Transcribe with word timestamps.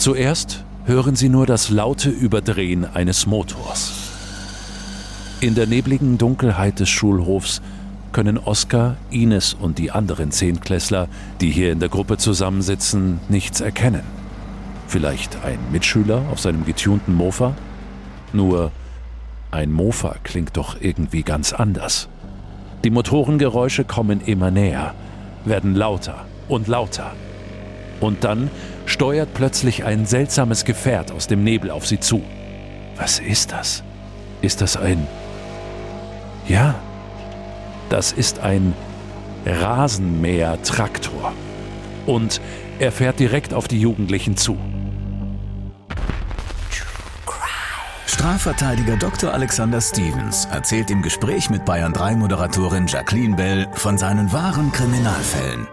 Zuerst 0.00 0.64
hören 0.86 1.14
Sie 1.14 1.28
nur 1.28 1.44
das 1.44 1.68
laute 1.68 2.08
Überdrehen 2.08 2.86
eines 2.86 3.26
Motors. 3.26 3.92
In 5.42 5.54
der 5.54 5.66
nebligen 5.66 6.16
Dunkelheit 6.16 6.80
des 6.80 6.88
Schulhofs 6.88 7.60
können 8.10 8.38
Oskar, 8.38 8.96
Ines 9.10 9.52
und 9.52 9.76
die 9.76 9.90
anderen 9.90 10.30
Zehntklässler, 10.30 11.06
die 11.42 11.50
hier 11.50 11.70
in 11.70 11.80
der 11.80 11.90
Gruppe 11.90 12.16
zusammensitzen, 12.16 13.20
nichts 13.28 13.60
erkennen. 13.60 14.00
Vielleicht 14.88 15.44
ein 15.44 15.58
Mitschüler 15.70 16.22
auf 16.32 16.40
seinem 16.40 16.64
getunten 16.64 17.14
Mofa? 17.14 17.54
Nur 18.32 18.72
ein 19.50 19.70
Mofa 19.70 20.14
klingt 20.22 20.56
doch 20.56 20.80
irgendwie 20.80 21.24
ganz 21.24 21.52
anders. 21.52 22.08
Die 22.84 22.90
Motorengeräusche 22.90 23.84
kommen 23.84 24.22
immer 24.22 24.50
näher, 24.50 24.94
werden 25.44 25.74
lauter 25.74 26.24
und 26.48 26.68
lauter. 26.68 27.12
Und 28.00 28.24
dann 28.24 28.50
steuert 28.90 29.32
plötzlich 29.34 29.84
ein 29.84 30.04
seltsames 30.04 30.64
Gefährt 30.64 31.12
aus 31.12 31.26
dem 31.26 31.44
Nebel 31.44 31.70
auf 31.70 31.86
sie 31.86 32.00
zu. 32.00 32.22
Was 32.96 33.18
ist 33.18 33.52
das? 33.52 33.82
Ist 34.42 34.60
das 34.60 34.76
ein... 34.76 35.06
Ja, 36.46 36.74
das 37.88 38.12
ist 38.12 38.40
ein 38.40 38.74
Rasenmäher-Traktor. 39.46 41.32
Und 42.06 42.40
er 42.78 42.92
fährt 42.92 43.20
direkt 43.20 43.54
auf 43.54 43.68
die 43.68 43.80
Jugendlichen 43.80 44.36
zu. 44.36 44.58
Strafverteidiger 48.06 48.96
Dr. 48.96 49.32
Alexander 49.32 49.80
Stevens 49.80 50.46
erzählt 50.52 50.90
im 50.90 51.00
Gespräch 51.00 51.48
mit 51.48 51.64
Bayern 51.64 51.92
3 51.94 52.16
Moderatorin 52.16 52.86
Jacqueline 52.86 53.36
Bell 53.36 53.66
von 53.72 53.96
seinen 53.96 54.30
wahren 54.32 54.72
Kriminalfällen. 54.72 55.66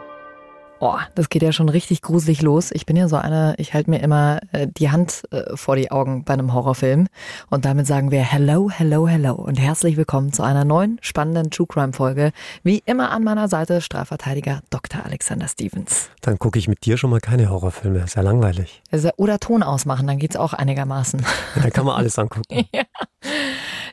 Oh, 0.79 0.97
das 1.15 1.29
geht 1.29 1.41
ja 1.41 1.51
schon 1.51 1.69
richtig 1.69 2.03
gruselig 2.03 2.43
los. 2.43 2.69
Ich 2.71 2.85
bin 2.85 2.95
ja 2.95 3.07
so 3.07 3.15
eine, 3.15 3.55
ich 3.57 3.73
halte 3.73 3.89
mir 3.89 3.99
immer 3.99 4.39
äh, 4.51 4.67
die 4.67 4.91
Hand 4.91 5.23
äh, 5.31 5.55
vor 5.55 5.75
die 5.75 5.89
Augen 5.89 6.23
bei 6.23 6.33
einem 6.33 6.53
Horrorfilm. 6.53 7.07
Und 7.49 7.65
damit 7.65 7.87
sagen 7.87 8.11
wir 8.11 8.21
Hello, 8.21 8.69
hello, 8.69 9.07
hello 9.07 9.33
und 9.33 9.59
herzlich 9.59 9.97
willkommen 9.97 10.33
zu 10.33 10.43
einer 10.43 10.65
neuen 10.65 10.99
spannenden 11.01 11.49
True 11.49 11.65
Crime 11.67 11.93
Folge. 11.93 12.31
Wie 12.61 12.83
immer 12.85 13.09
an 13.09 13.23
meiner 13.23 13.47
Seite 13.47 13.81
Strafverteidiger 13.81 14.61
Dr. 14.69 15.03
Alexander 15.03 15.47
Stevens. 15.47 16.11
Dann 16.21 16.37
gucke 16.37 16.59
ich 16.59 16.67
mit 16.67 16.85
dir 16.85 16.97
schon 16.97 17.09
mal 17.09 17.21
keine 17.21 17.49
Horrorfilme. 17.49 18.03
Ist 18.03 18.15
ja 18.15 18.21
langweilig. 18.21 18.83
Oder 19.15 19.39
Ton 19.39 19.63
ausmachen, 19.63 20.05
dann 20.05 20.19
geht's 20.19 20.35
auch 20.35 20.53
einigermaßen. 20.53 21.21
Ja, 21.55 21.61
dann 21.63 21.73
kann 21.73 21.85
man 21.87 21.95
alles 21.95 22.19
angucken. 22.19 22.67
ja. 22.71 22.83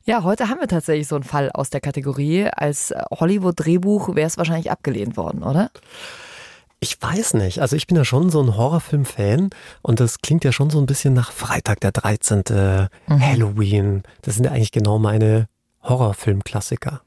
Ja, 0.05 0.22
heute 0.22 0.50
haben 0.50 0.60
wir 0.60 0.68
tatsächlich 0.68 1.08
so 1.08 1.14
einen 1.14 1.24
Fall 1.24 1.50
aus 1.50 1.70
der 1.70 1.80
Kategorie. 1.80 2.46
Als 2.55 2.94
Hollywood-Drehbuch 3.10 4.14
wäre 4.14 4.27
es 4.27 4.36
wahrscheinlich 4.36 4.70
abgelehnt 4.70 5.16
worden, 5.16 5.42
oder? 5.42 5.70
Ich 6.84 7.00
weiß 7.00 7.32
nicht. 7.32 7.62
Also 7.62 7.77
ich 7.77 7.86
bin 7.86 7.96
ja 7.96 8.04
schon 8.04 8.28
so 8.28 8.42
ein 8.42 8.58
Horrorfilm-Fan 8.58 9.48
und 9.80 10.00
das 10.00 10.18
klingt 10.18 10.44
ja 10.44 10.52
schon 10.52 10.68
so 10.68 10.78
ein 10.78 10.84
bisschen 10.84 11.14
nach 11.14 11.32
Freitag 11.32 11.80
der 11.80 11.92
13., 11.92 12.42
mhm. 13.06 13.20
Halloween. 13.22 14.02
Das 14.20 14.34
sind 14.34 14.45
ja 14.45 14.50
eigentlich 14.50 14.70
genau 14.70 14.98
meine 14.98 15.48
Horrorfilm-Klassiker. 15.83 17.00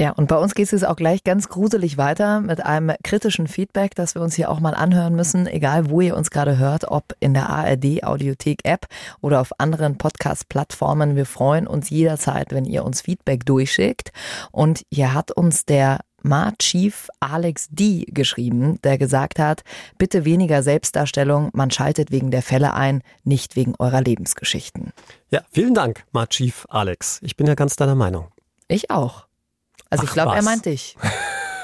Ja, 0.00 0.12
und 0.12 0.28
bei 0.28 0.36
uns 0.36 0.54
geht 0.54 0.64
es 0.64 0.70
jetzt 0.70 0.86
auch 0.86 0.96
gleich 0.96 1.22
ganz 1.22 1.50
gruselig 1.50 1.98
weiter 1.98 2.40
mit 2.40 2.64
einem 2.64 2.96
kritischen 3.04 3.46
Feedback, 3.46 3.94
das 3.94 4.14
wir 4.14 4.22
uns 4.22 4.36
hier 4.36 4.50
auch 4.50 4.60
mal 4.60 4.74
anhören 4.74 5.14
müssen, 5.14 5.46
egal 5.46 5.90
wo 5.90 6.00
ihr 6.00 6.16
uns 6.16 6.30
gerade 6.30 6.56
hört, 6.56 6.86
ob 6.88 7.14
in 7.20 7.34
der 7.34 7.50
ARD 7.50 8.04
Audiothek 8.04 8.60
App 8.64 8.86
oder 9.20 9.42
auf 9.42 9.50
anderen 9.60 9.98
Podcast-Plattformen. 9.98 11.14
Wir 11.14 11.26
freuen 11.26 11.66
uns 11.66 11.90
jederzeit, 11.90 12.52
wenn 12.52 12.64
ihr 12.64 12.86
uns 12.86 13.02
Feedback 13.02 13.44
durchschickt. 13.44 14.12
Und 14.50 14.82
hier 14.90 15.12
hat 15.12 15.30
uns 15.30 15.66
der 15.66 16.00
Ma-Chief 16.22 17.08
Alex 17.20 17.68
D. 17.70 18.04
geschrieben, 18.08 18.80
der 18.82 18.98
gesagt 18.98 19.38
hat, 19.38 19.62
bitte 19.98 20.24
weniger 20.24 20.62
Selbstdarstellung, 20.62 21.50
man 21.52 21.70
schaltet 21.70 22.10
wegen 22.10 22.30
der 22.30 22.42
Fälle 22.42 22.74
ein, 22.74 23.02
nicht 23.24 23.56
wegen 23.56 23.74
eurer 23.78 24.00
Lebensgeschichten. 24.00 24.92
Ja, 25.30 25.42
vielen 25.50 25.74
Dank, 25.74 26.04
Ma-Chief 26.12 26.66
Alex. 26.68 27.20
Ich 27.22 27.36
bin 27.36 27.46
ja 27.46 27.54
ganz 27.54 27.76
deiner 27.76 27.94
Meinung. 27.94 28.28
Ich 28.68 28.90
auch. 28.90 29.26
Also 29.90 30.02
Ach, 30.02 30.08
ich 30.08 30.12
glaube, 30.12 30.34
er 30.34 30.42
meint 30.42 30.66
dich. 30.66 30.96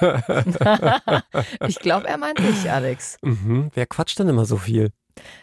ich 1.67 1.79
glaube, 1.79 2.09
er 2.09 2.19
meint 2.19 2.39
dich, 2.39 2.71
Alex. 2.71 3.19
Mhm. 3.23 3.71
Wer 3.75 3.87
quatscht 3.87 4.19
denn 4.19 4.29
immer 4.29 4.45
so 4.45 4.57
viel? 4.57 4.91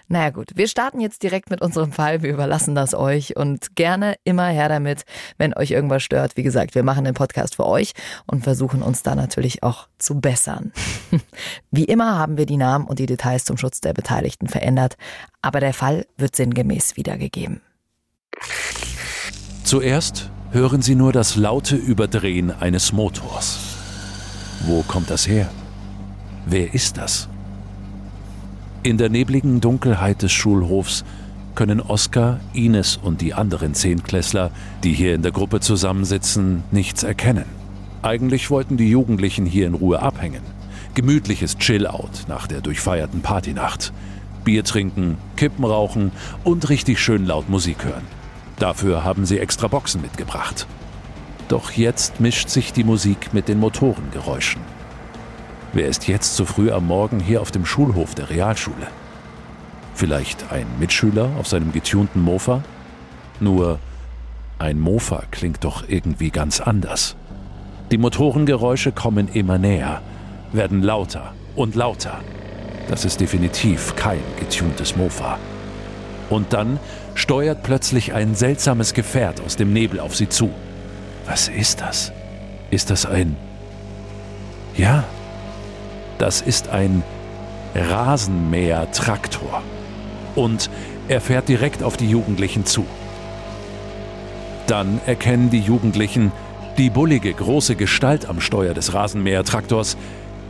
Naja 0.08 0.30
gut, 0.30 0.52
wir 0.56 0.68
starten 0.68 1.00
jetzt 1.00 1.24
direkt 1.24 1.50
mit 1.50 1.62
unserem 1.62 1.92
Fall. 1.92 2.22
Wir 2.22 2.34
überlassen 2.34 2.76
das 2.76 2.94
euch 2.94 3.38
und 3.38 3.76
gerne 3.76 4.16
immer 4.24 4.48
her 4.48 4.70
damit, 4.70 5.04
wenn 5.38 5.54
euch 5.54 5.72
irgendwas 5.72 6.04
stört. 6.04 6.38
Wie 6.38 6.44
gesagt, 6.44 6.76
wir 6.76 6.84
machen 6.84 7.06
den 7.06 7.14
Podcast 7.14 7.56
für 7.56 7.66
euch 7.66 7.94
und 8.28 8.44
versuchen 8.44 8.82
uns 8.82 9.04
da 9.04 9.16
natürlich 9.16 9.64
auch 9.64 9.88
zu 9.98 10.20
bessern. 10.20 10.74
Wie 11.72 11.86
immer 11.86 12.18
haben 12.18 12.38
wir 12.38 12.46
die 12.46 12.58
Namen 12.58 12.86
und 12.86 13.00
die 13.00 13.06
Details 13.06 13.46
zum 13.46 13.58
Schutz 13.58 13.82
der 13.82 13.94
Beteiligten 13.94 14.48
verändert, 14.48 14.98
aber 15.42 15.60
der 15.60 15.74
Fall 15.74 16.06
wird 16.18 16.36
sinngemäß 16.36 16.98
wiedergegeben. 16.98 17.62
Zuerst 19.64 20.30
hören 20.52 20.82
Sie 20.82 20.96
nur 20.96 21.14
das 21.14 21.36
laute 21.38 21.76
Überdrehen 21.76 22.52
eines 22.52 22.92
Motors. 22.92 23.60
Wo 24.66 24.84
kommt 24.84 25.10
das 25.10 25.28
her? 25.28 25.50
Wer 26.46 26.74
ist 26.74 26.98
das? 26.98 27.30
In 28.84 28.98
der 28.98 29.10
nebligen 29.10 29.62
Dunkelheit 29.62 30.24
des 30.24 30.32
Schulhofs 30.32 31.06
können 31.54 31.82
Oskar, 31.82 32.40
Ines 32.54 32.98
und 32.98 33.22
die 33.22 33.36
anderen 33.36 33.76
Zehntklässler, 33.76 34.50
die 34.84 34.94
hier 34.94 35.14
in 35.14 35.22
der 35.22 35.32
Gruppe 35.32 35.60
zusammensitzen, 35.60 36.64
nichts 36.72 37.04
erkennen. 37.04 37.46
Eigentlich 38.02 38.50
wollten 38.50 38.78
die 38.78 38.90
Jugendlichen 38.90 39.46
hier 39.46 39.68
in 39.68 39.76
Ruhe 39.76 40.02
abhängen. 40.02 40.42
Gemütliches 40.96 41.60
Chill-out 41.60 42.26
nach 42.28 42.48
der 42.48 42.62
durchfeierten 42.62 43.22
Partynacht. 43.22 43.94
Bier 44.44 44.64
trinken, 44.64 45.18
Kippen 45.36 45.64
rauchen 45.64 46.12
und 46.44 46.70
richtig 46.70 47.00
schön 47.00 47.28
laut 47.28 47.50
Musik 47.50 47.86
hören. 47.86 48.08
Dafür 48.58 49.04
haben 49.04 49.28
sie 49.28 49.38
extra 49.38 49.68
Boxen 49.68 50.02
mitgebracht. 50.02 50.66
Doch 51.50 51.70
jetzt 51.72 52.20
mischt 52.20 52.50
sich 52.50 52.74
die 52.74 52.84
Musik 52.84 53.32
mit 53.32 53.48
den 53.48 53.60
Motorengeräuschen. 53.60 54.81
Wer 55.74 55.88
ist 55.88 56.08
jetzt 56.10 56.36
so 56.36 56.44
früh 56.44 56.70
am 56.70 56.88
Morgen 56.88 57.22
hier 57.22 57.42
auf 57.42 57.52
dem 57.52 57.66
Schulhof 57.66 58.14
der 58.14 58.30
Realschule? 58.30 58.88
Vielleicht 59.96 60.52
ein 60.52 60.66
Mitschüler 60.80 61.30
auf 61.40 61.48
seinem 61.48 61.72
getunten 61.72 62.22
Mofa? 62.22 62.62
Nur 63.40 63.80
ein 64.60 64.80
Mofa 64.80 65.24
klingt 65.32 65.64
doch 65.64 65.88
irgendwie 65.88 66.30
ganz 66.30 66.60
anders. 66.60 67.16
Die 67.90 67.98
Motorengeräusche 67.98 68.92
kommen 68.92 69.30
immer 69.30 69.58
näher, 69.58 70.02
werden 70.52 70.82
lauter 70.82 71.34
und 71.56 71.76
lauter. 71.76 72.20
Das 72.90 73.06
ist 73.06 73.22
definitiv 73.22 73.96
kein 73.96 74.22
getuntes 74.40 74.98
Mofa. 74.98 75.40
Und 76.30 76.52
dann 76.52 76.80
steuert 77.16 77.64
plötzlich 77.64 78.14
ein 78.14 78.36
seltsames 78.36 78.94
Gefährt 78.94 79.40
aus 79.42 79.56
dem 79.56 79.72
Nebel 79.72 80.02
auf 80.02 80.18
sie 80.18 80.28
zu. 80.28 80.52
Was 81.26 81.48
ist 81.48 81.80
das? 81.80 82.12
Ist 82.72 82.90
das 82.90 83.06
ein... 83.06 83.38
Ja, 84.76 85.06
das 86.22 86.40
ist 86.40 86.70
ein 86.70 87.02
Rasenmäher-Traktor. 87.74 89.64
Und 90.36 90.70
er 91.08 91.20
fährt 91.20 91.50
direkt 91.50 91.82
auf 91.82 91.98
die 91.98 92.08
Jugendlichen 92.08 92.64
zu. 92.66 92.86
Dann 94.68 95.02
erkennen 95.08 95.50
die 95.50 95.60
Jugendlichen, 95.60 96.32
die 96.78 96.92
bullige 96.92 97.34
große 97.34 97.76
Gestalt 97.76 98.28
am 98.28 98.40
Steuer 98.40 98.76
des 98.76 98.94
Rasenmäher-Traktors 98.94 99.98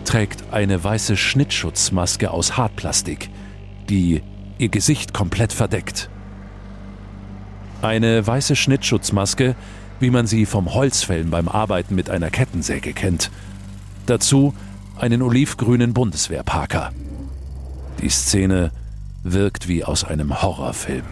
trägt 0.03 0.43
eine 0.51 0.83
weiße 0.83 1.15
Schnittschutzmaske 1.15 2.31
aus 2.31 2.57
Hartplastik, 2.57 3.29
die 3.89 4.21
ihr 4.57 4.69
Gesicht 4.69 5.13
komplett 5.13 5.53
verdeckt. 5.53 6.09
Eine 7.81 8.27
weiße 8.27 8.57
Schnittschutzmaske, 8.57 9.55
wie 10.01 10.09
man 10.09 10.27
sie 10.27 10.45
vom 10.45 10.73
Holzfällen 10.73 11.29
beim 11.29 11.47
Arbeiten 11.47 11.95
mit 11.95 12.09
einer 12.09 12.29
Kettensäge 12.29 12.91
kennt. 12.91 13.31
Dazu 14.05 14.53
einen 15.01 15.23
olivgrünen 15.23 15.93
Bundeswehrparker. 15.93 16.91
Die 18.01 18.09
Szene 18.09 18.71
wirkt 19.23 19.67
wie 19.67 19.83
aus 19.83 20.03
einem 20.03 20.41
Horrorfilm. 20.41 21.05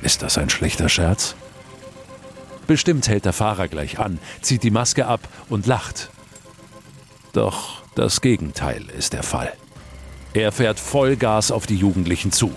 Ist 0.00 0.22
das 0.22 0.38
ein 0.38 0.48
schlechter 0.48 0.88
Scherz? 0.88 1.34
Bestimmt 2.66 3.06
hält 3.06 3.26
der 3.26 3.34
Fahrer 3.34 3.68
gleich 3.68 3.98
an, 3.98 4.18
zieht 4.40 4.62
die 4.62 4.70
Maske 4.70 5.06
ab 5.06 5.20
und 5.50 5.66
lacht. 5.66 6.10
Doch 7.34 7.82
das 7.94 8.22
Gegenteil 8.22 8.84
ist 8.96 9.12
der 9.12 9.22
Fall. 9.22 9.52
Er 10.32 10.50
fährt 10.50 10.80
Vollgas 10.80 11.50
auf 11.50 11.66
die 11.66 11.76
Jugendlichen 11.76 12.32
zu. 12.32 12.52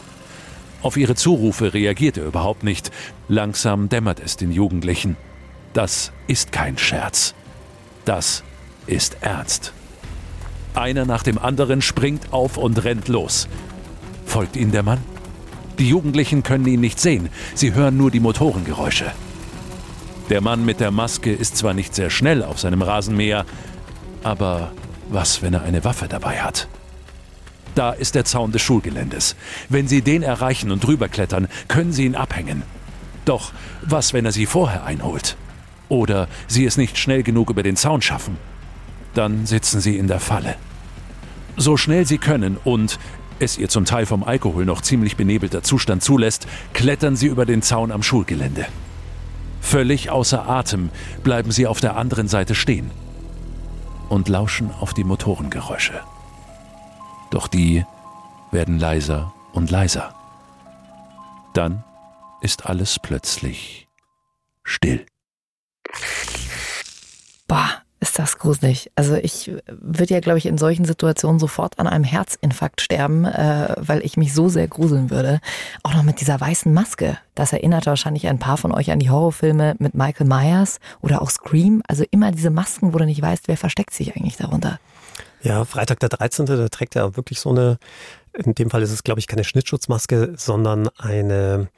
Auf 0.82 0.96
ihre 0.96 1.16
Zurufe 1.16 1.74
reagiert 1.74 2.18
er 2.18 2.26
überhaupt 2.26 2.64
nicht. 2.64 2.92
Langsam 3.28 3.90
dämmert 3.90 4.22
es 4.22 4.38
den 4.38 4.52
Jugendlichen. 4.52 5.18
Das 5.74 6.14
ist 6.28 6.52
kein 6.52 6.78
Scherz. 6.78 7.34
Das 8.06 8.44
ist 8.88 9.18
ernst. 9.22 9.74
Einer 10.74 11.06
nach 11.06 11.24
dem 11.24 11.38
anderen 11.38 11.82
springt 11.82 12.32
auf 12.32 12.58
und 12.58 12.84
rennt 12.84 13.08
los. 13.08 13.48
Folgt 14.26 14.56
ihnen 14.56 14.72
der 14.72 14.84
Mann? 14.84 15.00
Die 15.78 15.90
Jugendlichen 15.90 16.44
können 16.44 16.66
ihn 16.68 16.80
nicht 16.80 17.00
sehen, 17.00 17.30
sie 17.56 17.74
hören 17.74 17.98
nur 17.98 18.12
die 18.12 18.20
Motorengeräusche. 18.20 19.12
Der 20.30 20.42
Mann 20.42 20.64
mit 20.64 20.80
der 20.80 20.92
Maske 20.92 21.34
ist 21.34 21.58
zwar 21.58 21.74
nicht 21.74 21.94
sehr 21.94 22.10
schnell 22.10 22.44
auf 22.44 22.60
seinem 22.60 22.82
Rasenmäher, 22.82 23.46
aber 24.24 24.72
was, 25.10 25.42
wenn 25.42 25.54
er 25.54 25.64
eine 25.64 25.84
Waffe 25.84 26.08
dabei 26.08 26.42
hat? 26.42 26.68
Da 27.76 27.92
ist 27.92 28.16
der 28.16 28.26
Zaun 28.26 28.52
des 28.52 28.62
Schulgeländes. 28.62 29.36
Wenn 29.70 29.88
Sie 29.88 30.02
den 30.02 30.24
erreichen 30.24 30.72
und 30.72 30.86
drüber 30.86 31.10
klettern, 31.10 31.48
können 31.68 31.92
Sie 31.92 32.06
ihn 32.06 32.16
abhängen. 32.16 32.64
Doch 33.26 33.52
was, 33.82 34.14
wenn 34.14 34.26
er 34.26 34.32
Sie 34.32 34.46
vorher 34.46 34.84
einholt? 34.84 35.36
Oder 35.90 36.28
Sie 36.48 36.66
es 36.66 36.78
nicht 36.78 36.98
schnell 36.98 37.24
genug 37.24 37.50
über 37.50 37.64
den 37.64 37.76
Zaun 37.76 38.02
schaffen? 38.02 38.38
Dann 39.14 39.46
sitzen 39.46 39.82
Sie 39.82 39.98
in 39.98 40.08
der 40.08 40.20
Falle. 40.20 40.56
So 41.58 41.78
schnell 41.78 42.06
Sie 42.06 42.18
können 42.18 42.58
und 42.64 42.98
es 43.40 43.58
Ihr 43.58 43.70
zum 43.70 43.86
Teil 43.86 44.06
vom 44.06 44.24
Alkohol 44.24 44.66
noch 44.66 44.82
ziemlich 44.82 45.18
benebelter 45.18 45.64
Zustand 45.64 46.04
zulässt, 46.04 46.48
klettern 46.74 47.16
Sie 47.16 47.28
über 47.28 47.46
den 47.46 47.62
Zaun 47.62 47.92
am 47.92 48.04
Schulgelände. 48.04 48.66
Völlig 49.62 50.10
außer 50.10 50.48
Atem 50.48 50.90
bleiben 51.24 51.52
Sie 51.52 51.68
auf 51.68 51.80
der 51.80 51.98
anderen 51.98 52.28
Seite 52.28 52.56
stehen 52.56 52.92
und 54.10 54.30
lauschen 54.30 54.72
auf 54.72 54.94
die 54.94 55.04
Motorengeräusche. 55.04 56.02
Doch 57.32 57.48
die 57.48 57.86
werden 58.52 58.78
leiser 58.78 59.34
und 59.54 59.72
leiser. 59.72 60.14
Dann 61.54 61.84
ist 62.42 62.66
alles 62.66 63.00
plötzlich 63.00 63.88
still. 64.64 65.06
Ist 68.04 68.18
das 68.18 68.40
gruselig. 68.40 68.92
Also 68.96 69.14
ich 69.14 69.52
würde 69.68 70.16
ja, 70.16 70.22
glaube 70.22 70.40
ich, 70.40 70.48
in 70.48 70.58
solchen 70.58 70.86
Situationen 70.86 71.38
sofort 71.38 71.78
an 71.78 71.86
einem 71.86 72.04
Herzinfarkt 72.04 72.82
sterben, 72.82 73.26
äh, 73.26 73.76
weil 73.78 74.04
ich 74.04 74.18
mich 74.18 74.34
so 74.34 74.50
sehr 74.50 74.68
gruseln 74.68 75.12
würde. 75.12 75.40
Auch 75.84 75.94
noch 75.94 76.02
mit 76.02 76.20
dieser 76.20 76.42
weißen 76.42 76.74
Maske. 76.74 77.20
Das 77.36 77.54
erinnert 77.54 77.86
wahrscheinlich 77.86 78.28
ein 78.28 78.40
paar 78.40 78.58
von 78.58 78.74
euch 78.74 78.90
an 78.90 78.98
die 78.98 79.12
Horrorfilme 79.12 79.76
mit 79.78 79.94
Michael 79.94 80.26
Myers 80.26 80.80
oder 81.02 81.22
auch 81.22 81.30
Scream. 81.30 81.84
Also 81.88 82.04
immer 82.10 82.32
diese 82.32 82.50
Masken, 82.50 82.92
wo 82.96 82.98
du 82.98 83.06
nicht 83.06 83.22
weißt, 83.22 83.48
wer 83.48 83.56
versteckt 83.56 83.94
sich 83.94 84.16
eigentlich 84.16 84.36
darunter. 84.36 84.80
Ja, 85.44 85.64
Freitag 85.64 86.00
der 86.00 86.10
13. 86.10 86.48
Da 86.48 86.70
trägt 86.70 86.96
er 86.96 87.16
wirklich 87.16 87.40
so 87.40 87.52
eine, 87.52 87.78
in 88.34 88.56
dem 88.56 88.72
Fall 88.72 88.82
ist 88.82 88.92
es, 88.92 89.04
glaube 89.04 89.20
ich, 89.20 89.28
keine 89.28 89.44
Schnittschutzmaske, 89.44 90.34
sondern 90.38 90.90
eine, 90.98 91.70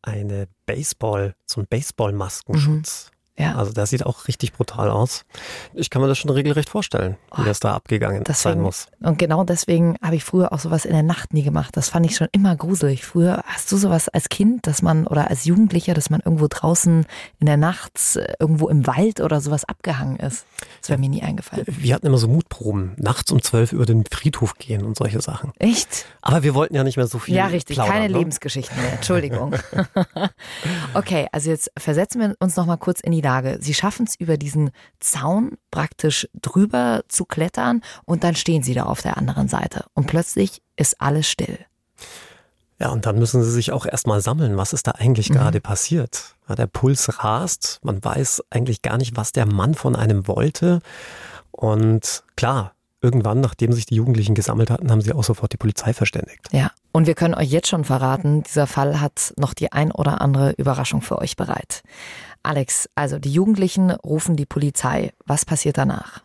eine 0.00 0.48
Baseball, 0.64 1.34
so 1.44 1.60
ein 1.60 1.66
Baseball-Maskenschutz. 1.68 3.10
Mhm. 3.12 3.19
Ja. 3.40 3.54
Also 3.56 3.72
der 3.72 3.86
sieht 3.86 4.04
auch 4.04 4.28
richtig 4.28 4.52
brutal 4.52 4.90
aus. 4.90 5.24
Ich 5.74 5.88
kann 5.90 6.02
mir 6.02 6.08
das 6.08 6.18
schon 6.18 6.30
regelrecht 6.30 6.68
vorstellen, 6.68 7.16
wie 7.34 7.42
Oh, 7.42 7.44
das 7.44 7.58
da 7.60 7.74
abgegangen 7.74 8.22
deswegen, 8.24 8.54
sein 8.54 8.60
muss. 8.60 8.86
Und 9.02 9.18
genau 9.18 9.44
deswegen 9.44 9.96
habe 10.02 10.16
ich 10.16 10.24
früher 10.24 10.52
auch 10.52 10.58
sowas 10.58 10.84
in 10.84 10.92
der 10.92 11.02
Nacht 11.02 11.32
nie 11.32 11.42
gemacht. 11.42 11.76
Das 11.76 11.88
fand 11.88 12.04
ich 12.06 12.16
schon 12.16 12.28
immer 12.32 12.54
gruselig. 12.54 13.04
Früher 13.04 13.42
hast 13.46 13.72
du 13.72 13.76
sowas 13.78 14.08
als 14.08 14.28
Kind, 14.28 14.66
dass 14.66 14.82
man 14.82 15.06
oder 15.06 15.28
als 15.30 15.44
Jugendlicher, 15.46 15.94
dass 15.94 16.10
man 16.10 16.20
irgendwo 16.24 16.46
draußen 16.48 17.06
in 17.38 17.46
der 17.46 17.56
Nacht 17.56 18.16
äh, 18.16 18.34
irgendwo 18.38 18.68
im 18.68 18.86
Wald 18.86 19.20
oder 19.20 19.40
sowas 19.40 19.64
abgehangen 19.64 20.18
ist. 20.18 20.44
Das 20.80 20.90
wäre 20.90 20.98
mir 21.00 21.08
nie 21.08 21.22
eingefallen. 21.22 21.64
Wir 21.66 21.94
hatten 21.94 22.06
immer 22.06 22.18
so 22.18 22.28
Mutproben, 22.28 22.92
nachts 22.96 23.30
um 23.32 23.42
zwölf 23.42 23.72
über 23.72 23.86
den 23.86 24.04
Friedhof 24.10 24.56
gehen 24.58 24.84
und 24.84 24.96
solche 24.98 25.20
Sachen. 25.22 25.52
Echt? 25.58 26.04
Aber 26.20 26.42
wir 26.42 26.54
wollten 26.54 26.74
ja 26.74 26.84
nicht 26.84 26.96
mehr 26.98 27.06
so 27.06 27.18
viel 27.18 27.34
Ja, 27.34 27.46
richtig. 27.46 27.76
plaudern, 27.76 27.94
Keine 27.94 28.12
ne? 28.12 28.18
Lebensgeschichten 28.18 28.76
mehr. 28.80 28.92
Entschuldigung. 28.92 29.54
okay, 30.94 31.26
also 31.32 31.50
jetzt 31.50 31.70
versetzen 31.78 32.20
wir 32.20 32.34
uns 32.40 32.56
noch 32.56 32.66
mal 32.66 32.76
kurz 32.76 33.00
in 33.00 33.12
die 33.12 33.20
Lage. 33.20 33.29
Sie 33.60 33.74
schaffen 33.74 34.06
es 34.06 34.14
über 34.16 34.36
diesen 34.36 34.70
Zaun 35.00 35.56
praktisch 35.70 36.28
drüber 36.40 37.02
zu 37.08 37.24
klettern 37.24 37.82
und 38.04 38.24
dann 38.24 38.34
stehen 38.34 38.62
sie 38.62 38.74
da 38.74 38.84
auf 38.84 39.02
der 39.02 39.16
anderen 39.16 39.48
Seite. 39.48 39.84
Und 39.94 40.06
plötzlich 40.06 40.62
ist 40.76 41.00
alles 41.00 41.28
still. 41.28 41.58
Ja, 42.78 42.88
und 42.88 43.04
dann 43.04 43.18
müssen 43.18 43.42
sie 43.42 43.50
sich 43.50 43.72
auch 43.72 43.84
erstmal 43.84 44.22
sammeln. 44.22 44.56
Was 44.56 44.72
ist 44.72 44.86
da 44.86 44.92
eigentlich 44.92 45.28
Mhm. 45.28 45.34
gerade 45.34 45.60
passiert? 45.60 46.34
Ja, 46.48 46.54
der 46.54 46.66
Puls 46.66 47.22
rast. 47.22 47.78
Man 47.82 48.02
weiß 48.02 48.42
eigentlich 48.50 48.80
gar 48.80 48.96
nicht, 48.96 49.16
was 49.16 49.32
der 49.32 49.44
Mann 49.46 49.74
von 49.74 49.94
einem 49.96 50.26
wollte. 50.26 50.80
Und 51.50 52.22
klar, 52.36 52.72
irgendwann, 53.02 53.40
nachdem 53.40 53.72
sich 53.72 53.84
die 53.86 53.96
Jugendlichen 53.96 54.34
gesammelt 54.34 54.70
hatten, 54.70 54.90
haben 54.90 55.02
sie 55.02 55.12
auch 55.12 55.24
sofort 55.24 55.52
die 55.52 55.58
Polizei 55.58 55.92
verständigt. 55.92 56.48
Ja, 56.52 56.70
und 56.92 57.06
wir 57.06 57.14
können 57.14 57.34
euch 57.34 57.50
jetzt 57.50 57.68
schon 57.68 57.84
verraten, 57.84 58.42
dieser 58.42 58.66
Fall 58.66 59.00
hat 59.00 59.32
noch 59.36 59.54
die 59.54 59.72
ein 59.72 59.92
oder 59.92 60.20
andere 60.20 60.52
Überraschung 60.52 61.02
für 61.02 61.18
euch 61.18 61.36
bereit. 61.36 61.82
Alex, 62.42 62.88
also 62.94 63.18
die 63.18 63.32
Jugendlichen 63.32 63.90
rufen 63.90 64.36
die 64.36 64.46
Polizei. 64.46 65.12
Was 65.26 65.44
passiert 65.44 65.78
danach? 65.78 66.22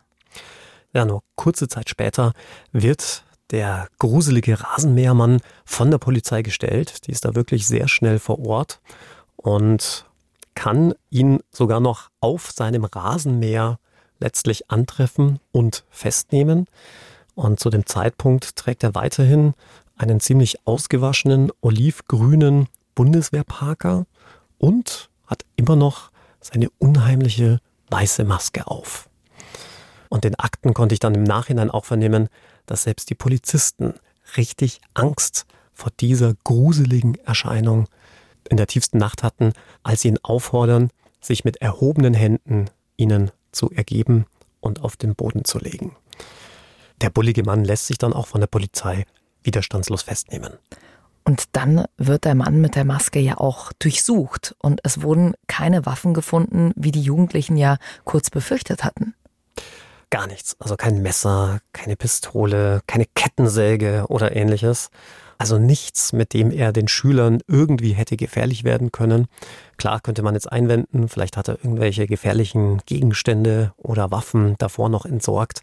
Ja, 0.92 1.04
nur 1.04 1.22
kurze 1.34 1.68
Zeit 1.68 1.90
später 1.90 2.32
wird 2.72 3.24
der 3.50 3.88
gruselige 3.98 4.60
Rasenmähermann 4.60 5.40
von 5.64 5.90
der 5.90 5.98
Polizei 5.98 6.42
gestellt. 6.42 7.06
Die 7.06 7.12
ist 7.12 7.24
da 7.24 7.34
wirklich 7.34 7.66
sehr 7.66 7.86
schnell 7.86 8.18
vor 8.18 8.44
Ort 8.44 8.80
und 9.36 10.06
kann 10.54 10.94
ihn 11.10 11.40
sogar 11.52 11.80
noch 11.80 12.08
auf 12.20 12.50
seinem 12.50 12.84
Rasenmäher 12.84 13.78
letztlich 14.18 14.70
antreffen 14.70 15.38
und 15.52 15.84
festnehmen. 15.90 16.66
Und 17.34 17.60
zu 17.60 17.68
dem 17.68 17.84
Zeitpunkt 17.84 18.56
trägt 18.56 18.82
er 18.82 18.94
weiterhin 18.94 19.52
einen 19.96 20.20
ziemlich 20.20 20.66
ausgewaschenen 20.66 21.50
olivgrünen 21.60 22.68
Bundeswehrparker 22.94 24.06
und 24.58 25.10
hat 25.26 25.44
immer 25.56 25.76
noch 25.76 26.10
seine 26.40 26.68
unheimliche 26.78 27.60
weiße 27.90 28.24
Maske 28.24 28.66
auf. 28.66 29.08
Und 30.08 30.24
den 30.24 30.36
Akten 30.36 30.74
konnte 30.74 30.94
ich 30.94 31.00
dann 31.00 31.14
im 31.14 31.24
Nachhinein 31.24 31.70
auch 31.70 31.84
vernehmen, 31.84 32.28
dass 32.66 32.84
selbst 32.84 33.10
die 33.10 33.14
Polizisten 33.14 33.94
richtig 34.36 34.80
Angst 34.94 35.46
vor 35.72 35.92
dieser 36.00 36.34
gruseligen 36.44 37.16
Erscheinung 37.16 37.88
in 38.48 38.56
der 38.56 38.66
tiefsten 38.66 38.98
Nacht 38.98 39.22
hatten, 39.22 39.52
als 39.82 40.02
sie 40.02 40.08
ihn 40.08 40.18
auffordern, 40.22 40.90
sich 41.20 41.44
mit 41.44 41.56
erhobenen 41.58 42.14
Händen 42.14 42.70
ihnen 42.96 43.30
zu 43.52 43.70
ergeben 43.70 44.26
und 44.60 44.80
auf 44.80 44.96
den 44.96 45.14
Boden 45.14 45.44
zu 45.44 45.58
legen. 45.58 45.96
Der 47.00 47.10
bullige 47.10 47.42
Mann 47.42 47.64
lässt 47.64 47.86
sich 47.86 47.98
dann 47.98 48.12
auch 48.12 48.26
von 48.26 48.40
der 48.40 48.46
Polizei 48.46 49.04
widerstandslos 49.46 50.02
festnehmen. 50.02 50.52
Und 51.24 51.44
dann 51.52 51.86
wird 51.96 52.24
der 52.24 52.36
Mann 52.36 52.60
mit 52.60 52.76
der 52.76 52.84
Maske 52.84 53.18
ja 53.18 53.38
auch 53.38 53.72
durchsucht 53.80 54.54
und 54.60 54.80
es 54.84 55.02
wurden 55.02 55.34
keine 55.48 55.84
Waffen 55.84 56.14
gefunden, 56.14 56.72
wie 56.76 56.92
die 56.92 57.02
Jugendlichen 57.02 57.56
ja 57.56 57.78
kurz 58.04 58.30
befürchtet 58.30 58.84
hatten. 58.84 59.14
Gar 60.10 60.28
nichts. 60.28 60.54
Also 60.60 60.76
kein 60.76 61.02
Messer, 61.02 61.58
keine 61.72 61.96
Pistole, 61.96 62.80
keine 62.86 63.06
Kettensäge 63.16 64.04
oder 64.08 64.36
ähnliches. 64.36 64.90
Also 65.36 65.58
nichts, 65.58 66.12
mit 66.12 66.32
dem 66.32 66.50
er 66.50 66.72
den 66.72 66.88
Schülern 66.88 67.40
irgendwie 67.48 67.92
hätte 67.92 68.16
gefährlich 68.16 68.64
werden 68.64 68.92
können. 68.92 69.26
Klar 69.76 70.00
könnte 70.00 70.22
man 70.22 70.34
jetzt 70.34 70.50
einwenden, 70.50 71.08
vielleicht 71.08 71.36
hat 71.36 71.48
er 71.48 71.56
irgendwelche 71.56 72.06
gefährlichen 72.06 72.80
Gegenstände 72.86 73.72
oder 73.76 74.10
Waffen 74.10 74.54
davor 74.58 74.88
noch 74.88 75.04
entsorgt. 75.04 75.62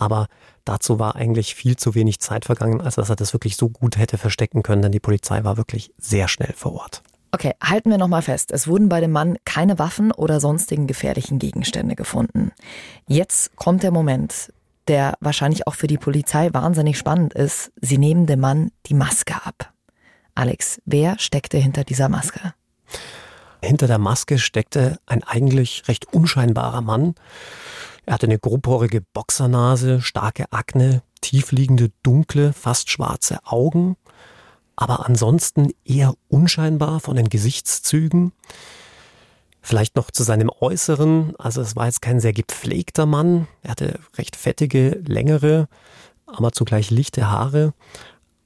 Aber 0.00 0.26
dazu 0.64 0.98
war 0.98 1.14
eigentlich 1.14 1.54
viel 1.54 1.76
zu 1.76 1.94
wenig 1.94 2.20
Zeit 2.20 2.46
vergangen, 2.46 2.80
als 2.80 2.96
dass 2.96 3.10
er 3.10 3.16
das 3.16 3.32
wirklich 3.32 3.56
so 3.56 3.68
gut 3.68 3.98
hätte 3.98 4.18
verstecken 4.18 4.62
können, 4.62 4.82
denn 4.82 4.92
die 4.92 5.00
Polizei 5.00 5.44
war 5.44 5.56
wirklich 5.56 5.92
sehr 5.98 6.26
schnell 6.26 6.54
vor 6.56 6.72
Ort. 6.72 7.02
Okay, 7.32 7.52
halten 7.62 7.90
wir 7.90 7.98
nochmal 7.98 8.22
fest. 8.22 8.50
Es 8.50 8.66
wurden 8.66 8.88
bei 8.88 9.00
dem 9.00 9.12
Mann 9.12 9.36
keine 9.44 9.78
Waffen 9.78 10.10
oder 10.10 10.40
sonstigen 10.40 10.86
gefährlichen 10.88 11.38
Gegenstände 11.38 11.94
gefunden. 11.94 12.50
Jetzt 13.06 13.54
kommt 13.56 13.84
der 13.84 13.92
Moment, 13.92 14.52
der 14.88 15.14
wahrscheinlich 15.20 15.66
auch 15.66 15.74
für 15.74 15.86
die 15.86 15.98
Polizei 15.98 16.48
wahnsinnig 16.52 16.98
spannend 16.98 17.34
ist. 17.34 17.70
Sie 17.80 17.98
nehmen 17.98 18.26
dem 18.26 18.40
Mann 18.40 18.72
die 18.86 18.94
Maske 18.94 19.34
ab. 19.44 19.72
Alex, 20.34 20.80
wer 20.86 21.18
steckte 21.18 21.58
hinter 21.58 21.84
dieser 21.84 22.08
Maske? 22.08 22.54
Hinter 23.62 23.86
der 23.86 23.98
Maske 23.98 24.38
steckte 24.38 24.98
ein 25.06 25.22
eigentlich 25.22 25.84
recht 25.86 26.12
unscheinbarer 26.12 26.80
Mann. 26.80 27.14
Er 28.10 28.14
hatte 28.14 28.26
eine 28.26 28.40
grobporige 28.40 29.02
Boxernase, 29.02 30.00
starke 30.00 30.50
Akne, 30.50 31.04
tiefliegende, 31.20 31.92
dunkle, 32.02 32.52
fast 32.52 32.90
schwarze 32.90 33.38
Augen, 33.44 33.96
aber 34.74 35.06
ansonsten 35.06 35.70
eher 35.84 36.14
unscheinbar 36.26 36.98
von 36.98 37.14
den 37.14 37.28
Gesichtszügen. 37.28 38.32
Vielleicht 39.62 39.94
noch 39.94 40.10
zu 40.10 40.24
seinem 40.24 40.50
Äußeren, 40.50 41.36
also 41.38 41.60
es 41.60 41.76
war 41.76 41.86
jetzt 41.86 42.02
kein 42.02 42.18
sehr 42.18 42.32
gepflegter 42.32 43.06
Mann, 43.06 43.46
er 43.62 43.70
hatte 43.70 44.00
recht 44.18 44.34
fettige, 44.34 45.00
längere, 45.06 45.68
aber 46.26 46.50
zugleich 46.50 46.90
lichte 46.90 47.30
Haare 47.30 47.74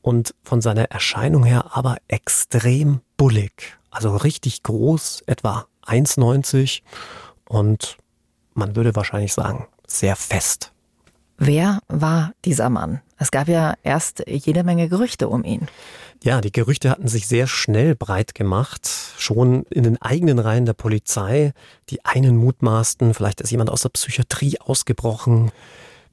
und 0.02 0.34
von 0.42 0.60
seiner 0.60 0.90
Erscheinung 0.90 1.42
her 1.42 1.74
aber 1.74 1.96
extrem 2.06 3.00
bullig, 3.16 3.78
also 3.90 4.14
richtig 4.14 4.62
groß, 4.62 5.22
etwa 5.24 5.64
1,90 5.86 6.82
und 7.48 7.96
man 8.54 8.76
würde 8.76 8.94
wahrscheinlich 8.94 9.32
sagen, 9.32 9.66
sehr 9.86 10.16
fest. 10.16 10.72
Wer 11.36 11.80
war 11.88 12.32
dieser 12.44 12.70
Mann? 12.70 13.00
Es 13.18 13.30
gab 13.30 13.48
ja 13.48 13.74
erst 13.82 14.22
jede 14.26 14.64
Menge 14.64 14.88
Gerüchte 14.88 15.28
um 15.28 15.44
ihn. 15.44 15.68
Ja, 16.22 16.40
die 16.40 16.52
Gerüchte 16.52 16.90
hatten 16.90 17.08
sich 17.08 17.26
sehr 17.26 17.46
schnell 17.46 17.94
breit 17.94 18.34
gemacht, 18.34 18.88
schon 19.18 19.64
in 19.64 19.82
den 19.82 20.00
eigenen 20.00 20.38
Reihen 20.38 20.64
der 20.64 20.72
Polizei. 20.72 21.52
Die 21.90 22.04
einen 22.04 22.36
mutmaßten, 22.36 23.12
vielleicht 23.14 23.40
ist 23.40 23.50
jemand 23.50 23.68
aus 23.68 23.82
der 23.82 23.90
Psychiatrie 23.90 24.58
ausgebrochen. 24.60 25.50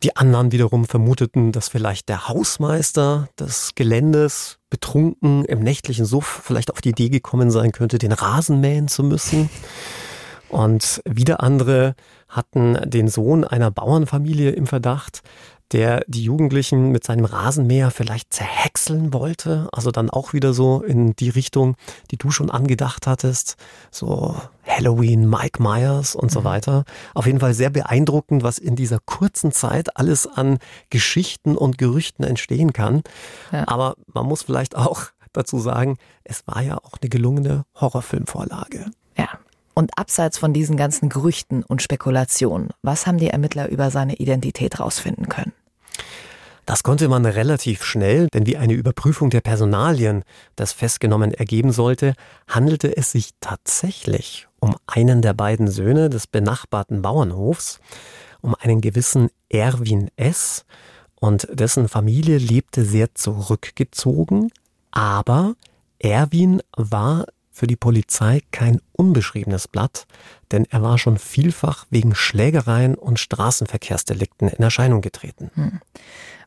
Die 0.03 0.15
anderen 0.15 0.51
wiederum 0.51 0.85
vermuteten, 0.85 1.51
dass 1.51 1.69
vielleicht 1.69 2.09
der 2.09 2.27
Hausmeister 2.27 3.29
des 3.39 3.71
Geländes 3.75 4.57
betrunken 4.69 5.45
im 5.45 5.59
nächtlichen 5.59 6.05
Suff 6.05 6.41
vielleicht 6.43 6.71
auf 6.71 6.81
die 6.81 6.89
Idee 6.89 7.09
gekommen 7.09 7.51
sein 7.51 7.71
könnte, 7.71 7.99
den 7.99 8.11
Rasen 8.11 8.59
mähen 8.59 8.87
zu 8.87 9.03
müssen. 9.03 9.49
Und 10.51 11.01
wieder 11.05 11.41
andere 11.41 11.95
hatten 12.27 12.77
den 12.83 13.07
Sohn 13.07 13.43
einer 13.45 13.71
Bauernfamilie 13.71 14.51
im 14.51 14.67
Verdacht, 14.67 15.21
der 15.71 16.03
die 16.07 16.23
Jugendlichen 16.23 16.91
mit 16.91 17.05
seinem 17.05 17.23
Rasenmäher 17.23 17.91
vielleicht 17.91 18.33
zerhäckseln 18.33 19.13
wollte. 19.13 19.69
Also 19.71 19.91
dann 19.91 20.09
auch 20.09 20.33
wieder 20.33 20.53
so 20.53 20.81
in 20.81 21.15
die 21.15 21.29
Richtung, 21.29 21.77
die 22.11 22.17
du 22.17 22.31
schon 22.31 22.51
angedacht 22.51 23.07
hattest. 23.07 23.55
So 23.89 24.35
Halloween, 24.63 25.29
Mike 25.29 25.63
Myers 25.63 26.15
und 26.15 26.31
so 26.31 26.41
mhm. 26.41 26.45
weiter. 26.45 26.83
Auf 27.13 27.25
jeden 27.25 27.39
Fall 27.39 27.53
sehr 27.53 27.69
beeindruckend, 27.69 28.43
was 28.43 28.57
in 28.57 28.75
dieser 28.75 28.99
kurzen 28.99 29.53
Zeit 29.53 29.95
alles 29.95 30.27
an 30.27 30.57
Geschichten 30.89 31.55
und 31.55 31.77
Gerüchten 31.77 32.25
entstehen 32.25 32.73
kann. 32.73 33.03
Ja. 33.53 33.67
Aber 33.67 33.95
man 34.13 34.25
muss 34.25 34.43
vielleicht 34.43 34.75
auch 34.75 35.03
dazu 35.31 35.59
sagen, 35.59 35.97
es 36.25 36.45
war 36.45 36.61
ja 36.61 36.77
auch 36.77 36.97
eine 37.01 37.09
gelungene 37.09 37.63
Horrorfilmvorlage. 37.79 38.91
Und 39.73 39.97
abseits 39.97 40.37
von 40.37 40.53
diesen 40.53 40.77
ganzen 40.77 41.09
Gerüchten 41.09 41.63
und 41.63 41.81
Spekulationen, 41.81 42.69
was 42.81 43.07
haben 43.07 43.17
die 43.17 43.29
Ermittler 43.29 43.69
über 43.69 43.89
seine 43.89 44.15
Identität 44.15 44.79
rausfinden 44.79 45.29
können? 45.29 45.53
Das 46.65 46.83
konnte 46.83 47.07
man 47.07 47.25
relativ 47.25 47.83
schnell, 47.83 48.27
denn 48.33 48.45
wie 48.45 48.57
eine 48.57 48.73
Überprüfung 48.73 49.29
der 49.29 49.41
Personalien 49.41 50.23
das 50.55 50.71
festgenommen 50.71 51.33
ergeben 51.33 51.71
sollte, 51.71 52.13
handelte 52.47 52.95
es 52.95 53.11
sich 53.11 53.31
tatsächlich 53.41 54.47
um 54.59 54.75
einen 54.85 55.21
der 55.21 55.33
beiden 55.33 55.67
Söhne 55.67 56.09
des 56.09 56.27
benachbarten 56.27 57.01
Bauernhofs, 57.01 57.79
um 58.41 58.55
einen 58.55 58.79
gewissen 58.79 59.29
Erwin 59.49 60.09
S. 60.15 60.65
Und 61.19 61.47
dessen 61.51 61.89
Familie 61.89 62.37
lebte 62.37 62.85
sehr 62.85 63.13
zurückgezogen, 63.15 64.51
aber 64.91 65.55
Erwin 65.99 66.61
war 66.75 67.25
für 67.51 67.67
die 67.67 67.75
Polizei 67.75 68.41
kein 68.51 68.81
unbeschriebenes 68.93 69.67
Blatt, 69.67 70.05
denn 70.51 70.65
er 70.69 70.81
war 70.81 70.97
schon 70.97 71.17
vielfach 71.17 71.85
wegen 71.89 72.15
Schlägereien 72.15 72.95
und 72.95 73.19
Straßenverkehrsdelikten 73.19 74.47
in 74.47 74.63
Erscheinung 74.63 75.01
getreten. 75.01 75.51
Hm. 75.55 75.81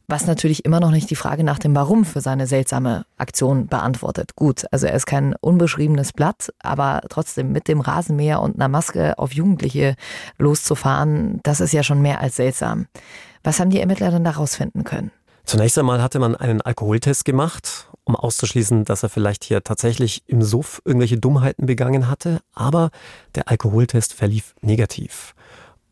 Was 0.06 0.26
natürlich 0.26 0.66
immer 0.66 0.80
noch 0.80 0.90
nicht 0.90 1.08
die 1.08 1.16
Frage 1.16 1.44
nach 1.44 1.58
dem 1.58 1.74
Warum 1.74 2.04
für 2.04 2.20
seine 2.20 2.46
seltsame 2.46 3.06
Aktion 3.16 3.68
beantwortet. 3.68 4.36
Gut, 4.36 4.66
also 4.70 4.86
er 4.86 4.94
ist 4.94 5.06
kein 5.06 5.34
unbeschriebenes 5.40 6.12
Blatt, 6.12 6.52
aber 6.58 7.00
trotzdem 7.08 7.52
mit 7.52 7.68
dem 7.68 7.80
Rasenmäher 7.80 8.40
und 8.40 8.56
einer 8.56 8.68
Maske 8.68 9.18
auf 9.18 9.32
Jugendliche 9.32 9.96
loszufahren, 10.36 11.40
das 11.42 11.60
ist 11.60 11.72
ja 11.72 11.82
schon 11.82 12.02
mehr 12.02 12.20
als 12.20 12.36
seltsam. 12.36 12.86
Was 13.42 13.60
haben 13.60 13.70
die 13.70 13.80
Ermittler 13.80 14.10
denn 14.10 14.24
da 14.24 14.32
rausfinden 14.32 14.84
können? 14.84 15.10
Zunächst 15.44 15.78
einmal 15.78 16.02
hatte 16.02 16.18
man 16.18 16.36
einen 16.36 16.60
Alkoholtest 16.60 17.24
gemacht, 17.24 17.88
um 18.04 18.16
auszuschließen, 18.16 18.84
dass 18.84 19.02
er 19.02 19.08
vielleicht 19.08 19.44
hier 19.44 19.62
tatsächlich 19.62 20.22
im 20.26 20.42
Suff 20.42 20.82
irgendwelche 20.84 21.18
Dummheiten 21.18 21.66
begangen 21.66 22.08
hatte, 22.08 22.40
aber 22.52 22.90
der 23.34 23.48
Alkoholtest 23.48 24.12
verlief 24.12 24.54
negativ. 24.60 25.34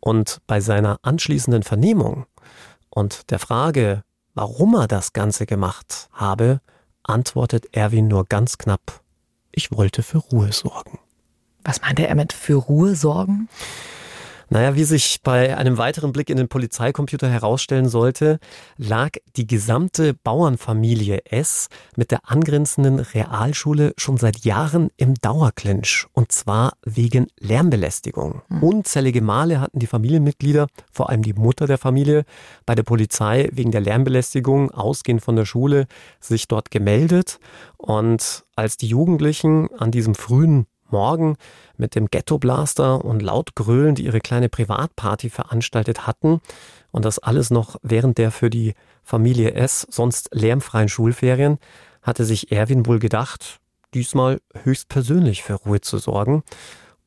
Und 0.01 0.41
bei 0.47 0.61
seiner 0.61 0.99
anschließenden 1.03 1.63
Vernehmung 1.63 2.27
und 2.91 3.31
der 3.31 3.39
Frage, 3.39 4.03
warum 4.35 4.75
er 4.75 4.89
das 4.89 5.13
Ganze 5.13 5.47
gemacht 5.47 6.09
habe, 6.13 6.61
antwortet 7.03 7.75
Erwin 7.75 8.09
nur 8.09 8.25
ganz 8.27 8.59
knapp, 8.59 9.01
ich 9.51 9.73
wollte 9.73 10.03
für 10.03 10.19
Ruhe 10.19 10.53
sorgen. 10.53 10.99
Was 11.65 11.81
meinte 11.81 12.07
er 12.07 12.15
mit 12.15 12.33
für 12.33 12.55
Ruhe 12.55 12.97
sorgen? 12.97 13.49
Naja, 14.53 14.75
wie 14.75 14.85
sich 14.85 15.21
bei 15.23 15.57
einem 15.57 15.79
weiteren 15.79 16.13
Blick 16.13 16.29
in 16.29 16.37
den 16.37 16.49
Polizeicomputer 16.49 17.27
herausstellen 17.27 17.89
sollte, 17.89 18.39
lag 18.77 19.13
die 19.37 19.47
gesamte 19.47 20.13
Bauernfamilie 20.13 21.25
S 21.25 21.69
mit 21.97 22.11
der 22.11 22.31
angrenzenden 22.31 22.99
Realschule 22.99 23.95
schon 23.97 24.19
seit 24.19 24.45
Jahren 24.45 24.91
im 24.99 25.15
Dauerclinch. 25.15 26.05
Und 26.13 26.33
zwar 26.33 26.75
wegen 26.85 27.29
Lärmbelästigung. 27.41 28.43
Hm. 28.49 28.63
Unzählige 28.63 29.23
Male 29.23 29.59
hatten 29.59 29.79
die 29.79 29.87
Familienmitglieder, 29.87 30.67
vor 30.93 31.09
allem 31.09 31.23
die 31.23 31.33
Mutter 31.33 31.67
der 31.67 31.79
Familie, 31.79 32.27
bei 32.67 32.75
der 32.75 32.83
Polizei 32.83 33.49
wegen 33.53 33.71
der 33.71 33.81
Lärmbelästigung, 33.81 34.71
ausgehend 34.71 35.23
von 35.23 35.35
der 35.35 35.47
Schule, 35.47 35.87
sich 36.21 36.47
dort 36.47 36.71
gemeldet. 36.71 37.41
Und 37.79 38.45
als 38.55 38.77
die 38.77 38.89
Jugendlichen 38.89 39.71
an 39.79 39.91
diesem 39.91 40.15
frühen 40.15 40.67
Morgen 40.93 41.37
mit 41.77 41.95
dem 41.95 42.07
Ghetto 42.07 42.39
Blaster 42.39 43.05
und 43.05 43.23
laut 43.23 43.55
grölend 43.55 43.99
ihre 43.99 44.21
kleine 44.21 44.49
Privatparty 44.49 45.31
veranstaltet 45.31 46.07
hatten 46.07 46.41
und 46.91 47.05
das 47.05 47.19
alles 47.19 47.51
noch 47.51 47.77
während 47.83 48.19
der 48.19 48.31
für 48.31 48.51
die 48.51 48.75
Familie 49.03 49.55
S 49.55 49.87
sonst 49.91 50.29
lärmfreien 50.33 50.89
Schulferien, 50.89 51.59
hatte 52.03 52.25
sich 52.25 52.53
Erwin 52.53 52.87
wohl 52.87 52.99
gedacht, 52.99 53.61
diesmal 53.95 54.41
höchstpersönlich 54.63 55.43
für 55.43 55.55
Ruhe 55.55 55.81
zu 55.81 55.99
sorgen 55.99 56.43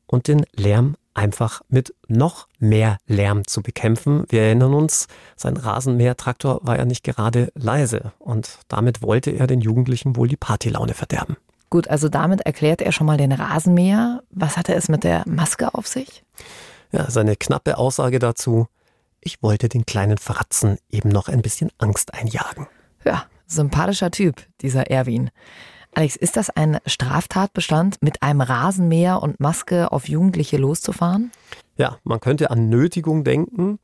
und 0.06 0.28
den 0.28 0.44
Lärm 0.54 0.96
einfach 1.14 1.62
mit 1.68 1.94
noch 2.08 2.46
mehr 2.58 2.98
Lärm 3.06 3.46
zu 3.46 3.62
bekämpfen. 3.62 4.24
Wir 4.28 4.42
erinnern 4.42 4.74
uns, 4.74 5.06
sein 5.34 5.56
Rasenmähertraktor 5.56 6.60
war 6.62 6.76
ja 6.76 6.84
nicht 6.84 7.04
gerade 7.04 7.50
leise 7.54 8.12
und 8.18 8.58
damit 8.68 9.02
wollte 9.02 9.30
er 9.30 9.46
den 9.46 9.60
Jugendlichen 9.60 10.16
wohl 10.16 10.28
die 10.28 10.36
Partylaune 10.36 10.94
verderben. 10.94 11.36
Gut, 11.70 11.88
also 11.88 12.08
damit 12.08 12.42
erklärt 12.42 12.80
er 12.80 12.92
schon 12.92 13.06
mal 13.06 13.16
den 13.16 13.32
Rasenmäher. 13.32 14.22
Was 14.30 14.56
hatte 14.56 14.74
es 14.74 14.88
mit 14.88 15.04
der 15.04 15.24
Maske 15.26 15.74
auf 15.74 15.86
sich? 15.86 16.24
Ja, 16.92 17.10
seine 17.10 17.36
knappe 17.36 17.78
Aussage 17.78 18.18
dazu. 18.18 18.68
Ich 19.20 19.42
wollte 19.42 19.68
den 19.68 19.86
kleinen 19.86 20.18
Fratzen 20.18 20.78
eben 20.90 21.08
noch 21.08 21.28
ein 21.28 21.42
bisschen 21.42 21.70
Angst 21.78 22.14
einjagen. 22.14 22.68
Ja, 23.04 23.24
sympathischer 23.46 24.10
Typ, 24.10 24.46
dieser 24.60 24.90
Erwin. 24.90 25.30
Alex, 25.94 26.14
ist 26.14 26.36
das 26.36 26.50
ein 26.50 26.78
Straftatbestand, 26.84 28.02
mit 28.02 28.22
einem 28.22 28.42
Rasenmäher 28.42 29.22
und 29.22 29.40
Maske 29.40 29.90
auf 29.90 30.08
Jugendliche 30.08 30.58
loszufahren? 30.58 31.32
Ja, 31.76 31.98
man 32.04 32.20
könnte 32.20 32.50
an 32.50 32.68
Nötigung 32.68 33.24
denken. 33.24 33.78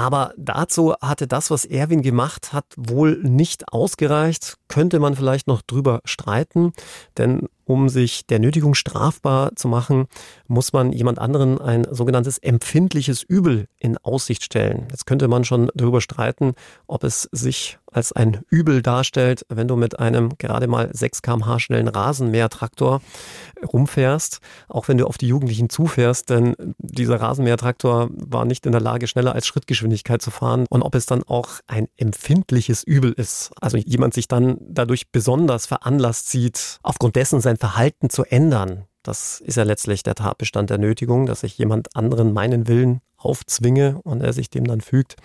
Aber 0.00 0.32
dazu 0.38 0.94
hatte 1.02 1.26
das, 1.26 1.50
was 1.50 1.66
Erwin 1.66 2.00
gemacht 2.00 2.54
hat, 2.54 2.64
wohl 2.78 3.18
nicht 3.22 3.70
ausgereicht. 3.70 4.56
Könnte 4.66 4.98
man 4.98 5.14
vielleicht 5.14 5.46
noch 5.46 5.60
drüber 5.60 6.00
streiten, 6.06 6.72
denn 7.18 7.48
um 7.66 7.90
sich 7.90 8.24
der 8.26 8.38
Nötigung 8.38 8.72
strafbar 8.72 9.54
zu 9.56 9.68
machen, 9.68 10.06
muss 10.46 10.72
man 10.72 10.94
jemand 10.94 11.18
anderen 11.18 11.60
ein 11.60 11.86
sogenanntes 11.90 12.38
empfindliches 12.38 13.22
Übel 13.22 13.66
in 13.78 13.98
Aussicht 13.98 14.42
stellen. 14.42 14.86
Jetzt 14.90 15.04
könnte 15.04 15.28
man 15.28 15.44
schon 15.44 15.70
darüber 15.74 16.00
streiten, 16.00 16.54
ob 16.86 17.04
es 17.04 17.28
sich 17.30 17.78
als 17.92 18.12
ein 18.12 18.42
Übel 18.48 18.82
darstellt, 18.82 19.44
wenn 19.48 19.68
du 19.68 19.76
mit 19.76 19.98
einem 19.98 20.36
gerade 20.38 20.66
mal 20.66 20.90
6 20.92 21.22
kmh 21.22 21.58
schnellen 21.58 21.88
Rasenmähertraktor 21.88 23.00
rumfährst, 23.72 24.40
auch 24.68 24.88
wenn 24.88 24.98
du 24.98 25.06
auf 25.06 25.18
die 25.18 25.28
Jugendlichen 25.28 25.68
zufährst, 25.70 26.30
denn 26.30 26.54
dieser 26.78 27.20
Rasenmähertraktor 27.20 28.08
war 28.12 28.44
nicht 28.44 28.66
in 28.66 28.72
der 28.72 28.80
Lage, 28.80 29.06
schneller 29.06 29.34
als 29.34 29.46
Schrittgeschwindigkeit 29.46 30.22
zu 30.22 30.30
fahren 30.30 30.66
und 30.70 30.82
ob 30.82 30.94
es 30.94 31.06
dann 31.06 31.22
auch 31.24 31.48
ein 31.66 31.88
empfindliches 31.96 32.82
Übel 32.82 33.12
ist. 33.12 33.50
Also 33.60 33.76
jemand 33.76 34.14
sich 34.14 34.28
dann 34.28 34.58
dadurch 34.60 35.10
besonders 35.10 35.66
veranlasst 35.66 36.30
sieht, 36.30 36.78
aufgrund 36.82 37.16
dessen 37.16 37.40
sein 37.40 37.56
Verhalten 37.56 38.10
zu 38.10 38.24
ändern. 38.24 38.84
Das 39.02 39.40
ist 39.40 39.56
ja 39.56 39.62
letztlich 39.62 40.02
der 40.02 40.14
Tatbestand 40.14 40.68
der 40.68 40.78
Nötigung, 40.78 41.24
dass 41.26 41.42
ich 41.42 41.56
jemand 41.56 41.96
anderen 41.96 42.32
meinen 42.32 42.68
Willen 42.68 43.00
aufzwinge 43.16 43.98
und 44.02 44.20
er 44.20 44.32
sich 44.32 44.50
dem 44.50 44.66
dann 44.66 44.80
fügt. 44.80 45.16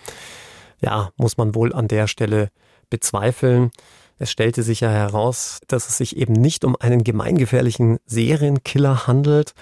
Ja, 0.80 1.10
muss 1.16 1.36
man 1.36 1.54
wohl 1.54 1.72
an 1.72 1.88
der 1.88 2.06
Stelle 2.06 2.50
bezweifeln. 2.90 3.70
Es 4.18 4.30
stellte 4.30 4.62
sich 4.62 4.80
ja 4.80 4.90
heraus, 4.90 5.60
dass 5.68 5.88
es 5.88 5.98
sich 5.98 6.16
eben 6.16 6.32
nicht 6.32 6.64
um 6.64 6.76
einen 6.78 7.04
gemeingefährlichen 7.04 7.98
Serienkiller 8.06 9.06
handelt 9.06 9.52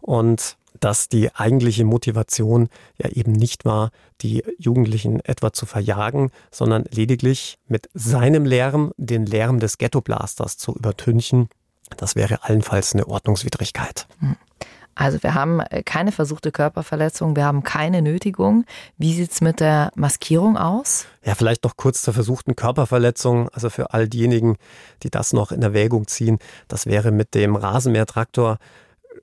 und 0.00 0.56
dass 0.80 1.08
die 1.08 1.34
eigentliche 1.34 1.84
Motivation 1.84 2.68
ja 2.98 3.08
eben 3.10 3.32
nicht 3.32 3.64
war, 3.64 3.90
die 4.20 4.42
Jugendlichen 4.58 5.20
etwa 5.20 5.52
zu 5.52 5.64
verjagen, 5.64 6.30
sondern 6.50 6.84
lediglich 6.90 7.58
mit 7.68 7.88
seinem 7.94 8.44
Lärm 8.44 8.92
den 8.96 9.24
Lärm 9.24 9.60
des 9.60 9.78
Ghetto-Blasters 9.78 10.56
zu 10.58 10.74
übertünchen. 10.74 11.48
Das 11.96 12.16
wäre 12.16 12.42
allenfalls 12.44 12.94
eine 12.94 13.06
Ordnungswidrigkeit. 13.06 14.08
Hm. 14.18 14.36
Also 14.94 15.22
wir 15.22 15.34
haben 15.34 15.60
äh, 15.60 15.82
keine 15.82 16.12
versuchte 16.12 16.52
Körperverletzung, 16.52 17.36
wir 17.36 17.44
haben 17.44 17.62
keine 17.62 18.02
Nötigung. 18.02 18.64
Wie 18.98 19.14
sieht's 19.14 19.40
mit 19.40 19.60
der 19.60 19.90
Maskierung 19.94 20.56
aus? 20.56 21.06
Ja, 21.24 21.34
vielleicht 21.34 21.64
noch 21.64 21.76
kurz 21.76 22.02
zur 22.02 22.14
versuchten 22.14 22.56
Körperverletzung. 22.56 23.48
Also 23.50 23.70
für 23.70 23.92
all 23.94 24.08
diejenigen, 24.08 24.56
die 25.02 25.10
das 25.10 25.32
noch 25.32 25.52
in 25.52 25.62
Erwägung 25.62 26.06
ziehen, 26.06 26.38
das 26.68 26.86
wäre 26.86 27.10
mit 27.10 27.34
dem 27.34 27.56
Rasenmähertraktor 27.56 28.58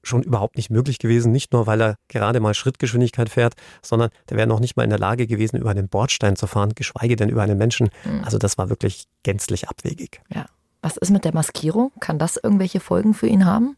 schon 0.04 0.24
überhaupt 0.24 0.58
nicht 0.58 0.70
möglich 0.70 1.00
gewesen. 1.00 1.32
Nicht 1.32 1.54
nur, 1.54 1.68
weil 1.68 1.82
er 1.82 1.96
gerade 2.08 2.40
mal 2.40 2.54
Schrittgeschwindigkeit 2.54 3.30
fährt, 3.30 3.54
sondern 3.82 4.10
der 4.30 4.38
wäre 4.38 4.48
noch 4.48 4.60
nicht 4.60 4.78
mal 4.78 4.84
in 4.84 4.90
der 4.90 5.00
Lage 5.00 5.28
gewesen, 5.28 5.58
über 5.58 5.72
einen 5.72 5.90
Bordstein 5.90 6.36
zu 6.36 6.48
fahren, 6.48 6.74
geschweige 6.76 7.16
denn 7.16 7.30
über 7.30 7.44
einen 7.44 7.58
Menschen. 7.58 7.90
Mhm. 8.06 8.24
Also 8.24 8.38
das 8.38 8.58
war 8.58 8.70
wirklich 8.70 9.06
gänzlich 9.24 9.70
abwegig. 9.70 10.22
Ja. 10.34 10.46
Was 10.82 10.96
ist 10.96 11.10
mit 11.10 11.26
der 11.26 11.34
Maskierung? 11.34 11.92
Kann 12.00 12.20
das 12.20 12.38
irgendwelche 12.38 12.80
Folgen 12.80 13.14
für 13.14 13.28
ihn 13.28 13.46
haben? 13.46 13.76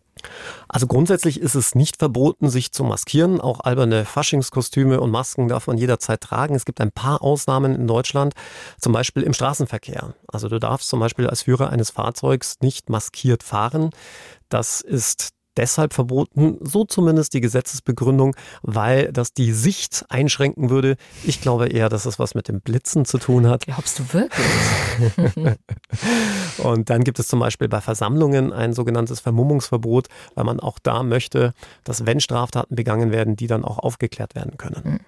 Also 0.67 0.87
grundsätzlich 0.87 1.39
ist 1.39 1.55
es 1.55 1.75
nicht 1.75 1.97
verboten, 1.97 2.49
sich 2.49 2.71
zu 2.71 2.83
maskieren. 2.83 3.41
Auch 3.41 3.61
alberne 3.61 4.05
Faschingskostüme 4.05 4.99
und 4.99 5.11
Masken 5.11 5.47
darf 5.47 5.67
man 5.67 5.77
jederzeit 5.77 6.21
tragen. 6.21 6.55
Es 6.55 6.65
gibt 6.65 6.81
ein 6.81 6.91
paar 6.91 7.21
Ausnahmen 7.21 7.75
in 7.75 7.87
Deutschland, 7.87 8.33
zum 8.79 8.93
Beispiel 8.93 9.23
im 9.23 9.33
Straßenverkehr. 9.33 10.13
Also 10.27 10.47
du 10.47 10.59
darfst 10.59 10.89
zum 10.89 10.99
Beispiel 10.99 11.27
als 11.27 11.43
Führer 11.43 11.69
eines 11.69 11.91
Fahrzeugs 11.91 12.57
nicht 12.61 12.89
maskiert 12.89 13.43
fahren. 13.43 13.91
Das 14.49 14.81
ist 14.81 15.29
deshalb 15.57 15.93
verboten, 15.93 16.57
so 16.61 16.85
zumindest 16.85 17.33
die 17.33 17.41
Gesetzesbegründung, 17.41 18.35
weil 18.61 19.11
das 19.11 19.33
die 19.33 19.51
Sicht 19.51 20.05
einschränken 20.09 20.69
würde. 20.69 20.95
Ich 21.23 21.41
glaube 21.41 21.67
eher, 21.67 21.89
dass 21.89 22.05
es 22.05 22.19
was 22.19 22.35
mit 22.35 22.47
dem 22.47 22.61
Blitzen 22.61 23.05
zu 23.05 23.17
tun 23.17 23.47
hat. 23.47 23.65
Glaubst 23.65 23.99
du 23.99 24.13
wirklich? 24.13 25.57
Und 26.57 26.89
dann 26.89 27.03
gibt 27.03 27.19
es 27.19 27.27
zum 27.27 27.39
Beispiel 27.39 27.67
bei 27.67 27.81
Versammlungen 27.81 28.53
ein 28.53 28.73
sogenanntes 28.73 29.19
Vermummungsverbot, 29.19 30.07
weil 30.35 30.43
man 30.43 30.59
auch 30.59 30.79
da 30.79 31.03
möchte, 31.03 31.53
dass 31.83 32.05
wenn 32.05 32.19
Straftaten 32.19 32.75
begangen 32.75 33.11
werden, 33.11 33.35
die 33.35 33.47
dann 33.47 33.63
auch 33.63 33.79
aufgeklärt 33.79 34.35
werden 34.35 34.57
können. 34.57 34.83
Hm. 34.83 34.99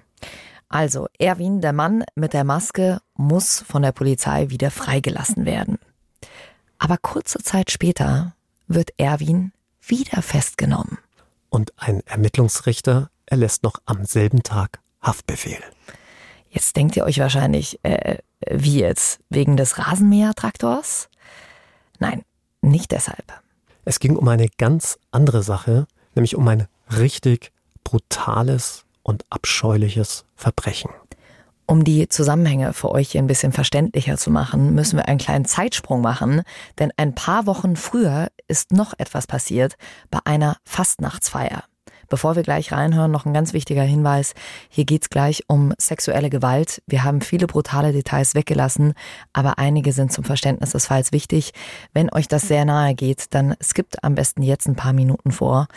Also, 0.70 1.08
Erwin, 1.20 1.62
der 1.62 1.74
Mann 1.74 2.04
mit 2.16 2.34
der 2.34 2.44
Maske, 2.44 3.00
muss 3.14 3.60
von 3.60 3.84
der 3.84 3.92
Polizei 3.92 4.50
wieder 4.50 4.72
freigelassen 4.72 5.46
werden. 5.46 5.78
Aber 6.80 6.98
kurze 6.98 7.40
Zeit 7.40 7.70
später 7.70 8.34
wird 8.68 8.90
Erwin 8.98 9.52
wieder 9.88 10.22
festgenommen. 10.22 10.98
Und 11.50 11.74
ein 11.78 12.02
Ermittlungsrichter 12.06 13.10
erlässt 13.26 13.64
noch 13.64 13.76
am 13.86 14.06
selben 14.06 14.44
Tag 14.44 14.80
Haftbefehl. 15.02 15.60
Jetzt 16.50 16.76
denkt 16.76 16.96
ihr 16.96 17.04
euch 17.04 17.20
wahrscheinlich, 17.20 17.80
äh, 17.84 18.18
wie 18.50 18.80
jetzt? 18.80 19.20
Wegen 19.30 19.58
des 19.58 19.78
Rasenmähertraktors? 19.78 21.10
Nein, 22.00 22.24
nicht 22.62 22.92
deshalb. 22.92 23.42
Es 23.86 24.00
ging 24.00 24.16
um 24.16 24.28
eine 24.28 24.48
ganz 24.58 25.00
andere 25.12 25.44
Sache, 25.44 25.88
nämlich 26.16 26.36
um 26.36 26.48
ein 26.48 26.68
richtig 26.90 27.52
brutales 27.84 28.86
und 29.02 29.26
abscheuliches 29.30 30.26
Verbrechen. 30.36 30.92
Um 31.66 31.84
die 31.84 32.10
Zusammenhänge 32.10 32.74
für 32.74 32.92
euch 32.92 33.12
hier 33.12 33.22
ein 33.22 33.28
bisschen 33.28 33.54
verständlicher 33.54 34.18
zu 34.18 34.32
machen, 34.32 34.76
müssen 34.76 34.98
wir 34.98 35.08
einen 35.08 35.18
kleinen 35.18 35.46
Zeitsprung 35.46 36.02
machen, 36.02 36.42
denn 36.78 36.92
ein 36.98 37.16
paar 37.16 37.46
Wochen 37.46 37.78
früher 37.78 38.28
ist 38.48 38.74
noch 38.74 38.94
etwas 38.98 39.28
passiert 39.28 39.76
bei 40.12 40.20
einer 40.26 40.58
Fastnachtsfeier. 40.66 41.64
Bevor 42.10 42.36
wir 42.36 42.44
gleich 42.44 42.72
reinhören, 42.72 43.10
noch 43.10 43.26
ein 43.26 43.34
ganz 43.34 43.54
wichtiger 43.54 43.82
Hinweis. 43.82 44.34
Hier 44.70 44.86
geht's 44.86 45.10
gleich 45.10 45.46
um 45.48 45.74
sexuelle 45.80 46.30
Gewalt. 46.30 46.84
Wir 46.86 47.04
haben 47.04 47.22
viele 47.22 47.48
brutale 47.48 47.92
Details 47.92 48.36
weggelassen, 48.36 48.94
aber 49.32 49.58
einige 49.58 49.94
sind 49.94 50.12
zum 50.12 50.24
Verständnis 50.24 50.74
des 50.74 50.86
Falls 50.86 51.12
wichtig. 51.12 51.54
Wenn 51.94 52.14
euch 52.14 52.28
das 52.28 52.48
sehr 52.48 52.66
nahe 52.66 52.94
geht, 52.94 53.34
dann 53.34 53.56
skippt 53.64 54.04
am 54.04 54.16
besten 54.16 54.44
jetzt 54.44 54.68
ein 54.68 54.76
paar 54.76 54.94
Minuten 54.94 55.32
vor. 55.32 55.68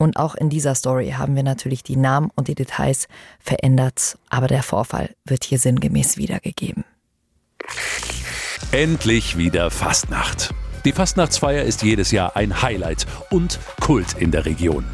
Und 0.00 0.16
auch 0.16 0.34
in 0.34 0.48
dieser 0.48 0.74
Story 0.74 1.10
haben 1.10 1.36
wir 1.36 1.42
natürlich 1.42 1.82
die 1.82 1.96
Namen 1.96 2.30
und 2.34 2.48
die 2.48 2.54
Details 2.54 3.06
verändert, 3.38 4.16
aber 4.30 4.46
der 4.46 4.62
Vorfall 4.62 5.14
wird 5.26 5.44
hier 5.44 5.58
sinngemäß 5.58 6.16
wiedergegeben. 6.16 6.84
Endlich 8.72 9.36
wieder 9.36 9.70
Fastnacht. 9.70 10.54
Die 10.86 10.92
Fastnachtsfeier 10.92 11.64
ist 11.64 11.82
jedes 11.82 12.12
Jahr 12.12 12.34
ein 12.34 12.62
Highlight 12.62 13.06
und 13.30 13.60
Kult 13.78 14.14
in 14.18 14.30
der 14.30 14.46
Region. 14.46 14.86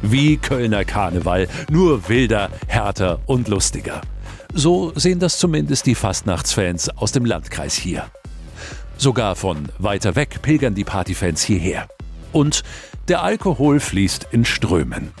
Wie 0.00 0.36
Kölner 0.36 0.84
Karneval, 0.84 1.48
nur 1.68 2.08
wilder, 2.08 2.48
härter 2.68 3.18
und 3.26 3.48
lustiger. 3.48 4.00
So 4.54 4.92
sehen 4.94 5.18
das 5.18 5.38
zumindest 5.38 5.86
die 5.86 5.96
Fastnachtsfans 5.96 6.88
aus 6.90 7.10
dem 7.10 7.24
Landkreis 7.24 7.74
hier. 7.74 8.06
Sogar 8.96 9.34
von 9.34 9.70
weiter 9.78 10.14
weg 10.14 10.40
pilgern 10.40 10.76
die 10.76 10.84
Partyfans 10.84 11.42
hierher. 11.42 11.88
Und 12.32 12.62
der 13.08 13.22
Alkohol 13.22 13.80
fließt 13.80 14.28
in 14.30 14.44
Strömen. 14.44 15.12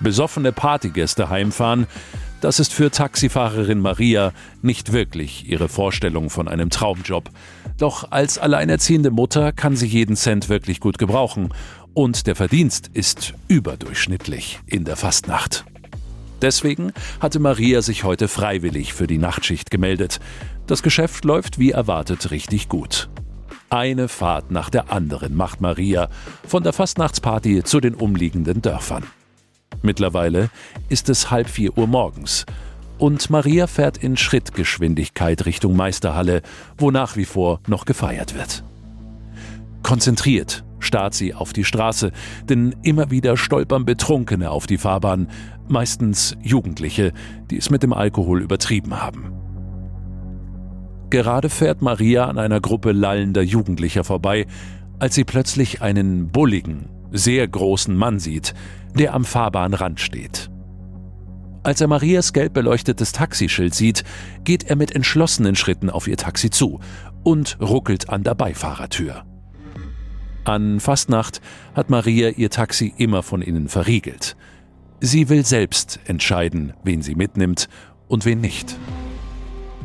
Besoffene 0.00 0.52
Partygäste 0.52 1.30
heimfahren, 1.30 1.86
das 2.40 2.60
ist 2.60 2.74
für 2.74 2.90
Taxifahrerin 2.90 3.80
Maria 3.80 4.32
nicht 4.60 4.92
wirklich 4.92 5.48
ihre 5.48 5.70
Vorstellung 5.70 6.28
von 6.28 6.46
einem 6.46 6.68
Traumjob. 6.68 7.30
Doch 7.78 8.10
als 8.10 8.36
alleinerziehende 8.36 9.10
Mutter 9.10 9.50
kann 9.52 9.76
sie 9.76 9.86
jeden 9.86 10.14
Cent 10.14 10.50
wirklich 10.50 10.80
gut 10.80 10.98
gebrauchen 10.98 11.54
und 11.94 12.26
der 12.26 12.34
Verdienst 12.34 12.90
ist 12.92 13.32
überdurchschnittlich 13.48 14.60
in 14.66 14.84
der 14.84 14.96
Fastnacht. 14.96 15.64
Deswegen 16.42 16.92
hatte 17.20 17.38
Maria 17.38 17.80
sich 17.80 18.04
heute 18.04 18.28
freiwillig 18.28 18.92
für 18.92 19.06
die 19.06 19.16
Nachtschicht 19.16 19.70
gemeldet. 19.70 20.20
Das 20.66 20.82
Geschäft 20.82 21.24
läuft 21.24 21.58
wie 21.58 21.70
erwartet 21.70 22.30
richtig 22.30 22.68
gut. 22.68 23.08
Eine 23.74 24.06
Fahrt 24.06 24.52
nach 24.52 24.70
der 24.70 24.92
anderen 24.92 25.34
macht 25.34 25.60
Maria 25.60 26.08
von 26.46 26.62
der 26.62 26.72
Fastnachtsparty 26.72 27.64
zu 27.64 27.80
den 27.80 27.96
umliegenden 27.96 28.62
Dörfern. 28.62 29.02
Mittlerweile 29.82 30.48
ist 30.88 31.08
es 31.08 31.32
halb 31.32 31.48
vier 31.48 31.76
Uhr 31.76 31.88
morgens 31.88 32.46
und 32.98 33.30
Maria 33.30 33.66
fährt 33.66 33.96
in 33.96 34.16
Schrittgeschwindigkeit 34.16 35.44
Richtung 35.44 35.74
Meisterhalle, 35.74 36.42
wo 36.78 36.92
nach 36.92 37.16
wie 37.16 37.24
vor 37.24 37.58
noch 37.66 37.84
gefeiert 37.84 38.36
wird. 38.36 38.62
Konzentriert 39.82 40.62
starrt 40.78 41.14
sie 41.14 41.34
auf 41.34 41.52
die 41.52 41.64
Straße, 41.64 42.12
denn 42.48 42.76
immer 42.84 43.10
wieder 43.10 43.36
stolpern 43.36 43.84
Betrunkene 43.84 44.52
auf 44.52 44.68
die 44.68 44.78
Fahrbahn, 44.78 45.28
meistens 45.66 46.36
Jugendliche, 46.40 47.12
die 47.50 47.56
es 47.56 47.70
mit 47.70 47.82
dem 47.82 47.92
Alkohol 47.92 48.40
übertrieben 48.40 49.02
haben. 49.02 49.43
Gerade 51.10 51.48
fährt 51.48 51.82
Maria 51.82 52.26
an 52.26 52.38
einer 52.38 52.60
Gruppe 52.60 52.92
lallender 52.92 53.42
Jugendlicher 53.42 54.04
vorbei, 54.04 54.46
als 54.98 55.14
sie 55.14 55.24
plötzlich 55.24 55.82
einen 55.82 56.28
bulligen, 56.28 56.88
sehr 57.10 57.46
großen 57.46 57.96
Mann 57.96 58.18
sieht, 58.18 58.54
der 58.94 59.14
am 59.14 59.24
Fahrbahnrand 59.24 60.00
steht. 60.00 60.50
Als 61.62 61.80
er 61.80 61.88
Marias 61.88 62.32
gelb 62.32 62.52
beleuchtetes 62.52 63.12
Taxischild 63.12 63.74
sieht, 63.74 64.04
geht 64.44 64.64
er 64.64 64.76
mit 64.76 64.94
entschlossenen 64.94 65.56
Schritten 65.56 65.88
auf 65.88 66.06
ihr 66.06 66.18
Taxi 66.18 66.50
zu 66.50 66.80
und 67.22 67.58
ruckelt 67.60 68.10
an 68.10 68.22
der 68.22 68.34
Beifahrertür. 68.34 69.24
An 70.44 70.78
Fastnacht 70.78 71.40
hat 71.74 71.88
Maria 71.88 72.28
ihr 72.28 72.50
Taxi 72.50 72.92
immer 72.98 73.22
von 73.22 73.40
innen 73.40 73.68
verriegelt. 73.68 74.36
Sie 75.00 75.30
will 75.30 75.46
selbst 75.46 76.00
entscheiden, 76.04 76.74
wen 76.84 77.00
sie 77.00 77.14
mitnimmt 77.14 77.68
und 78.08 78.26
wen 78.26 78.42
nicht. 78.42 78.76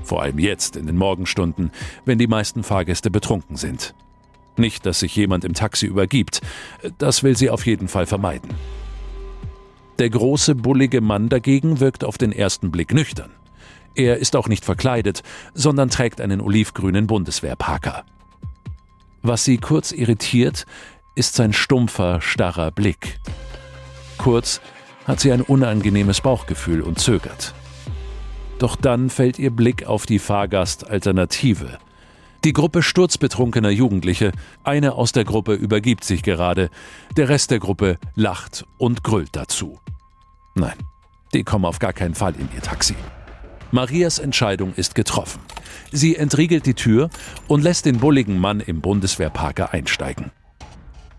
Vor 0.10 0.24
allem 0.24 0.40
jetzt 0.40 0.76
in 0.76 0.88
den 0.88 0.98
Morgenstunden, 0.98 1.70
wenn 2.04 2.18
die 2.18 2.26
meisten 2.26 2.64
Fahrgäste 2.64 3.12
betrunken 3.12 3.58
sind. 3.58 3.94
Nicht, 4.58 4.88
dass 4.88 5.02
sich 5.02 5.16
jemand 5.16 5.46
im 5.46 5.54
Taxi 5.54 5.86
übergibt. 5.86 6.42
Das 6.98 7.22
will 7.22 7.38
sie 7.38 7.52
auf 7.52 7.68
jeden 7.68 7.88
Fall 7.88 8.08
vermeiden. 8.08 8.50
Der 10.00 10.10
große, 10.10 10.56
bullige 10.56 11.00
Mann 11.02 11.30
dagegen 11.30 11.80
wirkt 11.80 12.04
auf 12.04 12.18
den 12.18 12.32
ersten 12.32 12.72
Blick 12.72 12.92
nüchtern. 12.92 13.30
Er 13.94 14.18
ist 14.18 14.36
auch 14.36 14.48
nicht 14.48 14.66
verkleidet, 14.66 15.22
sondern 15.54 15.92
trägt 15.92 16.22
einen 16.22 16.42
olivgrünen 16.42 17.06
Bundeswehrparker. 17.06 18.04
Was 19.22 19.44
sie 19.44 19.60
kurz 19.60 19.92
irritiert, 19.92 20.66
ist 21.14 21.36
sein 21.36 21.54
stumpfer, 21.54 22.20
starrer 22.20 22.72
Blick. 22.72 23.20
Kurz 24.18 24.60
hat 25.06 25.20
sie 25.20 25.32
ein 25.32 25.44
unangenehmes 25.44 26.22
Bauchgefühl 26.22 26.82
und 26.82 26.98
zögert. 26.98 27.54
Doch 28.60 28.76
dann 28.76 29.10
fällt 29.10 29.40
ihr 29.40 29.52
Blick 29.52 29.88
auf 29.88 30.06
die 30.06 30.20
Fahrgastalternative. 30.20 31.80
Die 32.44 32.54
Gruppe 32.54 32.84
sturzbetrunkener 32.84 33.70
Jugendliche, 33.70 34.34
eine 34.64 34.94
aus 34.94 35.14
der 35.14 35.24
Gruppe 35.24 35.54
übergibt 35.54 36.04
sich 36.04 36.24
gerade, 36.24 36.70
der 37.16 37.30
Rest 37.30 37.52
der 37.52 37.60
Gruppe 37.60 37.98
lacht 38.16 38.66
und 38.78 39.04
grüllt 39.04 39.30
dazu. 39.32 39.80
Nein, 40.56 40.76
die 41.34 41.44
kommen 41.44 41.66
auf 41.66 41.80
gar 41.80 41.94
keinen 41.94 42.16
Fall 42.16 42.36
in 42.36 42.50
ihr 42.54 42.62
Taxi. 42.62 42.96
Marias 43.72 44.20
Entscheidung 44.20 44.74
ist 44.74 44.94
getroffen. 44.94 45.40
Sie 45.92 46.18
entriegelt 46.18 46.66
die 46.66 46.74
Tür 46.74 47.10
und 47.48 47.64
lässt 47.64 47.86
den 47.86 48.00
bulligen 48.00 48.40
Mann 48.40 48.60
im 48.60 48.82
Bundeswehrparker 48.82 49.74
einsteigen. 49.74 50.32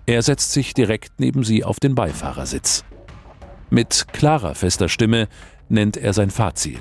Er 0.05 0.23
setzt 0.23 0.53
sich 0.53 0.75
direkt 0.75 1.21
neben 1.21 1.45
sie 1.45 1.65
auf 1.65 1.81
den 1.81 1.95
Beifahrersitz. 1.95 2.85
Mit 3.71 4.07
klarer, 4.13 4.55
fester 4.55 4.89
Stimme 4.89 5.29
nennt 5.69 5.97
er 5.97 6.13
sein 6.13 6.31
Fahrziel 6.31 6.81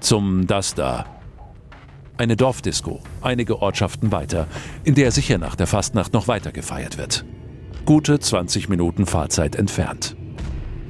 zum 0.00 0.46
Das 0.46 0.74
da. 0.74 1.06
Eine 2.16 2.36
Dorfdisco, 2.36 3.00
einige 3.22 3.62
Ortschaften 3.62 4.12
weiter, 4.12 4.46
in 4.84 4.94
der 4.94 5.10
sicher 5.10 5.38
nach 5.38 5.56
der 5.56 5.66
Fastnacht 5.66 6.12
noch 6.12 6.28
weiter 6.28 6.52
gefeiert 6.52 6.98
wird. 6.98 7.24
Gute 7.86 8.18
20 8.18 8.68
Minuten 8.68 9.06
Fahrzeit 9.06 9.56
entfernt. 9.56 10.16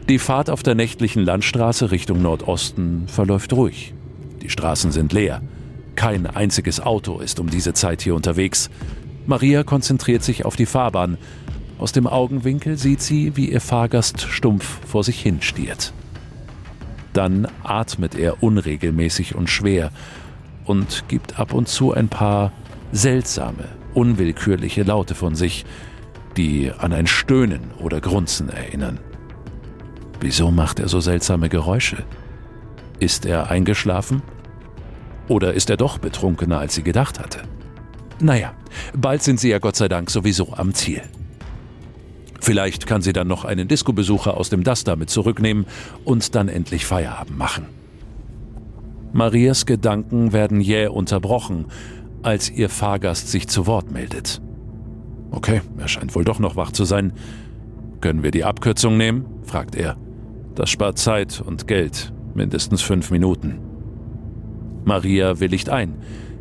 Die 0.09 0.18
Fahrt 0.18 0.51
auf 0.51 0.64
der 0.64 0.75
nächtlichen 0.75 1.25
Landstraße 1.25 1.92
Richtung 1.92 2.20
Nordosten 2.20 3.07
verläuft 3.07 3.53
ruhig. 3.53 3.94
Die 4.42 4.51
Straßen 4.51 4.90
sind 4.90 5.12
leer. 5.12 5.40
Kein 5.94 6.27
einziges 6.27 6.81
Auto 6.81 7.20
ist 7.20 7.38
um 7.38 7.49
diese 7.49 7.75
Zeit 7.75 8.03
hier 8.03 8.16
unterwegs. 8.16 8.70
Maria 9.27 9.62
konzentriert 9.62 10.25
sich 10.25 10.44
auf 10.44 10.57
die 10.57 10.66
Fahrbahn 10.66 11.16
Aus 11.79 11.92
dem 11.92 12.07
Augenwinkel 12.09 12.77
sieht 12.77 13.03
sie, 13.03 13.37
wie 13.37 13.51
ihr 13.51 13.61
Fahrgast 13.61 14.20
stumpf 14.23 14.81
vor 14.87 15.05
sich 15.05 15.20
hin 15.20 15.42
stiert. 15.42 15.92
Dann 17.12 17.49
atmet 17.62 18.14
er 18.14 18.42
unregelmäßig 18.42 19.35
und 19.35 19.49
schwer 19.49 19.90
und 20.64 21.05
gibt 21.09 21.38
ab 21.38 21.53
und 21.53 21.68
zu 21.68 21.92
ein 21.92 22.09
paar 22.09 22.53
seltsame, 22.92 23.64
unwillkürliche 23.94 24.83
Laute 24.83 25.14
von 25.14 25.35
sich, 25.35 25.64
die 26.37 26.70
an 26.70 26.92
ein 26.92 27.07
Stöhnen 27.07 27.73
oder 27.79 28.01
Grunzen 28.01 28.49
erinnern. 28.49 28.99
Wieso 30.20 30.51
macht 30.51 30.79
er 30.79 30.88
so 30.88 31.01
seltsame 31.01 31.49
Geräusche? 31.49 32.05
Ist 32.99 33.27
er 33.27 33.51
eingeschlafen? 33.51 34.23
Oder 35.29 35.55
ist 35.55 35.70
er 35.70 35.77
doch 35.77 35.99
betrunkener, 35.99 36.59
als 36.59 36.75
sie 36.75 36.83
gedacht 36.83 37.18
hatte? 37.18 37.42
Naja, 38.20 38.53
bald 38.94 39.23
sind 39.23 39.40
sie 39.40 39.49
ja 39.49 39.59
Gott 39.59 39.77
sei 39.77 39.88
Dank 39.88 40.11
sowieso 40.11 40.53
am 40.55 40.75
Ziel. 40.75 41.03
Vielleicht 42.40 42.87
kann 42.87 43.03
sie 43.03 43.12
dann 43.12 43.29
noch 43.29 43.44
einen 43.44 43.68
Disco-Besucher 43.68 44.37
aus 44.37 44.48
dem 44.48 44.64
Duster 44.64 44.96
mit 44.96 45.11
zurücknehmen 45.11 45.66
und 46.05 46.35
dann 46.35 46.48
endlich 46.48 46.87
Feierabend 46.87 47.38
machen. 47.38 47.66
Marias 49.12 49.66
Gedanken 49.66 50.33
werden 50.33 50.61
jäh 50.61 50.87
unterbrochen, 50.87 51.66
als 52.22 52.50
ihr 52.50 52.68
Fahrgast 52.68 53.29
sich 53.29 53.48
zu 53.48 53.66
Wort 53.66 53.90
meldet. 53.90 54.40
Okay, 55.31 55.61
er 55.79 55.88
scheint 55.88 56.14
wohl 56.14 56.24
doch 56.24 56.38
noch 56.38 56.57
wach 56.57 56.72
zu 56.72 56.85
sein. 56.85 57.12
Können 58.00 58.22
wir 58.22 58.31
die 58.31 58.44
Abkürzung 58.44 58.96
nehmen? 58.96 59.26
fragt 59.44 59.74
er. 59.74 59.96
Das 60.55 60.70
spart 60.70 60.98
Zeit 60.98 61.40
und 61.44 61.66
Geld, 61.66 62.12
mindestens 62.35 62.83
fünf 62.83 63.11
Minuten. 63.11 63.59
Maria 64.85 65.40
willigt 65.40 65.68
ein. 65.68 65.94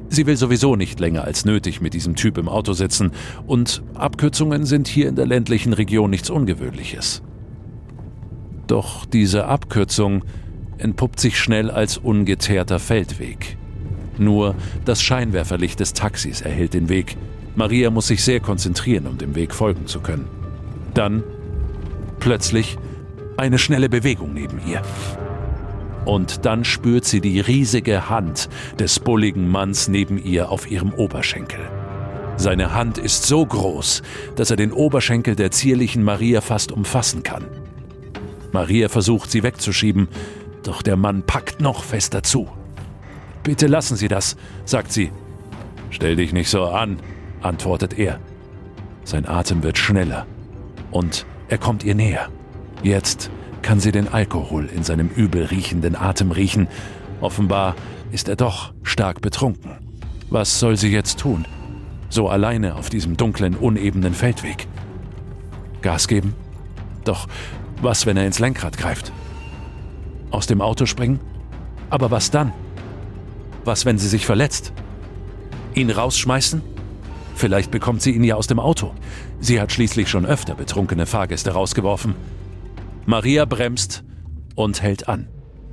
Sie 0.10 0.26
will 0.26 0.38
sowieso 0.38 0.76
nicht 0.76 1.00
länger 1.00 1.24
als 1.24 1.46
nötig 1.46 1.82
mit 1.82 1.94
diesem 1.94 2.16
Typ 2.16 2.38
im 2.38 2.50
Auto 2.50 2.74
sitzen 2.74 3.12
und 3.46 3.84
Abkürzungen 3.94 4.66
sind 4.66 4.88
hier 4.88 5.08
in 5.08 5.16
der 5.16 5.28
ländlichen 5.28 5.74
Region 5.74 6.10
nichts 6.10 6.30
Ungewöhnliches. 6.30 7.22
Doch 8.66 9.06
diese 9.06 9.46
Abkürzung 9.46 10.24
entpuppt 10.78 11.20
sich 11.20 11.38
schnell 11.38 11.70
als 11.70 11.98
ungeteerter 11.98 12.80
Feldweg. 12.80 13.58
Nur 14.18 14.56
das 14.86 15.02
Scheinwerferlicht 15.02 15.80
des 15.80 15.94
Taxis 15.94 16.42
erhält 16.42 16.74
den 16.74 16.90
Weg. 16.90 17.16
Maria 17.56 17.90
muss 17.90 18.08
sich 18.08 18.24
sehr 18.24 18.40
konzentrieren, 18.40 19.08
um 19.08 19.18
dem 19.18 19.36
Weg 19.36 19.54
folgen 19.54 19.88
zu 19.88 20.00
können. 20.02 20.28
Dann 20.94 21.24
plötzlich 22.20 22.78
eine 23.38 23.58
schnelle 23.58 23.90
Bewegung 23.90 24.34
neben 24.34 24.60
ihr. 24.68 24.82
Und 26.10 26.44
dann 26.44 26.66
spürt 26.66 27.06
sie 27.06 27.22
die 27.22 27.40
riesige 27.40 28.10
Hand 28.10 28.50
des 28.80 29.00
bulligen 29.00 29.48
Manns 29.48 29.90
neben 29.90 30.18
ihr 30.18 30.50
auf 30.50 30.72
ihrem 30.72 30.92
Oberschenkel. 30.92 31.60
Seine 32.36 32.74
Hand 32.74 32.98
ist 32.98 33.28
so 33.28 33.46
groß, 33.46 34.02
dass 34.36 34.50
er 34.50 34.58
den 34.58 34.72
Oberschenkel 34.72 35.36
der 35.36 35.52
zierlichen 35.52 36.02
Maria 36.02 36.42
fast 36.42 36.72
umfassen 36.72 37.22
kann. 37.22 37.46
Maria 38.52 38.90
versucht, 38.90 39.30
sie 39.30 39.44
wegzuschieben, 39.44 40.08
doch 40.64 40.82
der 40.82 40.96
Mann 40.96 41.22
packt 41.22 41.62
noch 41.62 41.84
fester 41.84 42.24
zu. 42.24 42.48
Bitte 43.44 43.68
lassen 43.68 43.96
Sie 43.96 44.08
das, 44.08 44.36
sagt 44.66 44.92
sie. 44.92 45.12
Stell 45.92 46.16
dich 46.16 46.34
nicht 46.34 46.50
so 46.50 46.66
an, 46.66 46.98
antwortet 47.44 48.00
er. 48.00 48.20
Sein 49.04 49.28
Atem 49.28 49.62
wird 49.62 49.78
schneller 49.78 50.26
und 50.90 51.28
er 51.50 51.60
kommt 51.60 51.84
ihr 51.84 51.94
näher. 51.94 52.30
Jetzt 52.82 53.30
kann 53.62 53.80
sie 53.80 53.92
den 53.92 54.08
Alkohol 54.08 54.66
in 54.66 54.84
seinem 54.84 55.10
übel 55.10 55.46
riechenden 55.46 55.96
Atem 55.96 56.32
riechen. 56.32 56.68
Offenbar 57.22 57.76
ist 58.12 58.30
er 58.30 58.36
doch 58.36 58.74
stark 58.84 59.22
betrunken. 59.22 59.72
Was 60.30 60.60
soll 60.60 60.78
sie 60.78 60.92
jetzt 60.92 61.20
tun? 61.20 61.46
So 62.10 62.30
alleine 62.30 62.76
auf 62.76 62.90
diesem 62.90 63.18
dunklen, 63.18 63.56
unebenen 63.56 64.14
Feldweg. 64.14 64.68
Gas 65.82 66.08
geben? 66.08 66.34
Doch 67.04 67.28
was, 67.82 68.06
wenn 68.06 68.18
er 68.18 68.26
ins 68.26 68.40
Lenkrad 68.40 68.78
greift? 68.78 69.12
Aus 70.32 70.48
dem 70.48 70.62
Auto 70.62 70.86
springen? 70.86 71.20
Aber 71.90 72.12
was 72.12 72.32
dann? 72.32 72.52
Was, 73.64 73.86
wenn 73.86 73.98
sie 73.98 74.08
sich 74.08 74.26
verletzt? 74.26 74.74
Ihn 75.76 75.90
rausschmeißen? 75.90 76.62
Vielleicht 77.36 77.72
bekommt 77.72 78.02
sie 78.02 78.12
ihn 78.12 78.24
ja 78.24 78.36
aus 78.36 78.48
dem 78.48 78.60
Auto. 78.60 78.94
Sie 79.40 79.62
hat 79.62 79.72
schließlich 79.72 80.10
schon 80.10 80.26
öfter 80.26 80.56
betrunkene 80.56 81.06
Fahrgäste 81.06 81.52
rausgeworfen. 81.52 82.16
Maria 83.06 83.46
bremst 83.46 84.04
und 84.56 84.82
hält 84.82 85.08
an. 85.08 85.28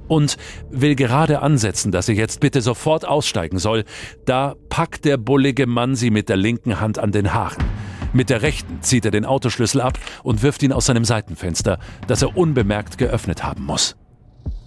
Und 0.09 0.37
will 0.71 0.95
gerade 0.95 1.43
ansetzen, 1.43 1.91
dass 1.91 2.07
sie 2.07 2.13
jetzt 2.13 2.41
bitte 2.41 2.61
sofort 2.61 3.05
aussteigen 3.05 3.59
soll. 3.59 3.85
Da 4.25 4.55
packt 4.69 5.05
der 5.05 5.17
bullige 5.17 5.67
Mann 5.67 5.97
sie 5.97 6.11
mit 6.11 6.29
der 6.29 6.37
linken 6.37 6.81
Hand 6.81 6.99
an 6.99 7.11
den 7.11 7.35
Haaren. 7.35 7.65
Mit 8.13 8.31
der 8.31 8.43
rechten 8.43 8.83
zieht 8.83 9.05
er 9.05 9.11
den 9.11 9.25
Autoschlüssel 9.25 9.81
ab 9.81 9.99
und 10.23 10.43
wirft 10.43 10.63
ihn 10.63 10.73
aus 10.73 10.87
seinem 10.87 11.05
Seitenfenster, 11.05 11.79
das 12.07 12.23
er 12.23 12.37
unbemerkt 12.37 12.99
geöffnet 12.99 13.43
haben 13.43 13.65
muss. 13.65 13.97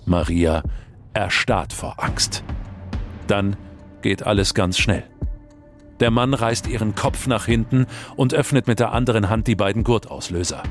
Maria 0.05 0.63
erstarrt 1.13 1.73
vor 1.73 1.95
Angst. 2.03 2.43
Dann 3.27 3.55
geht 4.01 4.25
alles 4.25 4.53
ganz 4.53 4.77
schnell. 4.77 5.03
Der 5.99 6.11
Mann 6.11 6.33
reißt 6.33 6.67
ihren 6.67 6.95
Kopf 6.95 7.27
nach 7.27 7.45
hinten 7.45 7.85
und 8.15 8.33
öffnet 8.33 8.67
mit 8.67 8.79
der 8.79 8.91
anderen 8.93 9.29
Hand 9.29 9.47
die 9.47 9.55
beiden 9.55 9.83
Gurtauslöser. 9.83 10.63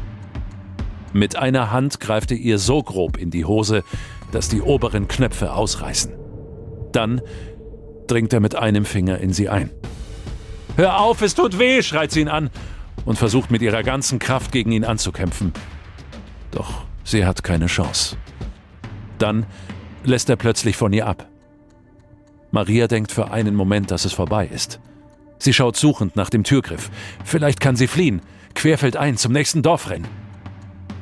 Mit 1.13 1.37
einer 1.37 1.71
Hand 1.71 2.01
greift 2.01 2.31
er 2.31 2.37
ihr 2.37 2.59
so 2.59 2.83
grob 2.83 3.17
in 3.17 3.31
die 3.31 3.45
Hose, 3.45 3.83
dass 4.33 4.49
die 4.49 4.61
oberen 4.61 5.09
Knöpfe 5.09 5.53
ausreißen. 5.53 6.13
Dann 6.93 7.21
dringt 8.07 8.33
er 8.33 8.41
mit 8.41 8.55
einem 8.55 8.85
Finger 8.85 9.19
in 9.19 9.33
sie 9.33 9.49
ein. 9.49 9.71
Hör 10.77 11.01
auf, 11.01 11.23
es 11.23 11.35
tut 11.35 11.59
weh, 11.59 11.83
schreit 11.83 12.13
sie 12.13 12.21
ihn 12.21 12.29
an 12.29 12.51
und 13.05 13.17
versucht 13.17 13.51
mit 13.51 13.63
ihrer 13.63 13.83
ganzen 13.83 14.19
Kraft 14.19 14.53
gegen 14.53 14.73
ihn 14.73 14.85
anzukämpfen. 14.85 15.53
Doch 16.51 16.85
sie 17.05 17.25
hat 17.25 17.43
keine 17.43 17.67
Chance. 17.67 18.17
Dann 19.19 19.47
lässt 20.05 20.31
er 20.31 20.37
plötzlich 20.37 20.77
von 20.77 20.93
ihr 20.93 21.07
ab. 21.07 21.27
Maria 22.51 22.87
denkt 22.87 23.13
für 23.13 23.31
einen 23.31 23.55
Moment, 23.55 23.91
dass 23.91 24.05
es 24.05 24.13
vorbei 24.13 24.47
ist. 24.47 24.81
Sie 25.39 25.53
schaut 25.53 25.77
suchend 25.77 26.17
nach 26.17 26.31
dem 26.31 26.45
Türgriff. 26.45 26.91
Vielleicht 27.25 27.61
kann 27.61 27.77
sie 27.77 27.87
fliehen, 27.87 28.23
querfeldein 28.55 29.17
zum 29.17 29.33
nächsten 29.33 29.63
Dorf 29.63 29.91
rennen. 29.91 30.09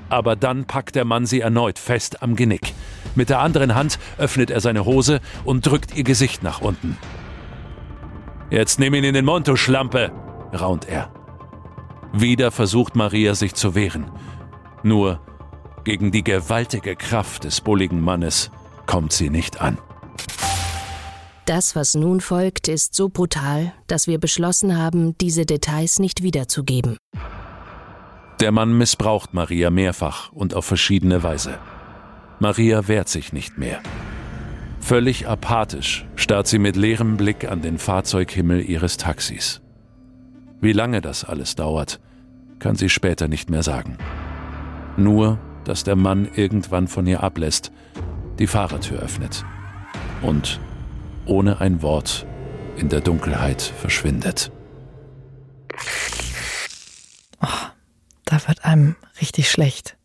Aber 0.08 0.36
dann 0.36 0.66
packt 0.66 0.94
der 0.94 1.04
Mann 1.04 1.26
sie 1.26 1.40
erneut 1.40 1.78
fest 1.78 2.22
am 2.22 2.36
Genick. 2.36 2.72
Mit 3.14 3.30
der 3.30 3.40
anderen 3.40 3.74
Hand 3.74 3.98
öffnet 4.18 4.50
er 4.50 4.60
seine 4.60 4.84
Hose 4.84 5.20
und 5.44 5.66
drückt 5.66 5.96
ihr 5.96 6.04
Gesicht 6.04 6.42
nach 6.42 6.60
unten. 6.60 6.96
Jetzt 8.50 8.78
nimm 8.78 8.94
ihn 8.94 9.04
in 9.04 9.14
den 9.14 9.24
Mund, 9.24 9.48
du 9.48 9.56
Schlampe, 9.56 10.12
raunt 10.52 10.88
er. 10.88 11.10
Wieder 12.12 12.50
versucht 12.50 12.94
Maria 12.94 13.34
sich 13.34 13.54
zu 13.54 13.74
wehren. 13.74 14.10
Nur 14.82 15.20
gegen 15.84 16.10
die 16.12 16.24
gewaltige 16.24 16.96
Kraft 16.96 17.44
des 17.44 17.60
bulligen 17.60 18.00
Mannes 18.00 18.50
kommt 18.86 19.12
sie 19.12 19.30
nicht 19.30 19.60
an. 19.60 19.78
Das, 21.44 21.76
was 21.76 21.94
nun 21.94 22.20
folgt, 22.20 22.66
ist 22.66 22.94
so 22.94 23.08
brutal, 23.08 23.72
dass 23.86 24.08
wir 24.08 24.18
beschlossen 24.18 24.76
haben, 24.76 25.16
diese 25.18 25.46
Details 25.46 26.00
nicht 26.00 26.24
wiederzugeben. 26.24 26.96
Der 28.40 28.52
Mann 28.52 28.76
missbraucht 28.76 29.32
Maria 29.32 29.70
mehrfach 29.70 30.30
und 30.32 30.54
auf 30.54 30.66
verschiedene 30.66 31.22
Weise. 31.22 31.58
Maria 32.38 32.86
wehrt 32.86 33.08
sich 33.08 33.32
nicht 33.32 33.56
mehr. 33.56 33.80
Völlig 34.78 35.26
apathisch 35.26 36.06
starrt 36.16 36.46
sie 36.46 36.58
mit 36.58 36.76
leerem 36.76 37.16
Blick 37.16 37.50
an 37.50 37.62
den 37.62 37.78
Fahrzeughimmel 37.78 38.60
ihres 38.60 38.98
Taxis. 38.98 39.62
Wie 40.60 40.72
lange 40.72 41.00
das 41.00 41.24
alles 41.24 41.54
dauert, 41.54 41.98
kann 42.58 42.76
sie 42.76 42.90
später 42.90 43.26
nicht 43.26 43.50
mehr 43.50 43.62
sagen. 43.62 43.96
Nur, 44.98 45.38
dass 45.64 45.82
der 45.82 45.96
Mann 45.96 46.28
irgendwann 46.34 46.88
von 46.88 47.06
ihr 47.06 47.22
ablässt, 47.22 47.72
die 48.38 48.46
Fahrertür 48.46 49.00
öffnet 49.00 49.44
und 50.22 50.60
ohne 51.24 51.60
ein 51.60 51.82
Wort 51.82 52.26
in 52.76 52.88
der 52.90 53.00
Dunkelheit 53.00 53.62
verschwindet. 53.62 54.52
Da 58.26 58.46
wird 58.46 58.64
einem 58.64 58.96
richtig 59.20 59.50
schlecht. 59.50 59.96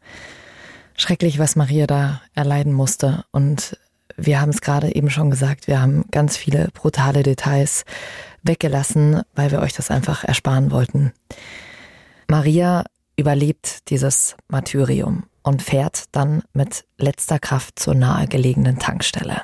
Schrecklich, 0.96 1.40
was 1.40 1.58
Maria 1.58 1.88
da 1.88 2.22
erleiden 2.34 2.72
musste. 2.72 3.26
Und 3.32 3.78
wir 4.16 4.40
haben 4.40 4.52
es 4.52 4.62
gerade 4.62 4.96
eben 4.96 5.10
schon 5.10 5.30
gesagt, 5.30 5.68
wir 5.68 5.82
haben 5.82 6.06
ganz 6.12 6.38
viele 6.38 6.70
brutale 6.74 7.24
Details 7.24 7.84
weggelassen, 8.44 9.22
weil 9.36 9.52
wir 9.52 9.60
euch 9.60 9.74
das 9.74 9.92
einfach 9.92 10.24
ersparen 10.24 10.72
wollten. 10.72 11.12
Maria 12.28 12.86
überlebt 13.18 13.90
dieses 13.90 14.36
Martyrium 14.48 15.24
und 15.44 15.62
fährt 15.62 16.06
dann 16.12 16.44
mit 16.54 16.86
letzter 16.98 17.40
Kraft 17.40 17.80
zur 17.80 17.96
nahegelegenen 17.96 18.80
Tankstelle. 18.80 19.42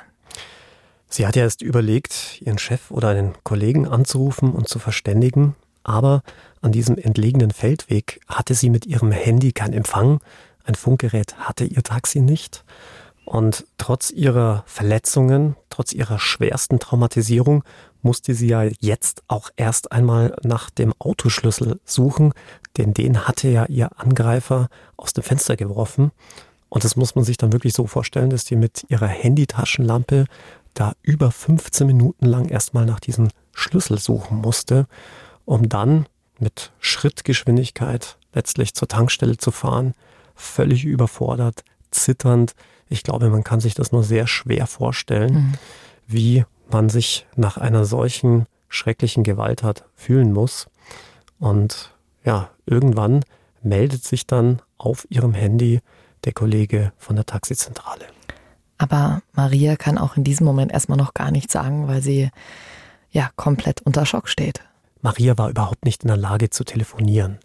Sie 1.08 1.26
hat 1.26 1.36
ja 1.36 1.42
erst 1.42 1.62
überlegt, 1.62 2.40
ihren 2.40 2.58
Chef 2.58 2.90
oder 2.90 3.08
einen 3.08 3.34
Kollegen 3.42 3.88
anzurufen 3.88 4.52
und 4.52 4.68
zu 4.68 4.78
verständigen, 4.78 5.56
aber 5.88 6.22
an 6.60 6.70
diesem 6.70 6.98
entlegenen 6.98 7.50
Feldweg 7.50 8.20
hatte 8.28 8.54
sie 8.54 8.68
mit 8.68 8.84
ihrem 8.84 9.10
Handy 9.10 9.52
keinen 9.52 9.72
Empfang, 9.72 10.20
ein 10.64 10.74
Funkgerät 10.74 11.38
hatte 11.38 11.64
ihr 11.64 11.82
Taxi 11.82 12.20
nicht. 12.20 12.62
Und 13.24 13.66
trotz 13.78 14.10
ihrer 14.10 14.64
Verletzungen, 14.66 15.56
trotz 15.70 15.92
ihrer 15.92 16.18
schwersten 16.18 16.78
Traumatisierung, 16.78 17.64
musste 18.02 18.34
sie 18.34 18.48
ja 18.48 18.64
jetzt 18.80 19.22
auch 19.28 19.50
erst 19.56 19.92
einmal 19.92 20.36
nach 20.42 20.68
dem 20.70 20.92
Autoschlüssel 20.98 21.80
suchen, 21.84 22.34
denn 22.76 22.92
den 22.92 23.26
hatte 23.26 23.48
ja 23.48 23.64
ihr 23.66 23.90
Angreifer 23.98 24.68
aus 24.96 25.14
dem 25.14 25.24
Fenster 25.24 25.56
geworfen. 25.56 26.10
Und 26.68 26.84
das 26.84 26.96
muss 26.96 27.14
man 27.14 27.24
sich 27.24 27.38
dann 27.38 27.52
wirklich 27.52 27.72
so 27.72 27.86
vorstellen, 27.86 28.28
dass 28.28 28.44
die 28.44 28.56
mit 28.56 28.84
ihrer 28.88 29.08
Handytaschenlampe 29.08 30.26
da 30.74 30.92
über 31.02 31.30
15 31.30 31.86
Minuten 31.86 32.26
lang 32.26 32.48
erstmal 32.48 32.84
nach 32.84 33.00
diesem 33.00 33.28
Schlüssel 33.54 33.98
suchen 33.98 34.38
musste, 34.38 34.86
um 35.48 35.70
dann 35.70 36.04
mit 36.38 36.72
Schrittgeschwindigkeit 36.78 38.18
letztlich 38.34 38.74
zur 38.74 38.86
Tankstelle 38.86 39.38
zu 39.38 39.50
fahren, 39.50 39.94
völlig 40.34 40.84
überfordert, 40.84 41.64
zitternd. 41.90 42.54
Ich 42.90 43.02
glaube, 43.02 43.30
man 43.30 43.44
kann 43.44 43.58
sich 43.58 43.74
das 43.74 43.90
nur 43.90 44.04
sehr 44.04 44.26
schwer 44.26 44.66
vorstellen, 44.66 45.34
mhm. 45.34 45.52
wie 46.06 46.44
man 46.70 46.90
sich 46.90 47.26
nach 47.34 47.56
einer 47.56 47.86
solchen 47.86 48.44
schrecklichen 48.68 49.24
Gewalttat 49.24 49.84
fühlen 49.94 50.34
muss. 50.34 50.66
Und 51.38 51.94
ja, 52.24 52.50
irgendwann 52.66 53.24
meldet 53.62 54.04
sich 54.04 54.26
dann 54.26 54.60
auf 54.76 55.06
ihrem 55.08 55.32
Handy 55.32 55.80
der 56.24 56.34
Kollege 56.34 56.92
von 56.98 57.16
der 57.16 57.24
Taxizentrale. 57.24 58.04
Aber 58.76 59.22
Maria 59.32 59.76
kann 59.76 59.96
auch 59.96 60.18
in 60.18 60.24
diesem 60.24 60.44
Moment 60.44 60.72
erstmal 60.72 60.98
noch 60.98 61.14
gar 61.14 61.30
nichts 61.30 61.54
sagen, 61.54 61.88
weil 61.88 62.02
sie 62.02 62.28
ja 63.10 63.30
komplett 63.36 63.80
unter 63.80 64.04
Schock 64.04 64.28
steht. 64.28 64.60
Maria 65.02 65.38
war 65.38 65.50
überhaupt 65.50 65.84
nicht 65.84 66.02
in 66.02 66.08
der 66.08 66.16
Lage 66.16 66.50
zu 66.50 66.64
telefonieren. 66.64 67.38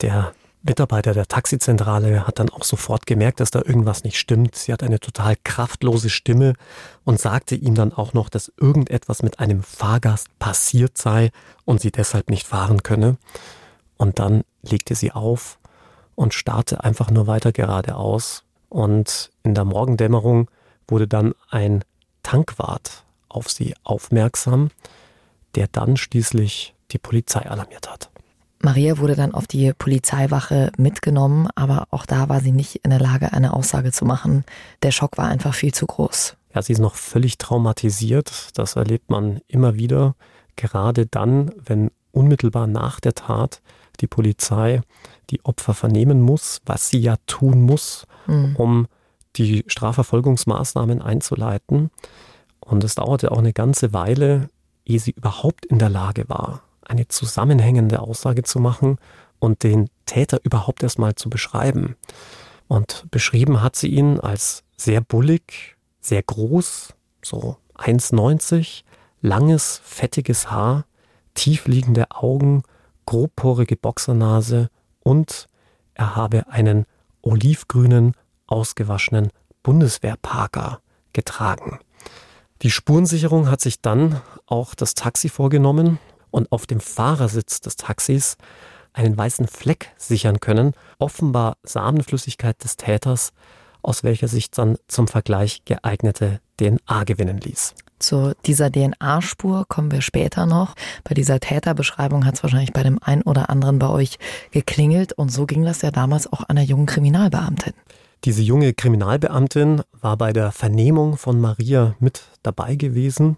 Der 0.00 0.32
Mitarbeiter 0.62 1.12
der 1.12 1.26
Taxizentrale 1.26 2.26
hat 2.26 2.38
dann 2.38 2.48
auch 2.48 2.64
sofort 2.64 3.06
gemerkt, 3.06 3.40
dass 3.40 3.50
da 3.50 3.60
irgendwas 3.62 4.02
nicht 4.02 4.18
stimmt. 4.18 4.56
Sie 4.56 4.72
hat 4.72 4.82
eine 4.82 4.98
total 4.98 5.36
kraftlose 5.44 6.08
Stimme 6.08 6.54
und 7.04 7.20
sagte 7.20 7.54
ihm 7.54 7.74
dann 7.74 7.92
auch 7.92 8.14
noch, 8.14 8.30
dass 8.30 8.50
irgendetwas 8.58 9.22
mit 9.22 9.40
einem 9.40 9.62
Fahrgast 9.62 10.28
passiert 10.38 10.96
sei 10.96 11.30
und 11.66 11.82
sie 11.82 11.92
deshalb 11.92 12.30
nicht 12.30 12.46
fahren 12.46 12.82
könne. 12.82 13.18
Und 13.98 14.18
dann 14.18 14.42
legte 14.62 14.94
sie 14.94 15.12
auf 15.12 15.58
und 16.14 16.32
starrte 16.32 16.82
einfach 16.82 17.10
nur 17.10 17.26
weiter 17.26 17.52
geradeaus. 17.52 18.42
Und 18.70 19.30
in 19.42 19.54
der 19.54 19.66
Morgendämmerung 19.66 20.50
wurde 20.88 21.06
dann 21.06 21.34
ein 21.50 21.84
Tankwart 22.22 23.04
auf 23.28 23.50
sie 23.50 23.74
aufmerksam, 23.82 24.70
der 25.54 25.68
dann 25.68 25.96
schließlich 25.96 26.74
die 26.90 26.98
Polizei 26.98 27.48
alarmiert 27.48 27.90
hat. 27.90 28.10
Maria 28.64 28.98
wurde 28.98 29.14
dann 29.14 29.34
auf 29.34 29.46
die 29.46 29.72
Polizeiwache 29.74 30.72
mitgenommen, 30.78 31.48
aber 31.54 31.86
auch 31.90 32.06
da 32.06 32.30
war 32.30 32.40
sie 32.40 32.52
nicht 32.52 32.76
in 32.76 32.90
der 32.90 33.00
Lage, 33.00 33.32
eine 33.32 33.52
Aussage 33.52 33.92
zu 33.92 34.06
machen. 34.06 34.44
Der 34.82 34.90
Schock 34.90 35.18
war 35.18 35.28
einfach 35.28 35.52
viel 35.54 35.74
zu 35.74 35.86
groß. 35.86 36.36
Ja, 36.54 36.62
sie 36.62 36.72
ist 36.72 36.78
noch 36.78 36.94
völlig 36.94 37.36
traumatisiert. 37.36 38.50
Das 38.54 38.76
erlebt 38.76 39.10
man 39.10 39.40
immer 39.48 39.74
wieder, 39.74 40.14
gerade 40.56 41.06
dann, 41.06 41.52
wenn 41.62 41.90
unmittelbar 42.12 42.66
nach 42.66 43.00
der 43.00 43.14
Tat 43.14 43.60
die 44.00 44.06
Polizei 44.06 44.80
die 45.30 45.44
Opfer 45.44 45.74
vernehmen 45.74 46.22
muss, 46.22 46.60
was 46.64 46.88
sie 46.88 46.98
ja 46.98 47.16
tun 47.26 47.62
muss, 47.62 48.06
mhm. 48.26 48.56
um 48.56 48.86
die 49.36 49.64
Strafverfolgungsmaßnahmen 49.66 51.02
einzuleiten. 51.02 51.90
Und 52.60 52.84
es 52.84 52.94
dauerte 52.94 53.32
auch 53.32 53.38
eine 53.38 53.52
ganze 53.52 53.92
Weile, 53.92 54.48
ehe 54.84 54.98
sie 54.98 55.12
überhaupt 55.12 55.66
in 55.66 55.78
der 55.78 55.88
Lage 55.88 56.28
war, 56.28 56.62
eine 56.82 57.08
zusammenhängende 57.08 58.00
Aussage 58.00 58.42
zu 58.42 58.60
machen 58.60 58.98
und 59.38 59.62
den 59.62 59.88
Täter 60.06 60.38
überhaupt 60.42 60.82
erstmal 60.82 61.14
zu 61.14 61.30
beschreiben. 61.30 61.96
Und 62.68 63.06
beschrieben 63.10 63.62
hat 63.62 63.76
sie 63.76 63.88
ihn 63.88 64.20
als 64.20 64.62
sehr 64.76 65.00
bullig, 65.00 65.76
sehr 66.00 66.22
groß, 66.22 66.94
so 67.22 67.56
1,90, 67.76 68.82
langes, 69.20 69.80
fettiges 69.84 70.50
Haar, 70.50 70.84
tiefliegende 71.34 72.10
Augen, 72.10 72.62
grobporige 73.06 73.76
Boxernase 73.76 74.68
und 75.02 75.48
er 75.94 76.16
habe 76.16 76.48
einen 76.48 76.86
olivgrünen, 77.22 78.14
ausgewaschenen 78.46 79.30
Bundeswehrparker 79.62 80.80
getragen. 81.12 81.78
Die 82.64 82.70
Spurensicherung 82.70 83.50
hat 83.50 83.60
sich 83.60 83.82
dann 83.82 84.22
auch 84.46 84.74
das 84.74 84.94
Taxi 84.94 85.28
vorgenommen 85.28 85.98
und 86.30 86.50
auf 86.50 86.66
dem 86.66 86.80
Fahrersitz 86.80 87.60
des 87.60 87.76
Taxis 87.76 88.38
einen 88.94 89.18
weißen 89.18 89.46
Fleck 89.48 89.92
sichern 89.98 90.40
können, 90.40 90.72
offenbar 90.98 91.58
Samenflüssigkeit 91.62 92.64
des 92.64 92.78
Täters, 92.78 93.34
aus 93.82 94.02
welcher 94.02 94.28
sich 94.28 94.50
dann 94.50 94.78
zum 94.88 95.08
Vergleich 95.08 95.66
geeignete 95.66 96.40
DNA 96.58 97.04
gewinnen 97.04 97.36
ließ. 97.36 97.74
Zu 97.98 98.32
dieser 98.46 98.72
DNA-Spur 98.72 99.66
kommen 99.68 99.92
wir 99.92 100.00
später 100.00 100.46
noch. 100.46 100.74
Bei 101.04 101.14
dieser 101.14 101.40
Täterbeschreibung 101.40 102.24
hat 102.24 102.36
es 102.36 102.42
wahrscheinlich 102.42 102.72
bei 102.72 102.82
dem 102.82 102.98
einen 103.02 103.22
oder 103.22 103.50
anderen 103.50 103.78
bei 103.78 103.88
euch 103.88 104.18
geklingelt 104.52 105.12
und 105.12 105.28
so 105.28 105.44
ging 105.44 105.64
das 105.64 105.82
ja 105.82 105.90
damals 105.90 106.32
auch 106.32 106.44
einer 106.44 106.62
jungen 106.62 106.86
Kriminalbeamtin. 106.86 107.74
Diese 108.24 108.40
junge 108.40 108.72
Kriminalbeamtin 108.72 109.82
war 110.00 110.16
bei 110.16 110.32
der 110.32 110.50
Vernehmung 110.50 111.18
von 111.18 111.40
Maria 111.40 111.94
mit 111.98 112.22
dabei 112.42 112.74
gewesen. 112.74 113.36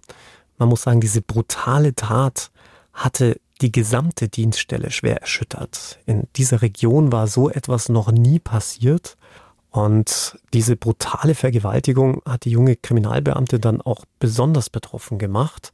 Man 0.59 0.69
muss 0.69 0.83
sagen, 0.83 1.01
diese 1.01 1.23
brutale 1.23 1.95
Tat 1.97 2.53
hatte 2.93 3.41
die 3.63 3.73
gesamte 3.73 4.29
Dienststelle 4.29 4.93
schwer 4.93 5.21
erschüttert. 5.21 5.99
In 6.07 6.29
dieser 6.37 6.63
Region 6.63 7.11
war 7.11 7.27
so 7.27 7.51
etwas 7.51 7.89
noch 7.89 8.13
nie 8.13 8.39
passiert. 8.39 9.17
Und 9.71 10.39
diese 10.55 10.77
brutale 10.77 11.35
Vergewaltigung 11.35 12.23
hat 12.25 12.45
die 12.45 12.51
junge 12.51 12.77
Kriminalbeamte 12.77 13.59
dann 13.59 13.81
auch 13.81 14.05
besonders 14.21 14.71
betroffen 14.71 15.19
gemacht. 15.19 15.73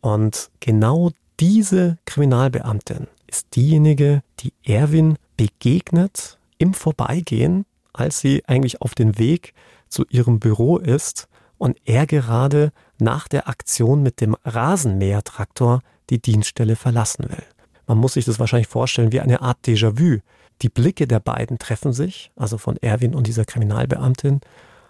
Und 0.00 0.50
genau 0.60 1.10
diese 1.40 1.98
Kriminalbeamtin 2.04 3.08
ist 3.26 3.56
diejenige, 3.56 4.22
die 4.40 4.52
Erwin 4.62 5.16
begegnet 5.36 6.38
im 6.58 6.74
Vorbeigehen, 6.74 7.66
als 7.92 8.20
sie 8.20 8.42
eigentlich 8.46 8.80
auf 8.80 8.94
dem 8.94 9.18
Weg 9.18 9.54
zu 9.88 10.04
ihrem 10.08 10.40
Büro 10.40 10.78
ist 10.78 11.28
und 11.58 11.78
er 11.84 12.06
gerade 12.06 12.72
nach 12.98 13.28
der 13.28 13.48
Aktion 13.48 14.02
mit 14.02 14.20
dem 14.20 14.36
Rasenmähertraktor 14.44 15.82
die 16.10 16.20
Dienststelle 16.20 16.76
verlassen 16.76 17.28
will. 17.28 17.44
Man 17.86 17.98
muss 17.98 18.14
sich 18.14 18.24
das 18.24 18.38
wahrscheinlich 18.38 18.68
vorstellen 18.68 19.12
wie 19.12 19.20
eine 19.20 19.42
Art 19.42 19.58
Déjà-vu. 19.66 20.20
Die 20.62 20.68
Blicke 20.68 21.06
der 21.06 21.20
beiden 21.20 21.58
treffen 21.58 21.92
sich, 21.92 22.30
also 22.36 22.58
von 22.58 22.76
Erwin 22.78 23.14
und 23.14 23.26
dieser 23.26 23.44
Kriminalbeamtin. 23.44 24.40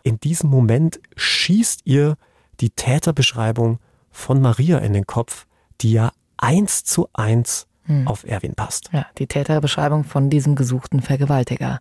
In 0.02 0.20
diesem 0.20 0.50
Moment 0.50 1.00
schießt 1.16 1.82
ihr 1.84 2.16
die 2.60 2.70
Täterbeschreibung 2.70 3.78
von 4.10 4.40
Maria 4.40 4.78
in 4.78 4.92
den 4.92 5.06
Kopf, 5.06 5.46
die 5.80 5.92
ja 5.92 6.12
eins 6.36 6.84
zu 6.84 7.08
eins 7.12 7.66
hm. 7.86 8.06
auf 8.06 8.24
Erwin 8.24 8.54
passt. 8.54 8.90
Ja, 8.92 9.06
die 9.18 9.26
Täterbeschreibung 9.26 10.04
von 10.04 10.30
diesem 10.30 10.54
gesuchten 10.54 11.02
Vergewaltiger. 11.02 11.80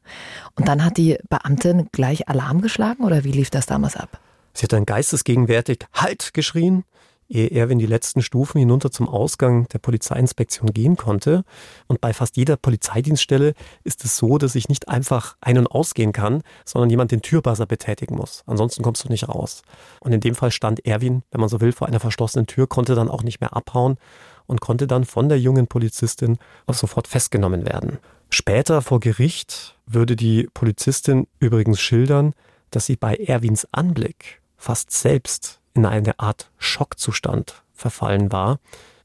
Und 0.56 0.68
dann 0.68 0.84
hat 0.84 0.98
die 0.98 1.18
Beamtin 1.30 1.88
gleich 1.92 2.28
Alarm 2.30 2.62
geschlagen 2.62 3.04
oder 3.04 3.24
wie 3.24 3.32
lief 3.32 3.50
das 3.50 3.66
damals 3.66 3.96
ab? 3.96 4.20
Sie 4.54 4.64
hat 4.64 4.74
dann 4.74 4.86
geistesgegenwärtig 4.86 5.86
Halt 5.94 6.34
geschrien 6.34 6.84
ehe 7.32 7.52
Erwin 7.52 7.80
die 7.80 7.86
letzten 7.86 8.22
Stufen 8.22 8.60
hinunter 8.60 8.92
zum 8.92 9.08
Ausgang 9.08 9.68
der 9.70 9.80
Polizeiinspektion 9.80 10.74
gehen 10.74 10.98
konnte. 10.98 11.44
Und 11.88 12.02
bei 12.02 12.14
fast 12.14 12.38
jeder 12.38 12.58
Polizeidienststelle 12.58 13.54
ist 13.84 14.04
es 14.04 14.18
so, 14.18 14.38
dass 14.38 14.56
ich 14.56 14.70
nicht 14.70 14.90
einfach 14.90 15.38
ein- 15.42 15.58
und 15.58 15.68
ausgehen 15.68 16.12
kann, 16.12 16.44
sondern 16.66 16.90
jemand 16.90 17.12
den 17.12 17.22
Türbuzzer 17.22 17.66
betätigen 17.66 18.16
muss. 18.16 18.44
Ansonsten 18.46 18.84
kommst 18.84 19.06
du 19.06 19.10
nicht 19.10 19.30
raus. 19.30 19.64
Und 20.02 20.12
in 20.12 20.20
dem 20.20 20.36
Fall 20.36 20.52
stand 20.52 20.86
Erwin, 20.86 21.24
wenn 21.32 21.40
man 21.40 21.50
so 21.50 21.62
will, 21.62 21.72
vor 21.72 21.88
einer 21.88 22.00
verschlossenen 22.00 22.48
Tür, 22.48 22.68
konnte 22.68 22.96
dann 22.96 23.10
auch 23.10 23.24
nicht 23.24 23.40
mehr 23.40 23.56
abhauen 23.56 23.98
und 24.48 24.62
konnte 24.62 24.88
dann 24.88 25.06
von 25.06 25.30
der 25.30 25.40
jungen 25.40 25.68
Polizistin 25.68 26.38
auch 26.66 26.74
sofort 26.74 27.08
festgenommen 27.08 27.66
werden. 27.66 28.00
Später 28.30 28.82
vor 28.82 29.00
Gericht 29.00 29.78
würde 29.86 30.16
die 30.16 30.50
Polizistin 30.54 31.28
übrigens 31.40 31.80
schildern, 31.80 32.34
dass 32.72 32.86
sie 32.86 32.96
bei 32.96 33.16
Erwins 33.16 33.68
Anblick 33.72 34.42
fast 34.58 34.92
selbst 34.92 35.60
in 35.74 35.86
eine 35.86 36.20
Art 36.20 36.50
Schockzustand 36.58 37.64
verfallen 37.74 38.32
war, 38.32 38.60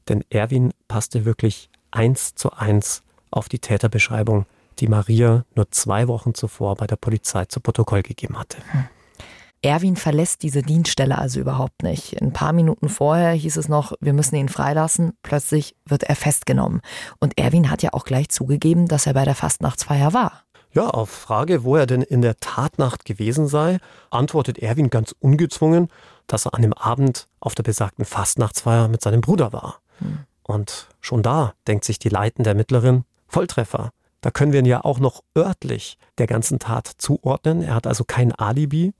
denn 0.07 0.23
Erwin 0.29 0.71
passte 0.87 1.25
wirklich 1.25 1.69
eins 1.91 2.35
zu 2.35 2.53
eins 2.53 3.03
auf 3.31 3.49
die 3.49 3.59
Täterbeschreibung, 3.59 4.45
die 4.79 4.87
Maria 4.87 5.45
nur 5.55 5.71
zwei 5.71 6.07
Wochen 6.07 6.33
zuvor 6.33 6.75
bei 6.75 6.87
der 6.87 6.95
Polizei 6.95 7.45
zu 7.45 7.59
Protokoll 7.59 8.03
gegeben 8.03 8.37
hatte. 8.37 8.57
Hm. 8.71 8.87
Erwin 9.61 9.95
verlässt 9.95 10.43
diese 10.43 10.61
Dienststelle 10.61 11.17
also 11.17 11.39
überhaupt 11.39 11.83
nicht. 11.83 12.21
Ein 12.21 12.33
paar 12.33 12.53
Minuten 12.53 12.89
vorher 12.89 13.31
hieß 13.31 13.57
es 13.57 13.69
noch, 13.69 13.93
wir 13.99 14.13
müssen 14.13 14.35
ihn 14.35 14.49
freilassen. 14.49 15.13
Plötzlich 15.23 15.75
wird 15.85 16.03
er 16.03 16.15
festgenommen. 16.15 16.81
Und 17.19 17.37
Erwin 17.37 17.71
hat 17.71 17.81
ja 17.81 17.93
auch 17.93 18.05
gleich 18.05 18.29
zugegeben, 18.29 18.87
dass 18.87 19.07
er 19.07 19.13
bei 19.13 19.25
der 19.25 19.35
Fastnachtsfeier 19.35 20.13
war. 20.13 20.43
Ja, 20.73 20.89
auf 20.89 21.09
Frage, 21.09 21.63
wo 21.63 21.75
er 21.75 21.87
denn 21.87 22.01
in 22.01 22.21
der 22.21 22.37
Tatnacht 22.37 23.05
gewesen 23.05 23.47
sei, 23.47 23.79
antwortet 24.11 24.59
Erwin 24.59 24.89
ganz 24.89 25.15
ungezwungen, 25.19 25.87
dass 26.27 26.45
er 26.45 26.53
an 26.53 26.61
dem 26.61 26.73
Abend 26.73 27.27
auf 27.39 27.55
der 27.55 27.63
besagten 27.63 28.05
Fastnachtsfeier 28.05 28.87
mit 28.87 29.01
seinem 29.01 29.21
Bruder 29.21 29.53
war. 29.53 29.79
Hm. 29.99 30.19
Und 30.43 30.87
schon 31.01 31.23
da 31.23 31.53
denkt 31.67 31.83
sich 31.83 31.99
die 31.99 32.09
leitende 32.09 32.51
Ermittlerin, 32.51 33.05
Volltreffer. 33.27 33.91
Da 34.21 34.31
können 34.31 34.51
wir 34.51 34.59
ihn 34.59 34.65
ja 34.65 34.83
auch 34.83 34.99
noch 34.99 35.23
örtlich 35.37 35.97
der 36.17 36.27
ganzen 36.27 36.59
Tat 36.59 36.91
zuordnen. 36.97 37.61
Er 37.61 37.75
hat 37.75 37.87
also 37.87 38.03
kein 38.03 38.31
Alibi. 38.31 38.93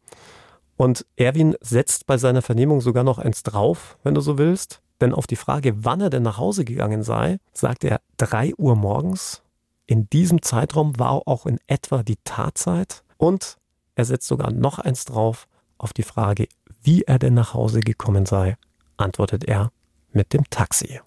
Und 0.78 1.06
Erwin 1.16 1.56
setzt 1.60 2.06
bei 2.06 2.18
seiner 2.18 2.44
Vernehmung 2.44 2.82
sogar 2.82 3.04
noch 3.04 3.18
eins 3.18 3.44
drauf, 3.44 3.98
wenn 4.04 4.14
du 4.14 4.22
so 4.22 4.38
willst. 4.38 4.82
Denn 5.02 5.14
auf 5.14 5.28
die 5.28 5.36
Frage, 5.36 5.84
wann 5.84 6.02
er 6.02 6.10
denn 6.10 6.24
nach 6.24 6.38
Hause 6.38 6.66
gegangen 6.66 7.04
sei, 7.04 7.40
sagt 7.54 7.84
er 7.84 8.00
3 8.18 8.54
Uhr 8.58 8.76
morgens. 8.76 9.42
In 9.86 10.10
diesem 10.10 10.42
Zeitraum 10.42 10.98
war 11.00 11.28
auch 11.28 11.46
in 11.46 11.60
etwa 11.68 12.04
die 12.04 12.18
Tatzeit. 12.24 13.04
Und 13.18 13.58
er 13.96 14.06
setzt 14.06 14.28
sogar 14.28 14.52
noch 14.52 14.80
eins 14.80 15.06
drauf. 15.06 15.48
Auf 15.80 15.94
die 15.94 16.04
Frage, 16.04 16.48
wie 16.82 17.04
er 17.04 17.20
denn 17.20 17.36
nach 17.36 17.54
Hause 17.54 17.82
gekommen 17.82 18.26
sei, 18.26 18.58
antwortet 18.98 19.44
er 19.44 19.72
mit 20.12 20.34
dem 20.34 20.50
Taxi. 20.50 21.00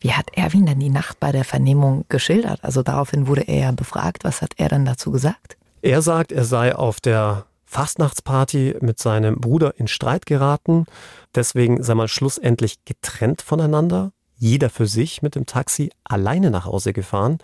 Wie 0.00 0.12
hat 0.12 0.30
Erwin 0.34 0.66
denn 0.66 0.80
die 0.80 0.90
Nacht 0.90 1.20
bei 1.20 1.32
der 1.32 1.44
Vernehmung 1.44 2.04
geschildert? 2.08 2.62
Also 2.62 2.82
daraufhin 2.82 3.26
wurde 3.26 3.42
er 3.42 3.58
ja 3.58 3.72
befragt. 3.72 4.24
Was 4.24 4.42
hat 4.42 4.52
er 4.56 4.68
dann 4.68 4.84
dazu 4.84 5.10
gesagt? 5.10 5.56
Er 5.82 6.02
sagt, 6.02 6.32
er 6.32 6.44
sei 6.44 6.74
auf 6.74 7.00
der 7.00 7.46
Fastnachtsparty 7.76 8.76
mit 8.80 8.98
seinem 8.98 9.38
Bruder 9.38 9.74
in 9.78 9.86
Streit 9.86 10.24
geraten. 10.24 10.86
Deswegen 11.34 11.82
sei 11.82 11.94
man 11.94 12.08
schlussendlich 12.08 12.82
getrennt 12.86 13.42
voneinander. 13.42 14.12
Jeder 14.38 14.70
für 14.70 14.86
sich 14.86 15.20
mit 15.20 15.34
dem 15.34 15.44
Taxi 15.44 15.90
alleine 16.02 16.50
nach 16.50 16.64
Hause 16.64 16.94
gefahren. 16.94 17.36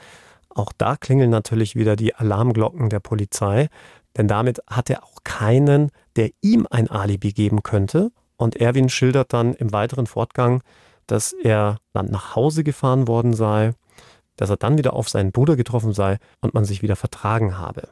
Auch 0.48 0.72
da 0.78 0.96
klingeln 0.96 1.28
natürlich 1.28 1.76
wieder 1.76 1.96
die 1.96 2.14
Alarmglocken 2.14 2.88
der 2.88 3.00
Polizei. 3.00 3.68
Denn 4.16 4.26
damit 4.26 4.62
hat 4.66 4.88
er 4.88 5.04
auch 5.04 5.18
keinen, 5.22 5.90
der 6.16 6.30
ihm 6.40 6.66
ein 6.70 6.90
Alibi 6.90 7.32
geben 7.32 7.62
könnte. 7.62 8.10
Und 8.38 8.56
Erwin 8.56 8.88
schildert 8.88 9.34
dann 9.34 9.52
im 9.52 9.70
weiteren 9.74 10.06
Fortgang, 10.06 10.62
dass 11.06 11.34
er 11.34 11.76
dann 11.92 12.06
nach 12.06 12.34
Hause 12.34 12.64
gefahren 12.64 13.06
worden 13.06 13.34
sei, 13.34 13.72
dass 14.36 14.48
er 14.48 14.56
dann 14.56 14.78
wieder 14.78 14.94
auf 14.94 15.10
seinen 15.10 15.30
Bruder 15.30 15.56
getroffen 15.56 15.92
sei 15.92 16.16
und 16.40 16.54
man 16.54 16.64
sich 16.64 16.80
wieder 16.80 16.96
vertragen 16.96 17.58
habe. 17.58 17.90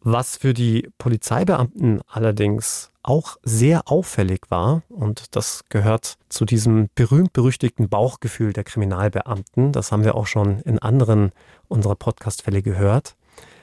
Was 0.00 0.36
für 0.36 0.54
die 0.54 0.88
Polizeibeamten 0.98 2.00
allerdings 2.06 2.90
auch 3.02 3.36
sehr 3.42 3.90
auffällig 3.90 4.42
war, 4.48 4.82
und 4.88 5.34
das 5.34 5.64
gehört 5.68 6.18
zu 6.28 6.44
diesem 6.44 6.88
berühmt-berüchtigten 6.94 7.88
Bauchgefühl 7.88 8.52
der 8.52 8.64
Kriminalbeamten, 8.64 9.72
das 9.72 9.92
haben 9.92 10.04
wir 10.04 10.14
auch 10.14 10.26
schon 10.26 10.60
in 10.60 10.78
anderen 10.78 11.32
unserer 11.68 11.96
Podcastfälle 11.96 12.62
gehört, 12.62 13.16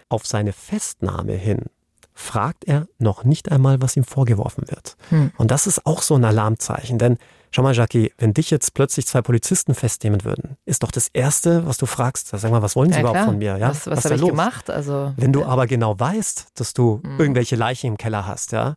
auf 0.09 0.25
seine 0.25 0.51
Festnahme 0.51 1.33
hin 1.33 1.65
fragt 2.15 2.63
er 2.65 2.87
noch 2.97 3.25
nicht 3.25 3.51
einmal, 3.51 3.81
was 3.81 3.97
ihm 3.97 4.05
vorgeworfen 4.05 4.63
wird. 4.69 4.95
Hm. 5.09 5.31
Und 5.37 5.51
das 5.51 5.67
ist 5.67 5.85
auch 5.85 6.01
so 6.01 6.15
ein 6.15 6.23
Alarmzeichen, 6.23 6.97
denn 6.97 7.17
schau 7.55 7.63
mal, 7.63 7.73
Jackie, 7.73 8.11
wenn 8.17 8.33
dich 8.33 8.51
jetzt 8.51 8.73
plötzlich 8.73 9.07
zwei 9.07 9.21
Polizisten 9.21 9.75
festnehmen 9.75 10.25
würden, 10.25 10.57
ist 10.65 10.83
doch 10.83 10.91
das 10.91 11.07
Erste, 11.07 11.65
was 11.65 11.77
du 11.77 11.85
fragst, 11.85 12.27
sag 12.27 12.51
mal, 12.51 12.61
was 12.61 12.75
wollen 12.75 12.89
sie 12.89 12.95
ja, 12.95 13.01
überhaupt 13.01 13.25
von 13.25 13.37
mir? 13.37 13.57
Ja? 13.57 13.69
Was, 13.69 13.87
was, 13.87 13.97
was 13.97 14.05
habe 14.05 14.15
ich 14.15 14.21
los? 14.21 14.29
gemacht? 14.31 14.69
Also, 14.69 15.13
wenn 15.15 15.31
du 15.31 15.45
aber 15.45 15.65
genau 15.65 15.97
weißt, 15.97 16.47
dass 16.55 16.73
du 16.73 17.01
hm. 17.01 17.17
irgendwelche 17.17 17.55
Leichen 17.55 17.87
im 17.87 17.97
Keller 17.97 18.27
hast, 18.27 18.51
ja, 18.51 18.75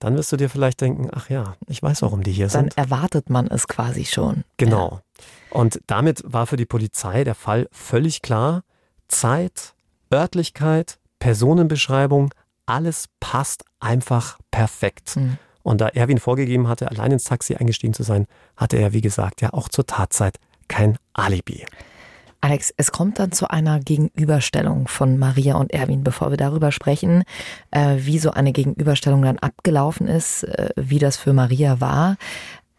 dann 0.00 0.16
wirst 0.16 0.32
du 0.32 0.36
dir 0.36 0.50
vielleicht 0.50 0.80
denken, 0.80 1.08
ach 1.14 1.30
ja, 1.30 1.54
ich 1.68 1.80
weiß, 1.82 2.02
warum 2.02 2.24
die 2.24 2.32
hier 2.32 2.48
dann 2.48 2.64
sind. 2.64 2.76
Dann 2.76 2.84
erwartet 2.84 3.30
man 3.30 3.46
es 3.46 3.68
quasi 3.68 4.04
schon. 4.04 4.42
Genau. 4.56 4.90
Ja. 4.90 5.58
Und 5.58 5.80
damit 5.86 6.22
war 6.26 6.48
für 6.48 6.56
die 6.56 6.66
Polizei 6.66 7.22
der 7.22 7.36
Fall 7.36 7.68
völlig 7.70 8.22
klar, 8.22 8.62
Zeit, 9.06 9.74
Örtlichkeit, 10.12 10.98
Personenbeschreibung, 11.20 12.34
alles 12.66 13.06
passt 13.20 13.64
einfach 13.78 14.38
perfekt. 14.50 15.14
Mhm. 15.16 15.38
Und 15.66 15.80
da 15.80 15.88
Erwin 15.88 16.18
vorgegeben 16.18 16.68
hatte, 16.68 16.88
allein 16.88 17.10
ins 17.10 17.24
Taxi 17.24 17.56
eingestiegen 17.56 17.92
zu 17.92 18.04
sein, 18.04 18.28
hatte 18.56 18.76
er, 18.76 18.92
wie 18.92 19.00
gesagt, 19.00 19.40
ja 19.40 19.52
auch 19.52 19.68
zur 19.68 19.84
Tatzeit 19.84 20.38
kein 20.68 20.96
Alibi. 21.12 21.66
Alex, 22.40 22.72
es 22.76 22.92
kommt 22.92 23.18
dann 23.18 23.32
zu 23.32 23.50
einer 23.50 23.80
Gegenüberstellung 23.80 24.86
von 24.86 25.18
Maria 25.18 25.56
und 25.56 25.72
Erwin. 25.72 26.04
Bevor 26.04 26.30
wir 26.30 26.36
darüber 26.36 26.70
sprechen, 26.70 27.24
äh, 27.72 27.96
wie 27.98 28.20
so 28.20 28.30
eine 28.30 28.52
Gegenüberstellung 28.52 29.22
dann 29.22 29.40
abgelaufen 29.40 30.06
ist, 30.06 30.44
äh, 30.44 30.68
wie 30.76 31.00
das 31.00 31.16
für 31.16 31.32
Maria 31.32 31.80
war. 31.80 32.16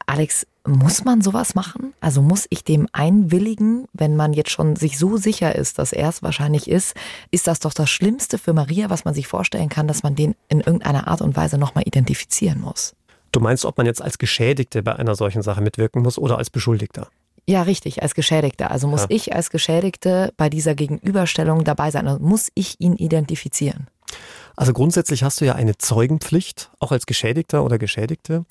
Alex, 0.06 0.48
muss 0.68 1.04
man 1.06 1.22
sowas 1.22 1.56
machen? 1.56 1.94
Also 2.00 2.22
muss 2.22 2.46
ich 2.50 2.64
dem 2.64 2.88
einwilligen, 2.92 3.88
wenn 3.94 4.16
man 4.16 4.34
jetzt 4.34 4.52
schon 4.52 4.76
sich 4.76 4.98
so 4.98 5.18
sicher 5.18 5.56
ist, 5.56 5.80
dass 5.80 5.94
er 5.94 6.10
es 6.10 6.22
wahrscheinlich 6.22 6.70
ist? 6.70 6.96
Ist 7.32 7.48
das 7.48 7.60
doch 7.60 7.74
das 7.74 7.90
Schlimmste 7.90 8.38
für 8.38 8.54
Maria, 8.54 8.90
was 8.90 9.06
man 9.06 9.14
sich 9.14 9.28
vorstellen 9.28 9.70
kann, 9.70 9.88
dass 9.88 10.04
man 10.04 10.16
den 10.16 10.36
in 10.50 10.60
irgendeiner 10.60 11.08
Art 11.08 11.22
und 11.22 11.36
Weise 11.36 11.58
nochmal 11.58 11.86
identifizieren 11.88 12.62
muss? 12.62 12.96
Du 13.32 13.40
meinst, 13.40 13.66
ob 13.66 13.78
man 13.78 13.86
jetzt 13.86 14.02
als 14.02 14.18
Geschädigte 14.18 14.84
bei 14.84 14.96
einer 14.96 15.16
solchen 15.16 15.42
Sache 15.42 15.62
mitwirken 15.62 16.02
muss 16.02 16.18
oder 16.18 16.38
als 16.38 16.50
Beschuldigter? 16.50 17.08
Ja, 17.50 17.62
richtig, 17.62 18.02
als 18.02 18.14
Geschädigter. 18.14 18.72
Also 18.72 18.88
muss 18.88 19.02
ja. 19.04 19.08
ich 19.10 19.34
als 19.34 19.50
Geschädigte 19.50 20.34
bei 20.36 20.50
dieser 20.50 20.76
Gegenüberstellung 20.76 21.64
dabei 21.64 21.92
sein? 21.92 22.08
Also 22.08 22.22
muss 22.22 22.50
ich 22.56 22.80
ihn 22.80 22.96
identifizieren? 22.96 23.88
Also 24.58 24.74
grundsätzlich 24.74 25.24
hast 25.24 25.40
du 25.40 25.46
ja 25.46 25.54
eine 25.54 25.78
Zeugenpflicht, 25.78 26.72
auch 26.80 26.92
als 26.92 27.06
Geschädigter 27.06 27.64
oder 27.64 27.78
Geschädigte. 27.78 28.46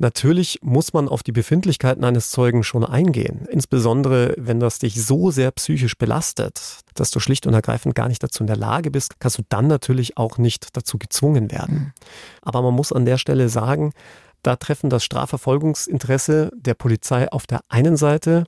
Natürlich 0.00 0.60
muss 0.62 0.92
man 0.92 1.08
auf 1.08 1.24
die 1.24 1.32
Befindlichkeiten 1.32 2.04
eines 2.04 2.30
Zeugen 2.30 2.62
schon 2.62 2.84
eingehen, 2.84 3.46
insbesondere 3.50 4.32
wenn 4.36 4.60
das 4.60 4.78
dich 4.78 5.02
so 5.04 5.32
sehr 5.32 5.50
psychisch 5.50 5.98
belastet, 5.98 6.60
dass 6.94 7.10
du 7.10 7.18
schlicht 7.18 7.48
und 7.48 7.54
ergreifend 7.54 7.96
gar 7.96 8.06
nicht 8.06 8.22
dazu 8.22 8.44
in 8.44 8.46
der 8.46 8.56
Lage 8.56 8.92
bist, 8.92 9.18
kannst 9.18 9.38
du 9.38 9.42
dann 9.48 9.66
natürlich 9.66 10.16
auch 10.16 10.38
nicht 10.38 10.76
dazu 10.76 10.98
gezwungen 10.98 11.50
werden. 11.50 11.74
Mhm. 11.74 11.92
Aber 12.42 12.62
man 12.62 12.74
muss 12.74 12.92
an 12.92 13.06
der 13.06 13.18
Stelle 13.18 13.48
sagen, 13.48 13.92
da 14.42 14.54
treffen 14.54 14.88
das 14.88 15.02
Strafverfolgungsinteresse 15.04 16.52
der 16.54 16.74
Polizei 16.74 17.30
auf 17.32 17.48
der 17.48 17.60
einen 17.68 17.96
Seite 17.96 18.44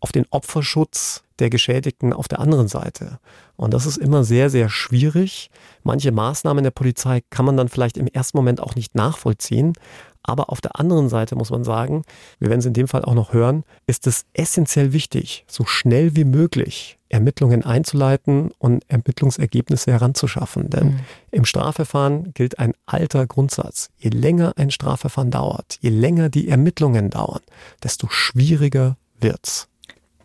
auf 0.00 0.10
den 0.10 0.26
Opferschutz 0.30 1.22
der 1.40 1.50
Geschädigten 1.50 2.12
auf 2.12 2.28
der 2.28 2.40
anderen 2.40 2.68
Seite. 2.68 3.18
Und 3.56 3.74
das 3.74 3.86
ist 3.86 3.96
immer 3.96 4.24
sehr, 4.24 4.50
sehr 4.50 4.68
schwierig. 4.68 5.50
Manche 5.82 6.12
Maßnahmen 6.12 6.62
der 6.62 6.70
Polizei 6.70 7.22
kann 7.30 7.44
man 7.44 7.56
dann 7.56 7.68
vielleicht 7.68 7.96
im 7.96 8.06
ersten 8.06 8.36
Moment 8.36 8.60
auch 8.60 8.74
nicht 8.74 8.94
nachvollziehen. 8.94 9.74
Aber 10.22 10.50
auf 10.50 10.60
der 10.60 10.78
anderen 10.78 11.08
Seite 11.08 11.34
muss 11.34 11.50
man 11.50 11.64
sagen, 11.64 12.02
wir 12.38 12.50
werden 12.50 12.60
es 12.60 12.66
in 12.66 12.74
dem 12.74 12.88
Fall 12.88 13.04
auch 13.04 13.14
noch 13.14 13.32
hören, 13.32 13.64
ist 13.86 14.06
es 14.06 14.26
essentiell 14.34 14.92
wichtig, 14.92 15.44
so 15.48 15.64
schnell 15.64 16.14
wie 16.14 16.24
möglich 16.24 16.98
Ermittlungen 17.08 17.64
einzuleiten 17.64 18.52
und 18.58 18.84
Ermittlungsergebnisse 18.88 19.90
heranzuschaffen. 19.90 20.70
Denn 20.70 20.86
mhm. 20.86 21.00
im 21.30 21.44
Strafverfahren 21.44 22.32
gilt 22.34 22.58
ein 22.58 22.74
alter 22.86 23.26
Grundsatz. 23.26 23.88
Je 23.98 24.10
länger 24.10 24.52
ein 24.56 24.70
Strafverfahren 24.70 25.30
dauert, 25.30 25.78
je 25.80 25.90
länger 25.90 26.28
die 26.28 26.48
Ermittlungen 26.48 27.10
dauern, 27.10 27.40
desto 27.82 28.08
schwieriger 28.08 28.96
wird's. 29.18 29.68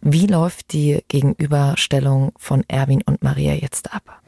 Wie 0.07 0.27
läuft 0.27 0.71
die 0.73 1.03
Gegenüberstellung 1.07 2.31
von 2.37 2.63
Erwin 2.67 3.01
und 3.07 3.23
Maria 3.23 3.55
jetzt 3.55 3.91
ab? 3.91 4.21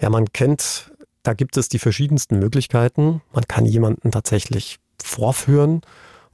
Ja, 0.00 0.08
man 0.08 0.32
kennt, 0.32 0.90
da 1.22 1.34
gibt 1.34 1.58
es 1.58 1.68
die 1.68 1.78
verschiedensten 1.78 2.38
Möglichkeiten. 2.38 3.20
Man 3.34 3.44
kann 3.46 3.66
jemanden 3.66 4.10
tatsächlich 4.12 4.78
vorführen 4.98 5.82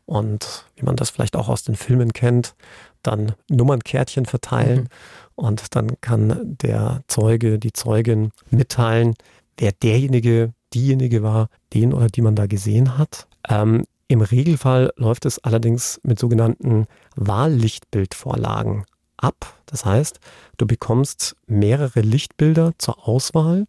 und 0.06 0.66
wie 0.76 0.84
man 0.84 0.94
das 0.94 1.10
vielleicht 1.10 1.34
auch 1.34 1.48
aus 1.48 1.64
den 1.64 1.74
Filmen 1.74 2.12
kennt, 2.12 2.54
dann 3.02 3.32
Nummernkärtchen 3.50 4.24
verteilen 4.24 4.82
mhm. 4.82 4.88
und 5.34 5.74
dann 5.74 6.00
kann 6.00 6.56
der 6.62 7.02
Zeuge, 7.08 7.58
die 7.58 7.72
Zeugin 7.72 8.30
mitteilen, 8.52 9.14
wer 9.56 9.72
derjenige, 9.72 10.52
diejenige 10.72 11.24
war, 11.24 11.48
den 11.74 11.92
oder 11.92 12.06
die 12.06 12.22
man 12.22 12.36
da 12.36 12.46
gesehen 12.46 12.98
hat. 12.98 13.26
Ähm, 13.48 13.82
im 14.08 14.22
Regelfall 14.22 14.92
läuft 14.96 15.26
es 15.26 15.38
allerdings 15.44 16.00
mit 16.02 16.18
sogenannten 16.18 16.86
Wahllichtbildvorlagen 17.16 18.86
ab. 19.18 19.60
Das 19.66 19.84
heißt, 19.84 20.18
du 20.56 20.66
bekommst 20.66 21.36
mehrere 21.46 22.00
Lichtbilder 22.00 22.72
zur 22.78 23.06
Auswahl, 23.06 23.66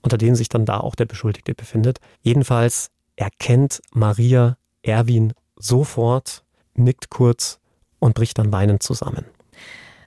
unter 0.00 0.18
denen 0.18 0.36
sich 0.36 0.48
dann 0.48 0.64
da 0.64 0.78
auch 0.78 0.94
der 0.94 1.06
Beschuldigte 1.06 1.54
befindet. 1.54 1.98
Jedenfalls 2.20 2.90
erkennt 3.16 3.82
Maria 3.92 4.56
Erwin 4.82 5.32
sofort, 5.56 6.44
nickt 6.74 7.10
kurz 7.10 7.58
und 7.98 8.14
bricht 8.14 8.38
dann 8.38 8.52
weinend 8.52 8.84
zusammen. 8.84 9.24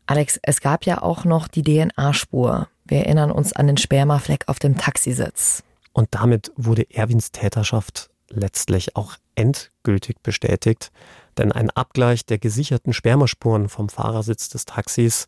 Alex, 0.05 0.39
es 0.41 0.61
gab 0.61 0.85
ja 0.85 1.01
auch 1.01 1.25
noch 1.25 1.49
die 1.49 1.63
DNA-Spur. 1.63 2.69
Wir 2.85 2.99
erinnern 2.99 3.31
uns 3.31 3.53
an 3.53 3.67
den 3.67 3.77
Spermafleck 3.77 4.47
auf 4.47 4.59
dem 4.59 4.77
Taxisitz. 4.77 5.63
Und 5.91 6.09
damit 6.11 6.51
wurde 6.55 6.85
Erwins 6.93 7.31
Täterschaft 7.31 8.09
letztlich 8.29 8.95
auch 8.95 9.15
endgültig 9.35 10.21
bestätigt, 10.23 10.91
denn 11.38 11.51
ein 11.51 11.69
Abgleich 11.69 12.25
der 12.25 12.38
gesicherten 12.38 12.93
Spermaspuren 12.93 13.69
vom 13.69 13.89
Fahrersitz 13.89 14.49
des 14.49 14.65
Taxis 14.65 15.27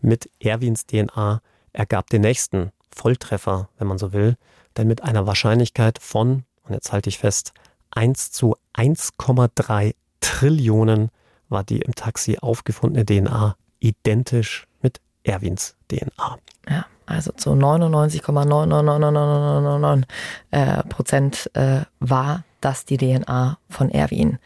mit 0.00 0.30
Erwins 0.40 0.86
DNA 0.86 1.40
ergab 1.72 2.08
den 2.10 2.22
nächsten 2.22 2.70
Volltreffer, 2.94 3.68
wenn 3.78 3.86
man 3.86 3.98
so 3.98 4.12
will, 4.12 4.36
denn 4.76 4.88
mit 4.88 5.02
einer 5.02 5.26
Wahrscheinlichkeit 5.26 5.98
von, 6.00 6.44
und 6.62 6.74
jetzt 6.74 6.92
halte 6.92 7.08
ich 7.08 7.18
fest, 7.18 7.52
1 7.90 8.32
zu 8.32 8.56
1,3 8.74 9.94
Trillionen 10.20 11.10
war 11.48 11.64
die 11.64 11.80
im 11.80 11.94
Taxi 11.94 12.38
aufgefundene 12.38 13.06
DNA 13.06 13.56
identisch 13.80 14.66
mit 14.82 15.00
Erwins 15.22 15.76
DNA. 15.88 16.38
Ja, 16.68 16.86
also 17.08 17.32
zu 17.32 17.50
99,99999 17.50 20.04
äh, 20.50 20.82
Prozent 20.84 21.50
äh, 21.54 21.82
war 22.00 22.44
das 22.60 22.84
die 22.84 22.96
DNA 22.96 23.58
von 23.68 23.90
Erwin. 23.90 24.38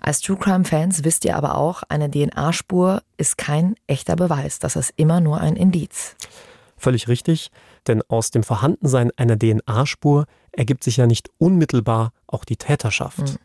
Als 0.00 0.20
True 0.20 0.36
Crime 0.36 0.64
Fans 0.64 1.04
wisst 1.04 1.24
ihr 1.24 1.36
aber 1.36 1.56
auch, 1.56 1.84
eine 1.88 2.10
DNA-Spur 2.10 3.02
ist 3.18 3.38
kein 3.38 3.76
echter 3.86 4.16
Beweis. 4.16 4.58
Das 4.58 4.74
ist 4.74 4.92
immer 4.96 5.20
nur 5.20 5.40
ein 5.40 5.54
Indiz. 5.54 6.16
Völlig 6.76 7.06
richtig, 7.06 7.52
denn 7.86 8.02
aus 8.08 8.32
dem 8.32 8.42
Vorhandensein 8.42 9.12
einer 9.16 9.38
DNA-Spur 9.38 10.26
ergibt 10.50 10.82
sich 10.82 10.96
ja 10.96 11.06
nicht 11.06 11.30
unmittelbar 11.38 12.12
auch 12.26 12.44
die 12.44 12.56
Täterschaft. 12.56 13.18
Mhm. 13.18 13.36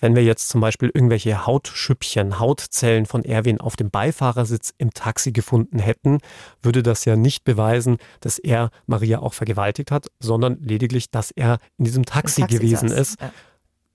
Wenn 0.00 0.14
wir 0.14 0.24
jetzt 0.24 0.48
zum 0.48 0.60
Beispiel 0.60 0.90
irgendwelche 0.92 1.46
Hautschüppchen, 1.46 2.38
Hautzellen 2.38 3.06
von 3.06 3.24
Erwin 3.24 3.60
auf 3.60 3.76
dem 3.76 3.90
Beifahrersitz 3.90 4.74
im 4.78 4.92
Taxi 4.92 5.32
gefunden 5.32 5.78
hätten, 5.78 6.18
würde 6.62 6.82
das 6.82 7.04
ja 7.04 7.16
nicht 7.16 7.44
beweisen, 7.44 7.98
dass 8.20 8.38
er 8.38 8.70
Maria 8.86 9.20
auch 9.20 9.34
vergewaltigt 9.34 9.90
hat, 9.90 10.08
sondern 10.20 10.58
lediglich, 10.60 11.10
dass 11.10 11.30
er 11.30 11.58
in 11.78 11.84
diesem 11.84 12.04
Taxi, 12.04 12.42
Taxi 12.42 12.56
gewesen 12.56 12.88
saß. 12.88 12.98
ist. 12.98 13.20
Ja. 13.20 13.32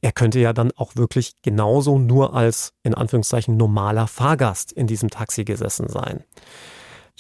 Er 0.04 0.12
könnte 0.12 0.40
ja 0.40 0.52
dann 0.52 0.72
auch 0.76 0.96
wirklich 0.96 1.34
genauso 1.44 2.00
nur 2.00 2.34
als 2.34 2.74
in 2.82 2.96
Anführungszeichen 2.96 3.56
normaler 3.56 4.08
Fahrgast 4.08 4.72
in 4.72 4.88
diesem 4.88 5.12
Taxi 5.12 5.44
gesessen 5.44 5.88
sein. 5.90 6.24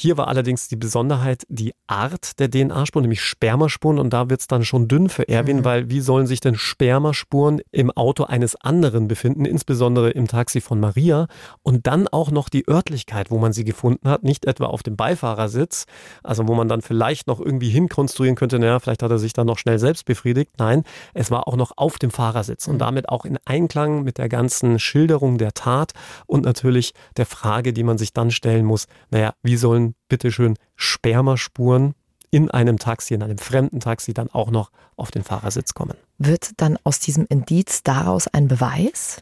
Hier 0.01 0.17
war 0.17 0.29
allerdings 0.29 0.67
die 0.67 0.77
Besonderheit 0.77 1.43
die 1.47 1.75
Art 1.85 2.39
der 2.39 2.49
DNA-Spuren, 2.49 3.03
nämlich 3.03 3.21
Spermaspuren. 3.21 3.99
Und 3.99 4.13
da 4.13 4.31
wird 4.31 4.41
es 4.41 4.47
dann 4.47 4.65
schon 4.65 4.87
dünn 4.87 5.09
für 5.09 5.29
Erwin, 5.29 5.57
mhm. 5.57 5.65
weil 5.65 5.89
wie 5.91 6.01
sollen 6.01 6.25
sich 6.25 6.39
denn 6.39 6.55
Spermaspuren 6.55 7.61
im 7.71 7.91
Auto 7.91 8.23
eines 8.23 8.55
anderen 8.55 9.07
befinden, 9.07 9.45
insbesondere 9.45 10.09
im 10.09 10.27
Taxi 10.27 10.59
von 10.59 10.79
Maria? 10.79 11.27
Und 11.61 11.85
dann 11.85 12.07
auch 12.07 12.31
noch 12.31 12.49
die 12.49 12.67
Örtlichkeit, 12.67 13.29
wo 13.29 13.37
man 13.37 13.53
sie 13.53 13.63
gefunden 13.63 14.09
hat, 14.09 14.23
nicht 14.23 14.45
etwa 14.45 14.65
auf 14.65 14.81
dem 14.81 14.95
Beifahrersitz, 14.95 15.85
also 16.23 16.47
wo 16.47 16.55
man 16.55 16.67
dann 16.67 16.81
vielleicht 16.81 17.27
noch 17.27 17.39
irgendwie 17.39 17.69
hinkonstruieren 17.69 18.35
könnte, 18.35 18.57
naja, 18.57 18.79
vielleicht 18.79 19.03
hat 19.03 19.11
er 19.11 19.19
sich 19.19 19.33
dann 19.33 19.45
noch 19.45 19.59
schnell 19.59 19.77
selbst 19.77 20.05
befriedigt. 20.05 20.53
Nein, 20.57 20.83
es 21.13 21.29
war 21.29 21.47
auch 21.47 21.55
noch 21.55 21.73
auf 21.75 21.99
dem 21.99 22.09
Fahrersitz 22.09 22.67
und 22.67 22.77
mhm. 22.77 22.79
damit 22.79 23.09
auch 23.09 23.23
in 23.23 23.37
Einklang 23.45 24.01
mit 24.01 24.17
der 24.17 24.29
ganzen 24.29 24.79
Schilderung 24.79 25.37
der 25.37 25.53
Tat 25.53 25.91
und 26.25 26.43
natürlich 26.43 26.95
der 27.17 27.27
Frage, 27.27 27.71
die 27.71 27.83
man 27.83 27.99
sich 27.99 28.13
dann 28.13 28.31
stellen 28.31 28.65
muss, 28.65 28.87
naja, 29.11 29.35
wie 29.43 29.57
sollen 29.57 29.90
bitteschön 30.09 30.55
Spermaspuren 30.75 31.93
in 32.31 32.49
einem 32.49 32.79
Taxi, 32.79 33.13
in 33.13 33.23
einem 33.23 33.37
fremden 33.37 33.79
Taxi 33.79 34.13
dann 34.13 34.29
auch 34.29 34.51
noch 34.51 34.71
auf 34.95 35.11
den 35.11 35.23
Fahrersitz 35.23 35.73
kommen. 35.73 35.95
Wird 36.17 36.51
dann 36.57 36.77
aus 36.83 36.99
diesem 36.99 37.25
Indiz 37.27 37.83
daraus 37.83 38.27
ein 38.27 38.47
Beweis? 38.47 39.21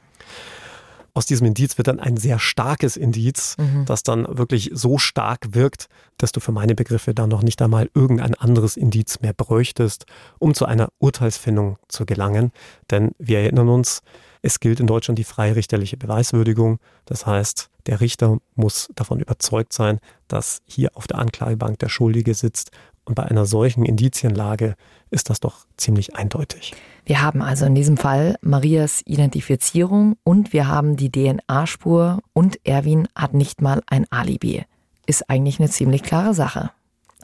Aus 1.15 1.25
diesem 1.25 1.47
Indiz 1.47 1.77
wird 1.77 1.87
dann 1.87 1.99
ein 1.99 2.17
sehr 2.17 2.37
starkes 2.37 2.95
Indiz, 2.95 3.55
mhm. 3.57 3.85
das 3.85 4.03
dann 4.03 4.25
wirklich 4.37 4.69
so 4.73 4.99
stark 4.99 5.53
wirkt, 5.55 5.89
dass 6.17 6.31
du 6.31 6.39
für 6.39 6.51
meine 6.51 6.75
Begriffe 6.75 7.13
dann 7.15 7.29
noch 7.29 7.41
nicht 7.41 7.61
einmal 7.61 7.89
irgendein 7.95 8.35
anderes 8.35 8.77
Indiz 8.77 9.19
mehr 9.21 9.33
bräuchtest, 9.33 10.05
um 10.37 10.53
zu 10.53 10.65
einer 10.65 10.89
Urteilsfindung 10.99 11.77
zu 11.87 12.05
gelangen. 12.05 12.51
Denn 12.91 13.11
wir 13.17 13.39
erinnern 13.39 13.69
uns, 13.69 14.01
es 14.41 14.59
gilt 14.59 14.79
in 14.79 14.87
Deutschland 14.87 15.19
die 15.19 15.23
freirichterliche 15.23 15.97
Beweiswürdigung. 15.97 16.79
Das 17.05 17.25
heißt, 17.25 17.69
der 17.87 18.01
Richter 18.01 18.37
muss 18.55 18.89
davon 18.95 19.19
überzeugt 19.19 19.73
sein, 19.73 19.99
dass 20.27 20.61
hier 20.65 20.91
auf 20.95 21.07
der 21.07 21.19
Anklagebank 21.19 21.79
der 21.79 21.89
Schuldige 21.89 22.33
sitzt. 22.33 22.71
Und 23.03 23.15
bei 23.15 23.23
einer 23.23 23.45
solchen 23.45 23.83
Indizienlage 23.83 24.75
ist 25.09 25.29
das 25.29 25.39
doch 25.39 25.65
ziemlich 25.77 26.15
eindeutig. 26.15 26.73
Wir 27.05 27.21
haben 27.21 27.41
also 27.41 27.65
in 27.65 27.73
diesem 27.75 27.97
Fall 27.97 28.37
Marias 28.41 29.01
Identifizierung 29.05 30.15
und 30.23 30.53
wir 30.53 30.67
haben 30.67 30.95
die 30.95 31.11
DNA-Spur 31.11 32.19
und 32.33 32.65
Erwin 32.65 33.07
hat 33.15 33.33
nicht 33.33 33.61
mal 33.61 33.81
ein 33.87 34.05
Alibi. 34.11 34.63
Ist 35.07 35.29
eigentlich 35.29 35.59
eine 35.59 35.69
ziemlich 35.69 36.03
klare 36.03 36.35
Sache. 36.35 36.71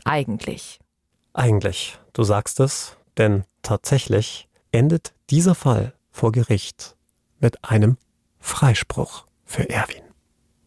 Eigentlich. 0.04 0.80
Eigentlich. 1.34 2.00
Du 2.14 2.24
sagst 2.24 2.60
es, 2.60 2.98
denn 3.18 3.44
tatsächlich 3.62 4.48
endet 4.72 5.14
dieser 5.30 5.54
Fall 5.54 5.94
vor 6.12 6.32
Gericht 6.32 6.95
mit 7.46 7.64
einem 7.64 7.98
Freispruch 8.40 9.26
für 9.46 9.70
Erwin. 9.70 10.02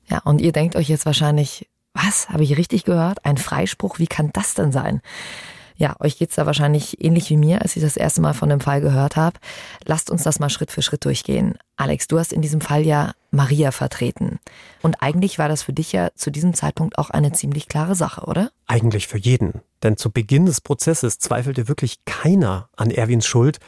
Ja, 0.06 0.20
und 0.20 0.40
ihr 0.40 0.52
denkt 0.52 0.76
euch 0.76 0.88
jetzt 0.88 1.06
wahrscheinlich, 1.06 1.68
was, 1.92 2.28
habe 2.28 2.44
ich 2.44 2.56
richtig 2.56 2.84
gehört? 2.84 3.24
Ein 3.24 3.36
Freispruch, 3.36 3.98
wie 3.98 4.06
kann 4.06 4.30
das 4.32 4.54
denn 4.54 4.70
sein? 4.70 5.02
Ja, 5.74 5.96
euch 5.98 6.18
geht's 6.18 6.36
da 6.36 6.46
wahrscheinlich 6.46 7.04
ähnlich 7.04 7.30
wie 7.30 7.36
mir, 7.36 7.62
als 7.62 7.74
ich 7.74 7.82
das 7.82 7.96
erste 7.96 8.20
Mal 8.20 8.32
von 8.32 8.48
dem 8.48 8.60
Fall 8.60 8.80
gehört 8.80 9.16
habe. 9.16 9.40
Lasst 9.86 10.08
uns 10.08 10.22
das 10.22 10.38
mal 10.38 10.50
Schritt 10.50 10.70
für 10.70 10.82
Schritt 10.82 11.04
durchgehen. 11.04 11.58
Alex, 11.76 12.06
du 12.06 12.20
hast 12.20 12.32
in 12.32 12.42
diesem 12.42 12.60
Fall 12.60 12.86
ja 12.86 13.12
Maria 13.32 13.72
vertreten. 13.72 14.38
Und 14.80 15.02
eigentlich 15.02 15.40
war 15.40 15.48
das 15.48 15.64
für 15.64 15.72
dich 15.72 15.90
ja 15.90 16.10
zu 16.14 16.30
diesem 16.30 16.54
Zeitpunkt 16.54 16.96
auch 16.96 17.10
eine 17.10 17.32
ziemlich 17.32 17.66
klare 17.66 17.96
Sache, 17.96 18.20
oder? 18.22 18.50
Eigentlich 18.68 19.08
für 19.08 19.18
jeden. 19.18 19.62
Denn 19.82 19.96
zu 19.96 20.12
Beginn 20.12 20.46
des 20.46 20.60
Prozesses 20.60 21.18
zweifelte 21.18 21.66
wirklich 21.66 22.04
keiner 22.04 22.68
an 22.76 22.92
Erwins 22.92 23.26
Schuld 23.26 23.58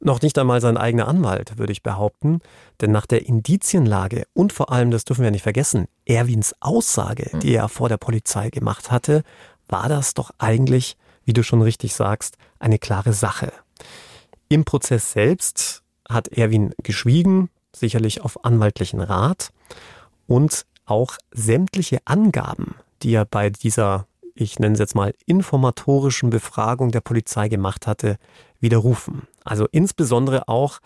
noch 0.00 0.22
nicht 0.22 0.38
einmal 0.38 0.60
sein 0.60 0.76
eigener 0.76 1.08
Anwalt, 1.08 1.58
würde 1.58 1.72
ich 1.72 1.82
behaupten. 1.82 2.40
Denn 2.80 2.92
nach 2.92 3.06
der 3.06 3.26
Indizienlage 3.26 4.26
und 4.34 4.52
vor 4.52 4.70
allem, 4.70 4.90
das 4.90 5.04
dürfen 5.04 5.24
wir 5.24 5.30
nicht 5.30 5.42
vergessen, 5.42 5.86
Erwins 6.04 6.54
Aussage, 6.60 7.32
hm. 7.32 7.40
die 7.40 7.54
er 7.54 7.68
vor 7.68 7.88
der 7.88 7.96
Polizei 7.96 8.50
gemacht 8.50 8.90
hatte, 8.90 9.22
war 9.68 9.88
das 9.88 10.14
doch 10.14 10.30
eigentlich, 10.38 10.96
wie 11.24 11.32
du 11.32 11.42
schon 11.42 11.62
richtig 11.62 11.94
sagst, 11.94 12.36
eine 12.58 12.78
klare 12.78 13.12
Sache. 13.12 13.52
Im 14.48 14.64
Prozess 14.64 15.12
selbst 15.12 15.82
hat 16.08 16.28
Erwin 16.28 16.72
geschwiegen, 16.82 17.50
sicherlich 17.74 18.20
auf 18.22 18.44
anwaltlichen 18.44 19.00
Rat 19.00 19.50
und 20.26 20.66
auch 20.84 21.16
sämtliche 21.32 21.98
Angaben, 22.04 22.76
die 23.02 23.12
er 23.12 23.24
bei 23.24 23.50
dieser, 23.50 24.06
ich 24.36 24.58
nenne 24.58 24.74
es 24.74 24.78
jetzt 24.78 24.94
mal, 24.94 25.14
informatorischen 25.26 26.30
Befragung 26.30 26.90
der 26.90 27.00
Polizei 27.00 27.48
gemacht 27.48 27.86
hatte, 27.86 28.16
widerrufen. 28.60 29.22
Also 29.44 29.66
insbesondere 29.70 30.48
auch 30.48 30.80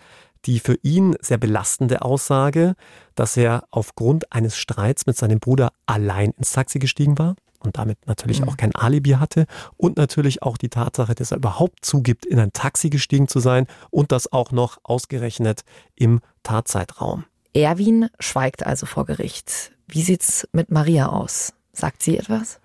die 0.46 0.60
für 0.60 0.78
ihn 0.82 1.16
sehr 1.20 1.36
belastende 1.36 2.02
Aussage, 2.02 2.74
dass 3.14 3.36
er 3.36 3.64
aufgrund 3.70 4.32
eines 4.32 4.56
Streits 4.56 5.06
mit 5.06 5.16
seinem 5.16 5.38
Bruder 5.38 5.72
allein 5.84 6.30
ins 6.30 6.52
Taxi 6.52 6.78
gestiegen 6.78 7.18
war 7.18 7.34
und 7.58 7.76
damit 7.76 7.98
natürlich 8.06 8.40
mhm. 8.40 8.48
auch 8.48 8.56
kein 8.56 8.74
Alibi 8.74 9.10
hatte 9.10 9.46
und 9.76 9.98
natürlich 9.98 10.42
auch 10.42 10.56
die 10.56 10.70
Tatsache, 10.70 11.14
dass 11.14 11.30
er 11.30 11.36
überhaupt 11.36 11.84
zugibt, 11.84 12.24
in 12.24 12.38
ein 12.38 12.52
Taxi 12.52 12.88
gestiegen 12.88 13.28
zu 13.28 13.38
sein 13.38 13.66
und 13.90 14.12
das 14.12 14.32
auch 14.32 14.50
noch 14.50 14.78
ausgerechnet 14.82 15.62
im 15.94 16.20
Tatzeitraum. 16.42 17.24
Erwin 17.52 18.08
schweigt 18.18 18.64
also 18.64 18.86
vor 18.86 19.04
Gericht. 19.04 19.72
Wie 19.86 20.02
sieht's 20.02 20.48
mit 20.52 20.70
Maria 20.70 21.08
aus? 21.08 21.52
Sagt 21.72 22.02
sie 22.02 22.16
etwas? 22.16 22.60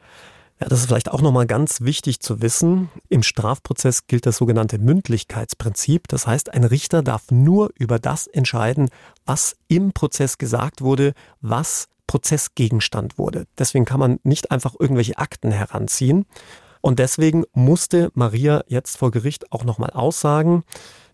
Ja, 0.62 0.70
das 0.70 0.80
ist 0.80 0.86
vielleicht 0.86 1.12
auch 1.12 1.22
nochmal 1.22 1.47
ganz 1.47 1.82
wichtig 1.82 2.22
zu 2.22 2.41
wissen. 2.41 2.89
Im 3.10 3.24
Strafprozess 3.24 4.08
gilt 4.08 4.26
das 4.26 4.38
sogenannte 4.38 4.78
Mündlichkeitsprinzip. 4.80 6.08
Das 6.08 6.28
heißt, 6.28 6.53
ein 6.53 6.64
Richter 6.64 7.03
darf 7.03 7.30
nur 7.30 7.72
über 7.78 7.99
das 7.99 8.28
entscheiden, 8.28 8.89
was 9.26 9.58
im 9.68 9.91
Prozess 9.91 10.38
gesagt 10.38 10.82
wurde, 10.82 11.14
was 11.41 11.89
Prozessgegenstand 12.08 13.18
wurde. 13.18 13.47
Deswegen 13.58 13.84
kann 13.84 13.99
man 13.99 14.20
nicht 14.24 14.51
einfach 14.51 14.76
irgendwelche 14.80 15.18
Akten 15.18 15.51
heranziehen. 15.51 16.26
Und 16.80 16.99
deswegen 16.99 17.43
musste 17.53 18.12
Maria 18.14 18.64
jetzt 18.68 18.97
vor 18.97 19.12
Gericht 19.12 19.51
auch 19.51 19.66
nochmal 19.66 19.89
aussagen. 19.89 20.64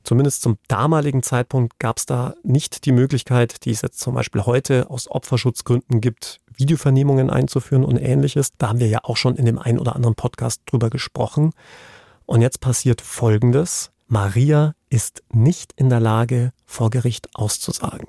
Zumindest 0.04 0.42
zum 0.42 0.58
damaligen 0.68 1.24
Zeitpunkt 1.24 1.80
gab 1.80 1.98
es 1.98 2.06
da 2.06 2.36
nicht 2.44 2.86
die 2.86 2.92
Möglichkeit, 2.92 3.66
die 3.66 3.72
es 3.72 3.82
jetzt 3.82 4.00
zum 4.00 4.14
Beispiel 4.14 4.46
heute 4.46 4.89
aus 4.89 5.10
Opferschutzgründen 5.10 6.02
gibt, 6.02 6.41
Videovernehmungen 6.62 7.32
einzuführen 7.32 7.84
und 7.84 7.97
ähnliches. 7.97 8.51
Da 8.57 8.70
haben 8.70 8.80
wir 8.80 8.88
ja 8.88 8.99
auch 9.03 9.18
schon 9.18 9.36
in 9.36 9.45
dem 9.45 9.57
einen 9.57 9.80
oder 9.80 9.95
anderen 9.95 10.16
Podcast 10.16 10.62
drüber 10.68 10.91
gesprochen. 10.91 11.51
Und 12.28 12.41
jetzt 12.41 12.62
passiert 12.62 13.01
Folgendes. 13.01 13.91
Maria 14.07 14.74
ist 14.89 15.24
nicht 15.32 15.74
in 15.76 15.89
der 15.89 15.99
Lage, 15.99 16.51
vor 16.66 16.91
Gericht 16.91 17.30
auszusagen. 17.34 18.07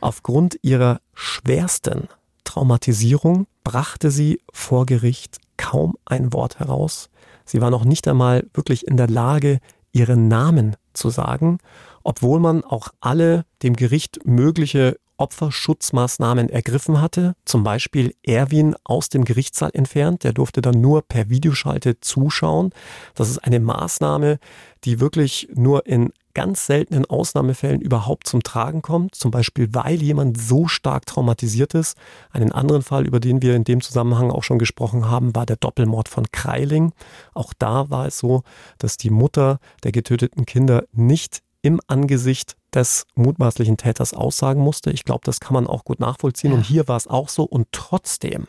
Aufgrund 0.00 0.58
ihrer 0.62 1.00
schwersten 1.12 2.08
Traumatisierung 2.44 3.46
brachte 3.64 4.10
sie 4.10 4.40
vor 4.52 4.86
Gericht 4.86 5.38
kaum 5.58 5.96
ein 6.06 6.32
Wort 6.32 6.60
heraus. 6.60 7.10
Sie 7.44 7.60
war 7.60 7.70
noch 7.70 7.84
nicht 7.84 8.08
einmal 8.08 8.46
wirklich 8.54 8.86
in 8.86 8.96
der 8.96 9.08
Lage, 9.08 9.58
ihren 9.92 10.28
Namen 10.28 10.76
zu 10.94 11.10
sagen, 11.10 11.58
obwohl 12.02 12.40
man 12.40 12.64
auch 12.64 12.88
alle 13.00 13.44
dem 13.62 13.76
Gericht 13.76 14.20
mögliche 14.24 14.96
Opferschutzmaßnahmen 15.18 16.48
ergriffen 16.48 17.00
hatte, 17.00 17.34
zum 17.44 17.64
Beispiel 17.64 18.14
Erwin 18.22 18.74
aus 18.84 19.08
dem 19.08 19.24
Gerichtssaal 19.24 19.70
entfernt, 19.74 20.24
der 20.24 20.32
durfte 20.32 20.62
dann 20.62 20.80
nur 20.80 21.02
per 21.02 21.28
Videoschalte 21.28 22.00
zuschauen. 22.00 22.70
Das 23.14 23.28
ist 23.28 23.38
eine 23.38 23.60
Maßnahme, 23.60 24.38
die 24.84 25.00
wirklich 25.00 25.48
nur 25.54 25.86
in 25.86 26.12
ganz 26.34 26.66
seltenen 26.66 27.04
Ausnahmefällen 27.04 27.80
überhaupt 27.80 28.28
zum 28.28 28.44
Tragen 28.44 28.80
kommt, 28.80 29.16
zum 29.16 29.32
Beispiel 29.32 29.68
weil 29.72 30.00
jemand 30.00 30.40
so 30.40 30.68
stark 30.68 31.04
traumatisiert 31.04 31.74
ist. 31.74 31.98
Einen 32.30 32.52
anderen 32.52 32.82
Fall, 32.82 33.08
über 33.08 33.18
den 33.18 33.42
wir 33.42 33.56
in 33.56 33.64
dem 33.64 33.80
Zusammenhang 33.80 34.30
auch 34.30 34.44
schon 34.44 34.60
gesprochen 34.60 35.10
haben, 35.10 35.34
war 35.34 35.46
der 35.46 35.56
Doppelmord 35.56 36.08
von 36.08 36.30
Kreiling. 36.30 36.92
Auch 37.34 37.52
da 37.58 37.90
war 37.90 38.06
es 38.06 38.18
so, 38.18 38.44
dass 38.78 38.96
die 38.96 39.10
Mutter 39.10 39.58
der 39.82 39.90
getöteten 39.90 40.46
Kinder 40.46 40.84
nicht 40.92 41.42
im 41.62 41.80
Angesicht 41.88 42.56
des 42.74 43.06
mutmaßlichen 43.14 43.76
Täters 43.76 44.14
aussagen 44.14 44.60
musste. 44.60 44.90
Ich 44.90 45.04
glaube, 45.04 45.22
das 45.24 45.40
kann 45.40 45.54
man 45.54 45.66
auch 45.66 45.84
gut 45.84 46.00
nachvollziehen. 46.00 46.52
Und 46.52 46.62
hier 46.62 46.88
war 46.88 46.96
es 46.96 47.06
auch 47.06 47.28
so. 47.28 47.44
Und 47.44 47.68
trotzdem 47.72 48.46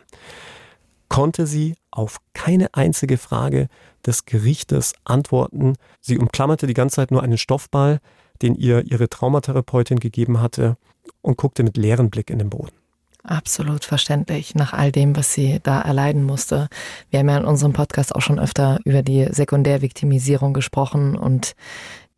konnte 1.07 1.47
sie 1.47 1.75
auf 1.91 2.19
keine 2.33 2.73
einzige 2.73 3.17
Frage 3.17 3.67
des 4.05 4.25
Gerichtes 4.25 4.93
antworten. 5.03 5.75
Sie 5.99 6.17
umklammerte 6.17 6.67
die 6.67 6.73
ganze 6.73 6.97
Zeit 6.97 7.11
nur 7.11 7.23
einen 7.23 7.37
Stoffball, 7.37 7.99
den 8.41 8.55
ihr 8.55 8.85
ihre 8.85 9.09
Traumatherapeutin 9.09 9.99
gegeben 9.99 10.39
hatte, 10.39 10.77
und 11.21 11.37
guckte 11.37 11.63
mit 11.63 11.75
leerem 11.75 12.09
Blick 12.09 12.29
in 12.29 12.39
den 12.39 12.49
Boden. 12.49 12.75
Absolut 13.23 13.83
verständlich, 13.83 14.55
nach 14.55 14.71
all 14.71 14.93
dem, 14.93 15.15
was 15.15 15.33
sie 15.33 15.59
da 15.61 15.81
erleiden 15.81 16.23
musste. 16.23 16.69
Wir 17.09 17.19
haben 17.19 17.27
ja 17.27 17.37
in 17.37 17.45
unserem 17.45 17.73
Podcast 17.73 18.15
auch 18.15 18.21
schon 18.21 18.39
öfter 18.39 18.79
über 18.85 19.01
die 19.03 19.27
Sekundärviktimisierung 19.29 20.53
gesprochen 20.53 21.17
und 21.17 21.53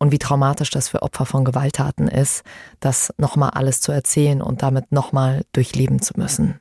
und 0.02 0.10
wie 0.10 0.18
traumatisch 0.18 0.70
das 0.70 0.88
für 0.88 1.02
Opfer 1.02 1.26
von 1.26 1.44
Gewalttaten 1.44 2.08
ist, 2.08 2.42
das 2.80 3.14
nochmal 3.18 3.50
alles 3.50 3.80
zu 3.80 3.92
erzählen 3.92 4.42
und 4.42 4.60
damit 4.60 4.90
nochmal 4.90 5.42
durchleben 5.52 6.02
zu 6.02 6.14
müssen. 6.16 6.60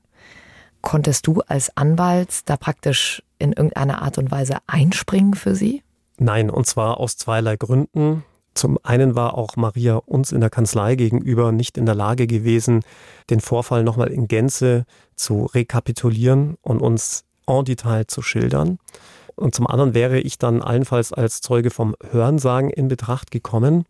Konntest 0.81 1.25
du 1.25 1.41
als 1.47 1.75
Anwalt 1.75 2.41
da 2.45 2.55
praktisch 2.55 3.23
in 3.39 3.53
irgendeiner 3.53 4.03
Art 4.03 4.19
und 4.19 4.29
Weise 4.29 4.57
einspringen 4.67 5.33
für 5.33 5.55
sie? 5.55 5.81
Nein, 6.19 6.51
und 6.51 6.67
zwar 6.67 6.99
aus 6.99 7.17
zweierlei 7.17 7.57
Gründen. 7.57 8.23
Zum 8.53 8.77
einen 8.83 9.15
war 9.15 9.35
auch 9.39 9.55
Maria 9.55 9.95
uns 9.95 10.31
in 10.31 10.41
der 10.41 10.51
Kanzlei 10.51 10.93
gegenüber 10.93 11.51
nicht 11.51 11.79
in 11.79 11.87
der 11.87 11.95
Lage 11.95 12.27
gewesen, 12.27 12.81
den 13.31 13.39
Vorfall 13.39 13.83
nochmal 13.83 14.09
in 14.09 14.27
Gänze 14.27 14.85
zu 15.15 15.45
rekapitulieren 15.45 16.57
und 16.61 16.79
uns 16.79 17.23
en 17.47 17.65
Detail 17.65 18.05
zu 18.05 18.21
schildern. 18.21 18.77
Und 19.35 19.55
zum 19.55 19.67
anderen 19.67 19.93
wäre 19.93 20.19
ich 20.19 20.37
dann 20.37 20.61
allenfalls 20.61 21.13
als 21.13 21.41
Zeuge 21.41 21.69
vom 21.69 21.95
Hörensagen 22.11 22.69
in 22.69 22.87
Betracht 22.87 23.31
gekommen. 23.31 23.85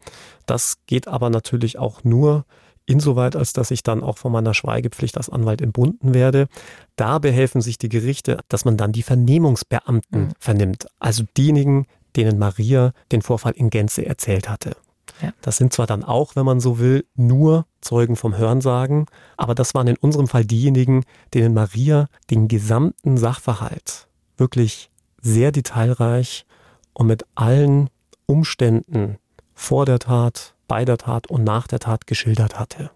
Das 0.45 0.77
geht 0.85 1.07
aber 1.07 1.29
natürlich 1.29 1.77
auch 1.77 2.03
nur 2.03 2.45
insoweit, 2.85 3.35
als 3.35 3.53
dass 3.53 3.71
ich 3.71 3.83
dann 3.83 4.03
auch 4.03 4.17
von 4.17 4.31
meiner 4.31 4.53
Schweigepflicht 4.53 5.17
als 5.17 5.29
Anwalt 5.29 5.61
entbunden 5.61 6.13
werde. 6.13 6.47
Da 6.95 7.19
behelfen 7.19 7.61
sich 7.61 7.77
die 7.77 7.89
Gerichte, 7.89 8.39
dass 8.49 8.65
man 8.65 8.77
dann 8.77 8.91
die 8.91 9.03
Vernehmungsbeamten 9.03 10.21
mhm. 10.21 10.29
vernimmt. 10.39 10.87
Also 10.99 11.23
diejenigen, 11.37 11.85
denen 12.15 12.37
Maria 12.37 12.91
den 13.11 13.21
Vorfall 13.21 13.53
in 13.53 13.69
Gänze 13.69 14.05
erzählt 14.05 14.49
hatte. 14.49 14.75
Ja. 15.21 15.33
Das 15.41 15.57
sind 15.57 15.73
zwar 15.73 15.87
dann 15.87 16.03
auch, 16.03 16.35
wenn 16.35 16.45
man 16.45 16.59
so 16.59 16.79
will, 16.79 17.05
nur 17.15 17.65
Zeugen 17.81 18.15
vom 18.15 18.37
Hörensagen, 18.37 19.05
aber 19.37 19.55
das 19.55 19.73
waren 19.73 19.87
in 19.87 19.97
unserem 19.97 20.27
Fall 20.27 20.45
diejenigen, 20.45 21.03
denen 21.33 21.53
Maria 21.53 22.07
den 22.29 22.47
gesamten 22.47 23.17
Sachverhalt 23.17 24.07
wirklich 24.37 24.90
sehr 25.21 25.51
detailreich 25.51 26.45
und 26.93 27.07
mit 27.07 27.25
allen 27.35 27.89
Umständen 28.25 29.17
vor 29.53 29.85
der 29.85 29.99
Tat, 29.99 30.55
bei 30.67 30.85
der 30.85 30.97
Tat 30.97 31.27
und 31.27 31.43
nach 31.43 31.67
der 31.67 31.79
Tat 31.79 32.07
geschildert 32.07 32.59
hatte. 32.59 32.91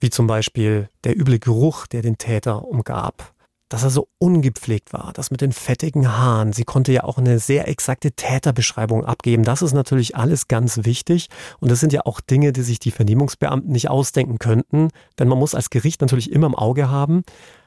Wie 0.00 0.10
zum 0.10 0.26
Beispiel 0.26 0.88
der 1.04 1.18
üble 1.18 1.38
Geruch, 1.38 1.86
der 1.86 2.02
den 2.02 2.18
Täter 2.18 2.64
umgab, 2.64 3.32
dass 3.70 3.84
er 3.84 3.90
so 3.90 4.08
ungepflegt 4.18 4.92
war, 4.92 5.12
das 5.14 5.30
mit 5.30 5.40
den 5.40 5.52
fettigen 5.52 6.18
Haaren. 6.18 6.52
Sie 6.52 6.64
konnte 6.64 6.90
ja 6.92 7.04
auch 7.04 7.18
eine 7.18 7.38
sehr 7.38 7.68
exakte 7.68 8.10
Täterbeschreibung 8.10 9.04
abgeben. 9.04 9.44
Das 9.44 9.62
ist 9.62 9.74
natürlich 9.74 10.16
alles 10.16 10.48
ganz 10.48 10.84
wichtig. 10.84 11.28
Und 11.60 11.70
das 11.70 11.78
sind 11.78 11.92
ja 11.92 12.04
auch 12.04 12.20
Dinge, 12.20 12.52
die 12.52 12.62
sich 12.62 12.80
die 12.80 12.90
Vernehmungsbeamten 12.90 13.70
nicht 13.70 13.88
ausdenken 13.88 14.38
könnten. 14.38 14.88
Denn 15.18 15.28
man 15.28 15.38
muss 15.38 15.54
als 15.54 15.70
Gericht 15.70 16.00
natürlich 16.00 16.32
immer 16.32 16.48
im 16.48 16.56
Auge 16.56 16.90
haben, 16.90 17.22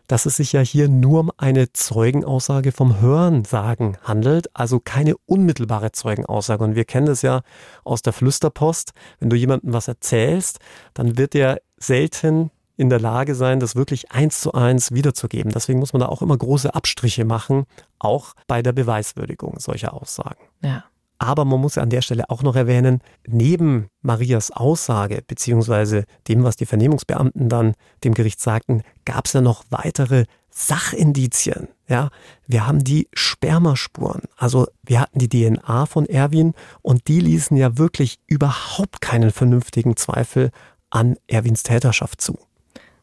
dass 0.08 0.26
es 0.26 0.38
sich 0.38 0.54
ja 0.54 0.62
hier 0.62 0.90
nur 0.90 1.22
um 1.22 1.32
eine 1.38 1.72
Zeugenaussage 1.72 2.72
vom 2.72 3.00
Hörensagen 3.00 3.98
handelt, 4.04 4.48
also 4.56 4.80
keine 4.80 5.16
unmittelbare 5.26 5.92
Zeugenaussage. 5.92 6.64
Und 6.64 6.76
wir 6.76 6.86
kennen 6.86 7.08
das 7.08 7.22
ja 7.22 7.42
aus 7.84 8.02
der 8.02 8.14
Flüsterpost. 8.14 8.94
Wenn 9.20 9.30
du 9.30 9.36
jemandem 9.36 9.74
was 9.74 9.88
erzählst, 9.88 10.60
dann 10.94 11.18
wird 11.18 11.36
er 11.36 11.62
selten 11.78 12.52
in 12.76 12.90
der 12.90 13.00
Lage 13.00 13.36
sein, 13.36 13.60
das 13.60 13.76
wirklich 13.76 14.12
eins 14.12 14.42
zu 14.42 14.54
eins 14.54 14.92
wiederzugeben. 14.92 15.52
Deswegen 15.52 15.80
muss 15.80 15.94
man 15.94 16.00
da 16.00 16.08
auch 16.08 16.22
immer 16.22 16.38
große 16.38 16.74
Abstriche 16.74 17.24
machen, 17.24 17.66
auch 18.00 18.34
bei 18.48 18.62
der 18.62 18.72
Beweiswürdigung 18.72 19.60
solcher 19.60 19.94
Aussagen. 19.94 20.44
Ja. 20.62 20.84
Aber 21.24 21.46
man 21.46 21.62
muss 21.62 21.78
an 21.78 21.90
der 21.90 22.02
Stelle 22.02 22.30
auch 22.30 22.44
noch 22.44 22.58
erwähnen, 22.58 23.00
neben 23.26 23.88
Marias 24.02 24.52
Aussage 24.52 25.24
beziehungsweise 25.26 26.04
dem, 26.28 26.44
was 26.44 26.58
die 26.58 26.66
Vernehmungsbeamten 26.66 27.48
dann 27.48 27.76
dem 28.04 28.14
Gericht 28.14 28.42
sagten, 28.42 28.82
gab 29.06 29.28
es 29.28 29.32
ja 29.32 29.40
noch 29.40 29.64
weitere 29.70 30.26
Sachindizien. 30.50 31.70
Ja, 31.88 32.10
wir 32.46 32.68
haben 32.68 32.84
die 32.84 33.08
Spermaspuren. 33.14 34.24
Also 34.36 34.68
wir 34.84 35.00
hatten 35.00 35.18
die 35.18 35.30
DNA 35.30 35.86
von 35.86 36.06
Erwin 36.08 36.56
und 36.82 37.08
die 37.08 37.22
ließen 37.22 37.56
ja 37.56 37.78
wirklich 37.78 38.20
überhaupt 38.28 39.00
keinen 39.00 39.32
vernünftigen 39.32 39.96
Zweifel 39.96 40.52
an 40.90 41.16
Erwins 41.28 41.64
Täterschaft 41.64 42.20
zu. 42.20 42.38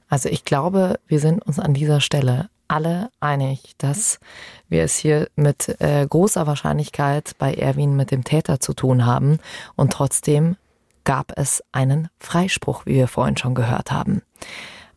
Also 0.09 0.29
ich 0.29 0.45
glaube, 0.45 1.01
wir 1.07 1.21
sind 1.21 1.43
uns 1.47 1.59
an 1.59 1.73
dieser 1.73 2.03
Stelle 2.03 2.51
alle 2.71 3.11
einig, 3.19 3.75
dass 3.79 4.21
wir 4.69 4.85
es 4.85 4.97
hier 4.97 5.29
mit 5.35 5.81
äh, 5.81 6.07
großer 6.09 6.47
Wahrscheinlichkeit 6.47 7.33
bei 7.39 7.53
Erwin 7.53 7.97
mit 7.97 8.13
dem 8.13 8.23
Täter 8.23 8.61
zu 8.61 8.75
tun 8.75 9.05
haben. 9.05 9.39
Und 9.75 9.93
trotzdem 9.93 10.57
gab 11.03 11.37
es 11.37 11.65
einen 11.73 12.09
Freispruch, 12.21 12.87
wie 12.87 12.95
wir 12.95 13.09
vorhin 13.09 13.37
schon 13.37 13.57
gehört 13.57 13.91
haben. 13.91 14.23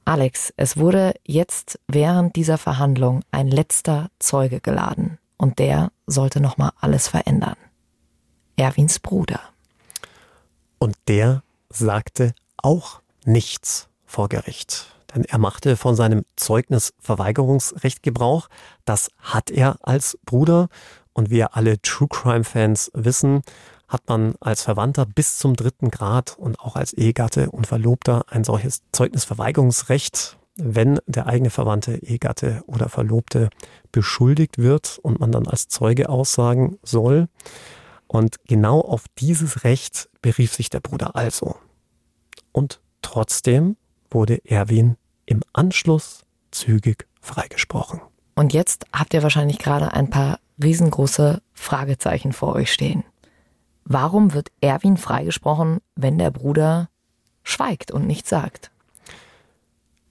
Alex, 0.05 0.53
es 0.55 0.77
wurde 0.77 1.15
jetzt 1.25 1.79
während 1.87 2.35
dieser 2.35 2.59
Verhandlung 2.59 3.23
ein 3.31 3.47
letzter 3.47 4.09
Zeuge 4.19 4.59
geladen. 4.59 5.17
Und 5.37 5.57
der 5.57 5.91
sollte 6.05 6.41
nochmal 6.41 6.71
alles 6.79 7.07
verändern. 7.07 7.55
Erwins 8.55 8.99
Bruder. 8.99 9.39
Und 10.77 10.95
der 11.07 11.41
sagte 11.69 12.35
auch 12.57 13.01
nichts 13.25 13.89
vor 14.05 14.29
Gericht. 14.29 14.92
Er 15.13 15.37
machte 15.37 15.77
von 15.77 15.95
seinem 15.95 16.25
Zeugnisverweigerungsrecht 16.35 18.01
Gebrauch. 18.01 18.47
Das 18.85 19.09
hat 19.19 19.51
er 19.51 19.77
als 19.81 20.17
Bruder. 20.25 20.69
Und 21.13 21.29
wie 21.29 21.43
alle 21.43 21.79
True 21.81 22.07
Crime 22.09 22.43
Fans 22.43 22.89
wissen, 22.95 23.43
hat 23.87 24.07
man 24.07 24.33
als 24.39 24.63
Verwandter 24.63 25.05
bis 25.05 25.37
zum 25.37 25.55
dritten 25.55 25.91
Grad 25.91 26.35
und 26.37 26.59
auch 26.59 26.75
als 26.75 26.93
Ehegatte 26.93 27.51
und 27.51 27.67
Verlobter 27.67 28.25
ein 28.29 28.43
solches 28.43 28.81
Zeugnisverweigerungsrecht, 28.91 30.37
wenn 30.55 30.99
der 31.05 31.27
eigene 31.27 31.51
Verwandte, 31.51 31.97
Ehegatte 31.97 32.63
oder 32.65 32.89
Verlobte 32.89 33.49
beschuldigt 33.91 34.57
wird 34.57 34.99
und 35.03 35.19
man 35.19 35.31
dann 35.31 35.47
als 35.47 35.67
Zeuge 35.67 36.09
aussagen 36.09 36.79
soll. 36.81 37.27
Und 38.07 38.37
genau 38.47 38.81
auf 38.81 39.05
dieses 39.19 39.63
Recht 39.63 40.09
berief 40.21 40.53
sich 40.53 40.69
der 40.69 40.79
Bruder 40.79 41.15
also. 41.15 41.55
Und 42.51 42.81
trotzdem 43.01 43.77
wurde 44.09 44.43
Erwin 44.45 44.97
im 45.25 45.41
Anschluss 45.53 46.23
zügig 46.51 47.07
freigesprochen. 47.21 48.01
Und 48.35 48.53
jetzt 48.53 48.85
habt 48.93 49.13
ihr 49.13 49.23
wahrscheinlich 49.23 49.59
gerade 49.59 49.93
ein 49.93 50.09
paar 50.09 50.39
riesengroße 50.61 51.41
Fragezeichen 51.53 52.33
vor 52.33 52.55
euch 52.55 52.71
stehen. 52.71 53.03
Warum 53.85 54.33
wird 54.33 54.51
Erwin 54.61 54.97
freigesprochen, 54.97 55.79
wenn 55.95 56.17
der 56.17 56.31
Bruder 56.31 56.89
schweigt 57.43 57.91
und 57.91 58.07
nichts 58.07 58.29
sagt? 58.29 58.71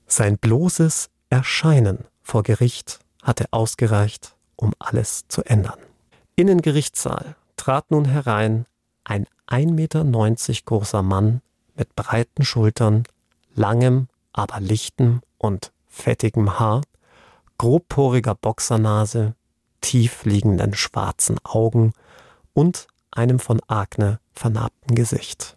Sein 0.07 0.37
bloßes 0.39 1.09
Erscheinen 1.31 2.05
vor 2.23 2.43
Gericht 2.43 3.01
hatte 3.23 3.47
ausgereicht, 3.51 4.37
um 4.57 4.73
alles 4.79 5.27
zu 5.29 5.43
ändern. 5.43 5.79
In 6.37 6.47
den 6.47 6.61
Gerichtssaal 6.61 7.37
trat 7.57 7.91
nun 7.91 8.05
herein 8.05 8.67
ein 9.05 9.27
1,90 9.49 9.73
Meter 9.73 10.05
großer 10.65 11.03
Mann 11.03 11.41
mit 11.75 11.95
breiten 11.97 12.45
Schultern, 12.45 13.05
langem, 13.55 14.09
aber 14.33 14.61
lichtem 14.61 15.21
und 15.39 15.73
fettigem 15.89 16.59
Haar, 16.59 16.83
grobporiger 17.59 18.35
Boxernase, 18.35 19.35
tief 19.81 20.25
liegenden 20.25 20.75
schwarzen 20.75 21.39
Augen 21.45 21.93
und 22.55 22.87
einem 23.11 23.39
von 23.39 23.61
Akne 23.67 24.21
vernarbten 24.33 24.95
Gesicht. 24.95 25.57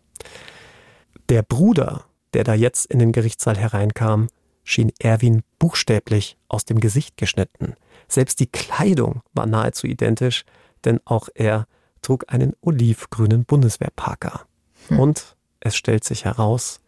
Der 1.30 1.42
Bruder, 1.42 2.06
der 2.34 2.44
da 2.44 2.54
jetzt 2.54 2.86
in 2.86 3.00
den 3.00 3.12
Gerichtssaal 3.12 3.58
hereinkam, 3.58 4.28
schien 4.64 4.92
Erwin 5.00 5.44
buchstäblich 5.60 6.38
aus 6.50 6.66
dem 6.66 6.80
Gesicht 6.80 7.18
geschnitten. 7.18 7.76
Selbst 8.08 8.40
die 8.40 8.48
Kleidung 8.48 9.22
war 9.34 9.46
nahezu 9.46 9.88
identisch, 9.88 10.44
denn 10.84 11.00
auch 11.06 11.30
er 11.34 11.68
trug 12.02 12.26
einen 12.28 12.54
olivgrünen 12.62 13.46
Bundeswehrparker. 13.46 14.46
Hm. 14.90 15.00
Und 15.00 15.36
es 15.60 15.76
stellt 15.76 16.04
sich 16.04 16.26
heraus, 16.26 16.82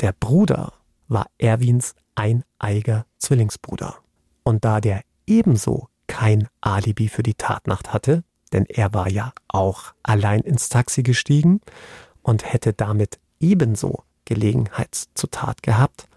der 0.00 0.12
Bruder 0.12 0.72
war 1.08 1.26
Erwins 1.38 1.94
eineiger 2.14 3.06
Zwillingsbruder. 3.18 3.96
Und 4.42 4.64
da 4.64 4.80
der 4.80 5.02
ebenso 5.26 5.88
kein 6.06 6.48
Alibi 6.60 7.08
für 7.08 7.22
die 7.22 7.34
Tatnacht 7.34 7.92
hatte, 7.92 8.22
denn 8.52 8.64
er 8.66 8.94
war 8.94 9.10
ja 9.10 9.32
auch 9.48 9.92
allein 10.02 10.40
ins 10.40 10.68
Taxi 10.68 11.02
gestiegen 11.02 11.60
und 12.22 12.52
hätte 12.52 12.72
damit 12.72 13.18
ebenso 13.40 14.04
Gelegenheit 14.24 14.94
zur 15.14 15.30
Tat 15.30 15.62
gehabt, 15.62 16.08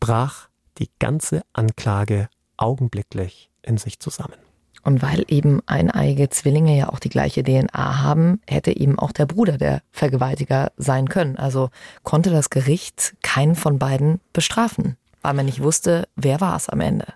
brach 0.00 0.48
die 0.78 0.90
ganze 0.98 1.42
Anklage 1.52 2.28
augenblicklich 2.56 3.50
in 3.62 3.78
sich 3.78 4.00
zusammen. 4.00 4.47
Und 4.82 5.02
weil 5.02 5.24
eben 5.28 5.60
eineige 5.66 6.28
Zwillinge 6.30 6.76
ja 6.76 6.88
auch 6.88 6.98
die 6.98 7.08
gleiche 7.08 7.42
DNA 7.42 8.02
haben, 8.02 8.40
hätte 8.46 8.76
eben 8.76 8.98
auch 8.98 9.12
der 9.12 9.26
Bruder 9.26 9.58
der 9.58 9.82
Vergewaltiger 9.90 10.72
sein 10.76 11.08
können. 11.08 11.36
Also 11.36 11.70
konnte 12.04 12.30
das 12.30 12.50
Gericht 12.50 13.14
keinen 13.22 13.54
von 13.54 13.78
beiden 13.78 14.20
bestrafen, 14.32 14.96
weil 15.22 15.34
man 15.34 15.46
nicht 15.46 15.62
wusste, 15.62 16.08
wer 16.16 16.40
war 16.40 16.56
es 16.56 16.68
am 16.68 16.80
Ende. 16.80 17.06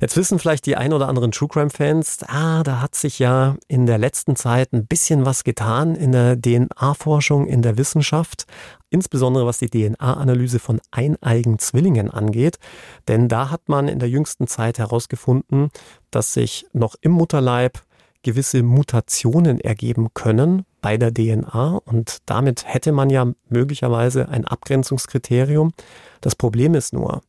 Jetzt 0.03 0.17
wissen 0.17 0.41
vielleicht 0.41 0.67
die 0.67 0.77
ein 0.77 0.93
oder 0.93 1.09
anderen 1.09 1.31
True 1.31 1.49
Crime 1.49 1.71
Fans, 1.71 2.19
ah, 2.27 2.65
da 2.65 2.81
hat 2.81 2.97
sich 2.97 3.21
ja 3.21 3.55
in 3.69 3.87
der 3.87 3.99
letzten 3.99 4.35
Zeit 4.35 4.73
ein 4.73 4.89
bisschen 4.89 5.25
was 5.25 5.45
getan 5.45 5.95
in 5.95 6.11
der 6.11 6.37
DNA-Forschung, 6.37 7.47
in 7.47 7.63
der 7.63 7.79
Wissenschaft, 7.79 8.47
insbesondere 8.91 9.47
was 9.47 9.59
die 9.59 9.71
DNA-Analyse 9.71 10.59
von 10.59 10.81
eineigen 10.91 11.61
Zwillingen 11.61 12.11
angeht. 12.11 12.59
Denn 13.07 13.29
da 13.29 13.51
hat 13.51 13.69
man 13.69 13.87
in 13.87 14.01
der 14.01 14.09
jüngsten 14.09 14.49
Zeit 14.49 14.81
herausgefunden, 14.81 15.71
dass 16.11 16.35
sich 16.35 16.67
noch 16.73 16.97
im 17.01 17.13
Mutterleib 17.13 17.81
gewisse 18.23 18.63
Mutationen 18.63 19.61
ergeben 19.61 20.09
können 20.15 20.65
bei 20.81 20.97
der 20.97 21.13
DNA 21.13 21.81
und 21.85 22.19
damit 22.27 22.65
hätte 22.67 22.93
man 22.93 23.11
ja 23.11 23.33
möglicherweise 23.49 24.29
ein 24.29 24.45
Abgrenzungskriterium. 24.45 25.73
Das 26.21 26.35
Problem 26.37 26.75
ist 26.75 26.93
nur, 26.93 27.23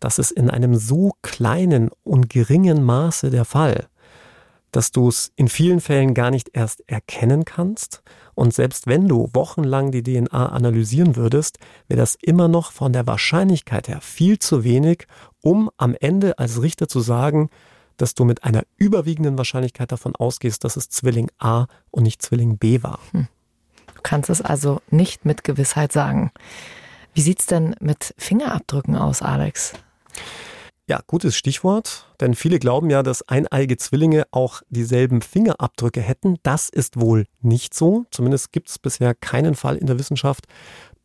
das 0.00 0.18
ist 0.18 0.32
in 0.32 0.50
einem 0.50 0.74
so 0.74 1.12
kleinen 1.22 1.90
und 2.04 2.28
geringen 2.28 2.82
Maße 2.82 3.30
der 3.30 3.44
Fall, 3.44 3.86
dass 4.72 4.90
du 4.90 5.08
es 5.08 5.32
in 5.36 5.48
vielen 5.48 5.80
Fällen 5.80 6.12
gar 6.12 6.30
nicht 6.30 6.50
erst 6.52 6.82
erkennen 6.86 7.44
kannst. 7.44 8.02
Und 8.34 8.52
selbst 8.52 8.86
wenn 8.86 9.08
du 9.08 9.30
wochenlang 9.32 9.90
die 9.90 10.02
DNA 10.02 10.50
analysieren 10.50 11.16
würdest, 11.16 11.58
wäre 11.88 11.98
das 12.00 12.16
immer 12.20 12.48
noch 12.48 12.72
von 12.72 12.92
der 12.92 13.06
Wahrscheinlichkeit 13.06 13.88
her 13.88 14.00
viel 14.02 14.38
zu 14.38 14.64
wenig, 14.64 15.06
um 15.40 15.70
am 15.78 15.96
Ende 15.98 16.38
als 16.38 16.60
Richter 16.60 16.88
zu 16.88 17.00
sagen, 17.00 17.48
dass 17.96 18.14
du 18.14 18.24
mit 18.24 18.44
einer 18.44 18.62
überwiegenden 18.76 19.38
Wahrscheinlichkeit 19.38 19.92
davon 19.92 20.14
ausgehst, 20.16 20.64
dass 20.64 20.76
es 20.76 20.88
Zwilling 20.88 21.30
A 21.38 21.66
und 21.90 22.02
nicht 22.02 22.22
Zwilling 22.22 22.58
B 22.58 22.82
war. 22.82 23.00
Hm. 23.12 23.28
Du 23.94 24.02
kannst 24.02 24.30
es 24.30 24.42
also 24.42 24.80
nicht 24.90 25.24
mit 25.24 25.44
Gewissheit 25.44 25.92
sagen. 25.92 26.30
Wie 27.14 27.22
sieht 27.22 27.40
es 27.40 27.46
denn 27.46 27.74
mit 27.80 28.14
Fingerabdrücken 28.18 28.96
aus, 28.96 29.22
Alex? 29.22 29.72
Ja, 30.88 31.00
gutes 31.08 31.36
Stichwort, 31.36 32.06
denn 32.20 32.34
viele 32.34 32.60
glauben 32.60 32.90
ja, 32.90 33.02
dass 33.02 33.26
eineige 33.26 33.76
Zwillinge 33.76 34.24
auch 34.30 34.62
dieselben 34.68 35.20
Fingerabdrücke 35.20 36.00
hätten. 36.00 36.36
Das 36.44 36.68
ist 36.68 37.00
wohl 37.00 37.26
nicht 37.40 37.74
so. 37.74 38.04
Zumindest 38.12 38.52
gibt 38.52 38.68
es 38.68 38.78
bisher 38.78 39.12
keinen 39.14 39.56
Fall 39.56 39.76
in 39.76 39.86
der 39.86 39.98
Wissenschaft, 39.98 40.46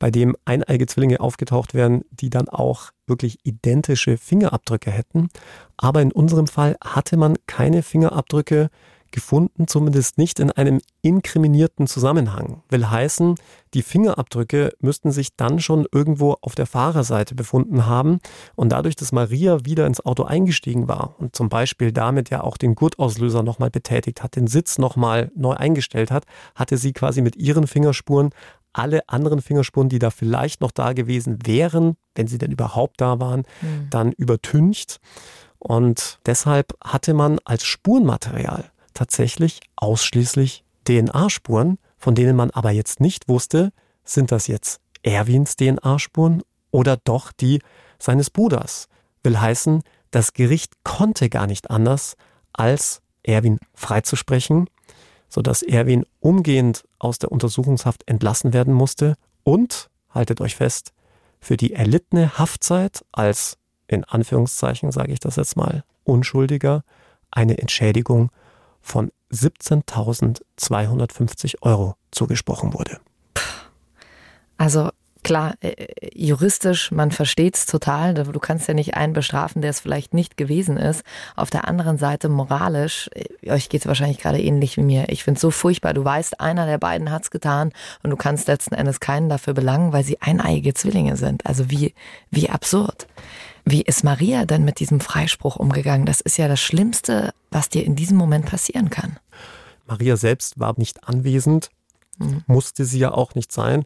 bei 0.01 0.09
dem 0.09 0.35
eineige 0.45 0.87
Zwillinge 0.87 1.19
aufgetaucht 1.19 1.75
wären, 1.75 2.01
die 2.09 2.31
dann 2.31 2.49
auch 2.49 2.89
wirklich 3.05 3.37
identische 3.43 4.17
Fingerabdrücke 4.17 4.89
hätten. 4.89 5.29
Aber 5.77 6.01
in 6.01 6.11
unserem 6.11 6.47
Fall 6.47 6.75
hatte 6.83 7.17
man 7.17 7.37
keine 7.45 7.83
Fingerabdrücke 7.83 8.71
gefunden, 9.11 9.67
zumindest 9.67 10.17
nicht 10.17 10.39
in 10.39 10.51
einem 10.51 10.81
inkriminierten 11.01 11.85
Zusammenhang. 11.85 12.63
Will 12.69 12.89
heißen, 12.89 13.35
die 13.73 13.83
Fingerabdrücke 13.83 14.73
müssten 14.79 15.11
sich 15.11 15.35
dann 15.35 15.59
schon 15.59 15.85
irgendwo 15.91 16.37
auf 16.41 16.55
der 16.55 16.65
Fahrerseite 16.65 17.35
befunden 17.35 17.85
haben. 17.85 18.19
Und 18.55 18.71
dadurch, 18.71 18.95
dass 18.95 19.11
Maria 19.11 19.65
wieder 19.65 19.85
ins 19.85 20.03
Auto 20.03 20.23
eingestiegen 20.23 20.87
war 20.87 21.15
und 21.19 21.35
zum 21.35 21.49
Beispiel 21.49 21.91
damit 21.91 22.29
ja 22.29 22.41
auch 22.41 22.57
den 22.57 22.75
Gurtauslöser 22.75 23.43
nochmal 23.43 23.69
betätigt 23.69 24.23
hat, 24.23 24.35
den 24.35 24.47
Sitz 24.47 24.77
nochmal 24.77 25.31
neu 25.35 25.53
eingestellt 25.53 26.09
hat, 26.09 26.25
hatte 26.55 26.77
sie 26.77 26.93
quasi 26.93 27.21
mit 27.21 27.35
ihren 27.35 27.67
Fingerspuren 27.67 28.31
alle 28.73 29.07
anderen 29.07 29.41
Fingerspuren, 29.41 29.89
die 29.89 29.99
da 29.99 30.09
vielleicht 30.09 30.61
noch 30.61 30.71
da 30.71 30.93
gewesen 30.93 31.39
wären, 31.45 31.97
wenn 32.15 32.27
sie 32.27 32.37
denn 32.37 32.51
überhaupt 32.51 33.01
da 33.01 33.19
waren, 33.19 33.43
mhm. 33.61 33.87
dann 33.89 34.11
übertüncht. 34.13 34.99
Und 35.59 36.19
deshalb 36.25 36.73
hatte 36.83 37.13
man 37.13 37.39
als 37.45 37.65
Spurenmaterial 37.65 38.71
tatsächlich 38.93 39.61
ausschließlich 39.75 40.63
DNA-Spuren, 40.85 41.77
von 41.97 42.15
denen 42.15 42.35
man 42.35 42.51
aber 42.51 42.71
jetzt 42.71 42.99
nicht 42.99 43.27
wusste, 43.27 43.71
sind 44.03 44.31
das 44.31 44.47
jetzt 44.47 44.81
Erwins 45.03 45.55
DNA-Spuren 45.55 46.41
oder 46.71 46.97
doch 46.97 47.31
die 47.31 47.61
seines 47.99 48.29
Bruders. 48.29 48.87
Will 49.23 49.39
heißen, 49.39 49.83
das 50.09 50.33
Gericht 50.33 50.73
konnte 50.83 51.29
gar 51.29 51.47
nicht 51.47 51.69
anders, 51.69 52.15
als 52.53 53.01
Erwin 53.23 53.59
freizusprechen, 53.73 54.67
sodass 55.31 55.63
Erwin 55.63 56.05
umgehend 56.19 56.83
aus 56.99 57.17
der 57.17 57.31
Untersuchungshaft 57.31 58.03
entlassen 58.05 58.53
werden 58.53 58.73
musste 58.73 59.15
und, 59.43 59.89
haltet 60.09 60.41
euch 60.41 60.57
fest, 60.57 60.91
für 61.39 61.55
die 61.57 61.73
erlittene 61.73 62.37
Haftzeit 62.37 63.03
als, 63.11 63.57
in 63.87 64.03
Anführungszeichen 64.03 64.91
sage 64.91 65.11
ich 65.13 65.21
das 65.21 65.37
jetzt 65.37 65.55
mal, 65.55 65.83
Unschuldiger, 66.03 66.83
eine 67.31 67.57
Entschädigung 67.57 68.29
von 68.81 69.11
17.250 69.31 71.61
Euro 71.61 71.95
zugesprochen 72.11 72.73
wurde. 72.73 72.99
Also 74.57 74.89
klar, 75.23 75.55
äh, 75.61 75.87
juristisch, 76.13 76.91
man 76.91 77.11
versteht 77.11 77.55
es 77.55 77.65
total. 77.65 78.13
Du 78.13 78.39
kannst 78.39 78.67
ja 78.67 78.73
nicht 78.73 78.95
einen 78.95 79.13
bestrafen, 79.13 79.61
der 79.61 79.71
es 79.71 79.79
vielleicht 79.79 80.13
nicht 80.13 80.37
gewesen 80.37 80.77
ist. 80.77 81.03
Auf 81.35 81.49
der 81.49 81.67
anderen 81.67 81.97
Seite 81.97 82.29
moralisch, 82.29 83.09
äh, 83.13 83.51
euch 83.51 83.69
geht 83.69 83.81
es 83.81 83.87
wahrscheinlich 83.87 84.19
gerade 84.19 84.41
ähnlich 84.41 84.77
wie 84.77 84.83
mir. 84.83 85.09
Ich 85.09 85.23
finde 85.23 85.37
es 85.37 85.41
so 85.41 85.51
furchtbar. 85.51 85.93
Du 85.93 86.03
weißt, 86.03 86.39
einer 86.39 86.65
der 86.65 86.77
beiden 86.77 87.11
hat 87.11 87.23
es 87.23 87.31
getan 87.31 87.71
und 88.03 88.09
du 88.09 88.17
kannst 88.17 88.47
letzten 88.47 88.75
Endes 88.75 88.99
keinen 88.99 89.29
dafür 89.29 89.53
belangen, 89.53 89.93
weil 89.93 90.03
sie 90.03 90.21
eineiige 90.21 90.73
Zwillinge 90.73 91.17
sind. 91.17 91.45
Also 91.45 91.69
wie, 91.69 91.93
wie 92.29 92.49
absurd. 92.49 93.07
Wie 93.65 93.81
ist 93.81 94.03
Maria 94.03 94.45
denn 94.45 94.65
mit 94.65 94.79
diesem 94.79 94.99
Freispruch 94.99 95.55
umgegangen? 95.55 96.05
Das 96.05 96.21
ist 96.21 96.37
ja 96.37 96.47
das 96.47 96.59
Schlimmste, 96.59 97.33
was 97.51 97.69
dir 97.69 97.85
in 97.85 97.95
diesem 97.95 98.17
Moment 98.17 98.47
passieren 98.47 98.89
kann. 98.89 99.17
Maria 99.85 100.17
selbst 100.17 100.59
war 100.59 100.73
nicht 100.77 101.07
anwesend. 101.07 101.69
Musste 102.47 102.85
sie 102.85 102.99
ja 102.99 103.11
auch 103.11 103.35
nicht 103.35 103.51
sein. 103.51 103.83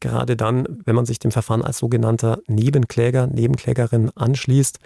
Gerade 0.00 0.36
dann, 0.36 0.66
wenn 0.84 0.94
man 0.94 1.06
sich 1.06 1.18
dem 1.18 1.30
Verfahren 1.30 1.62
als 1.62 1.78
sogenannter 1.78 2.38
Nebenkläger, 2.46 3.26
Nebenklägerin 3.26 4.10
anschließt, 4.14 4.78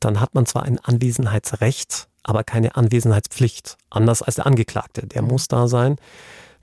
dann 0.00 0.20
hat 0.20 0.34
man 0.34 0.46
zwar 0.46 0.64
ein 0.64 0.78
Anwesenheitsrecht, 0.78 2.08
aber 2.22 2.44
keine 2.44 2.76
Anwesenheitspflicht. 2.76 3.76
Anders 3.90 4.22
als 4.22 4.36
der 4.36 4.46
Angeklagte, 4.46 5.06
der 5.06 5.22
mhm. 5.22 5.28
muss 5.28 5.48
da 5.48 5.68
sein. 5.68 5.96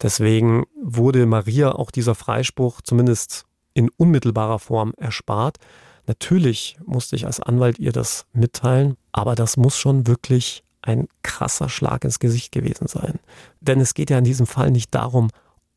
Deswegen 0.02 0.66
wurde 0.82 1.26
Maria 1.26 1.74
auch 1.74 1.92
dieser 1.92 2.16
Freispruch 2.16 2.82
zumindest 2.82 3.46
in 3.74 3.90
unmittelbarer 3.98 4.60
Form 4.60 4.94
erspart. 4.98 5.58
Natürlich 6.08 6.78
musste 6.86 7.16
ich 7.16 7.26
als 7.26 7.40
Anwalt 7.40 7.80
ihr 7.80 7.92
das 7.92 8.26
mitteilen, 8.34 8.96
aber 9.12 9.36
das 9.36 9.58
muss 9.58 9.78
schon 9.78 10.08
wirklich 10.08 10.64
ein 10.82 11.08
krasser 11.24 11.70
Schlag 11.70 12.06
ins 12.06 12.20
Gesicht 12.20 12.52
gewesen 12.52 12.88
sein. 12.88 13.20
Denn 13.60 13.82
es 13.82 13.94
geht 13.94 14.10
ja 14.10 14.18
in 14.18 14.24
diesem 14.24 14.48
Fall 14.48 14.72
nicht 14.72 14.96
darum, 14.96 15.30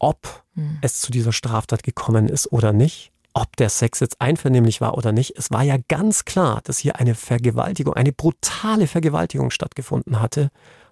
ob 0.03 0.45
mhm. 0.55 0.79
es 0.83 1.01
zu 1.01 1.11
dieser 1.11 1.33
Straftat 1.33 1.83
gekommen 1.83 2.29
ist 2.29 2.53
oder 2.53 2.73
nicht, 2.73 3.13
ob 3.33 3.57
der 3.57 3.71
Sex 3.71 4.01
jetzt 4.01 4.21
einvernehmlich 4.21 4.81
war 4.81 4.99
oder 4.99 5.13
nicht. 5.13 5.35
Es 5.39 5.51
war 5.51 5.63
ja 5.63 5.77
ganz 5.89 6.25
klar, 6.25 6.61
dass 6.65 6.79
hier 6.79 6.97
eine 6.97 7.15
Vergewaltigung, 7.15 7.95
eine 7.95 8.13
brutale 8.13 8.87
Vergewaltigung 8.87 9.51
stattgefunden 9.51 10.21
hatte. 10.21 10.51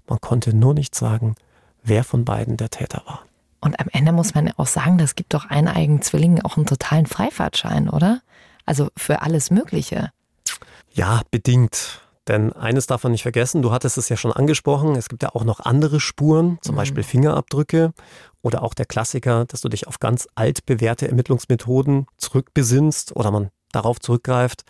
Man 0.08 0.20
konnte 0.20 0.54
nur 0.54 0.72
nicht 0.72 0.94
sagen, 0.94 1.34
wer 1.82 2.04
von 2.04 2.24
beiden 2.24 2.56
der 2.56 2.70
Täter 2.70 3.02
war. 3.06 3.24
Und 3.60 3.78
am 3.78 3.88
Ende 3.92 4.12
muss 4.12 4.34
man 4.34 4.50
auch 4.52 4.66
sagen, 4.66 4.96
das 4.96 5.16
gibt 5.16 5.34
doch 5.34 5.44
eineigen 5.50 6.00
Zwillingen 6.00 6.42
auch 6.42 6.56
einen 6.56 6.66
totalen 6.66 7.06
Freifahrtschein, 7.06 7.90
oder? 7.90 8.22
Also 8.64 8.88
für 8.96 9.20
alles 9.20 9.50
Mögliche. 9.50 10.10
Ja, 10.92 11.22
bedingt. 11.30 12.00
Denn 12.30 12.52
eines 12.52 12.86
darf 12.86 13.02
man 13.02 13.10
nicht 13.10 13.24
vergessen, 13.24 13.60
du 13.60 13.72
hattest 13.72 13.98
es 13.98 14.08
ja 14.08 14.16
schon 14.16 14.30
angesprochen, 14.32 14.94
es 14.94 15.08
gibt 15.08 15.24
ja 15.24 15.34
auch 15.34 15.42
noch 15.42 15.58
andere 15.58 15.98
Spuren, 15.98 16.58
zum 16.62 16.76
mhm. 16.76 16.76
Beispiel 16.76 17.02
Fingerabdrücke 17.02 17.92
oder 18.40 18.62
auch 18.62 18.72
der 18.72 18.86
Klassiker, 18.86 19.46
dass 19.46 19.62
du 19.62 19.68
dich 19.68 19.88
auf 19.88 19.98
ganz 19.98 20.28
altbewährte 20.36 21.08
Ermittlungsmethoden 21.08 22.06
zurückbesinnst 22.18 23.16
oder 23.16 23.32
man 23.32 23.50
darauf 23.72 23.98
zurückgreift. 23.98 24.62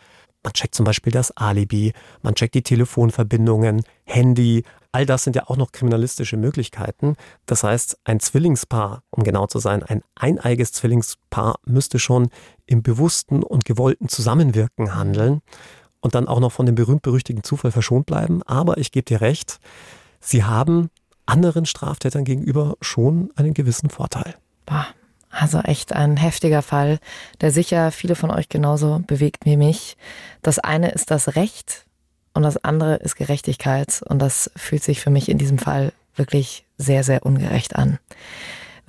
Man 0.42 0.54
checkt 0.54 0.74
zum 0.74 0.86
Beispiel 0.86 1.12
das 1.12 1.36
Alibi, 1.36 1.92
man 2.22 2.34
checkt 2.34 2.54
die 2.54 2.62
Telefonverbindungen, 2.62 3.82
Handy, 4.04 4.64
All 4.92 5.06
das 5.06 5.22
sind 5.22 5.36
ja 5.36 5.44
auch 5.46 5.56
noch 5.56 5.70
kriminalistische 5.70 6.36
Möglichkeiten. 6.36 7.14
Das 7.46 7.62
heißt, 7.62 7.98
ein 8.02 8.18
Zwillingspaar, 8.18 9.04
um 9.10 9.22
genau 9.22 9.46
zu 9.46 9.60
sein, 9.60 9.84
ein 9.84 10.02
eineiges 10.16 10.72
Zwillingspaar 10.72 11.60
müsste 11.64 12.00
schon 12.00 12.30
im 12.66 12.82
bewussten 12.82 13.44
und 13.44 13.64
gewollten 13.64 14.08
Zusammenwirken 14.08 14.96
handeln 14.96 15.42
und 16.00 16.14
dann 16.14 16.28
auch 16.28 16.40
noch 16.40 16.52
von 16.52 16.66
dem 16.66 16.74
berühmt-berüchtigten 16.74 17.44
Zufall 17.44 17.72
verschont 17.72 18.06
bleiben. 18.06 18.42
Aber 18.44 18.78
ich 18.78 18.92
gebe 18.92 19.04
dir 19.04 19.20
recht, 19.20 19.60
sie 20.20 20.44
haben 20.44 20.90
anderen 21.26 21.66
Straftätern 21.66 22.24
gegenüber 22.24 22.76
schon 22.80 23.30
einen 23.36 23.54
gewissen 23.54 23.90
Vorteil. 23.90 24.34
Also 25.30 25.60
echt 25.60 25.92
ein 25.92 26.16
heftiger 26.16 26.62
Fall, 26.62 26.98
der 27.40 27.52
sicher 27.52 27.92
viele 27.92 28.16
von 28.16 28.30
euch 28.30 28.48
genauso 28.48 29.00
bewegt 29.06 29.44
wie 29.44 29.56
mich. 29.56 29.96
Das 30.42 30.58
eine 30.58 30.90
ist 30.90 31.10
das 31.12 31.36
Recht, 31.36 31.86
und 32.32 32.42
das 32.42 32.62
andere 32.64 32.96
ist 32.96 33.16
Gerechtigkeit 33.16 34.02
und 34.06 34.20
das 34.20 34.50
fühlt 34.56 34.82
sich 34.82 35.00
für 35.00 35.10
mich 35.10 35.28
in 35.28 35.38
diesem 35.38 35.58
Fall 35.58 35.92
wirklich 36.14 36.64
sehr, 36.78 37.04
sehr 37.04 37.26
ungerecht 37.26 37.76
an. 37.76 37.98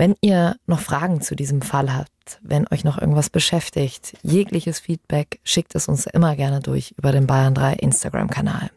Wenn 0.02 0.16
ihr 0.22 0.56
noch 0.66 0.80
Fragen 0.80 1.22
zu 1.22 1.36
diesem 1.36 1.62
Fall 1.62 1.96
habt, 1.96 2.40
wenn 2.42 2.66
euch 2.72 2.84
noch 2.84 2.98
irgendwas 2.98 3.30
beschäftigt, 3.30 4.18
jegliches 4.24 4.80
Feedback, 4.80 5.40
schickt 5.44 5.76
es 5.76 5.88
uns 5.88 6.08
immer 6.08 6.36
gerne 6.36 6.60
durch 6.60 6.96
über 6.98 7.12
den 7.12 7.28
Bayern 7.28 7.54
3 7.54 7.74
Instagram-Kanal. 7.74 8.72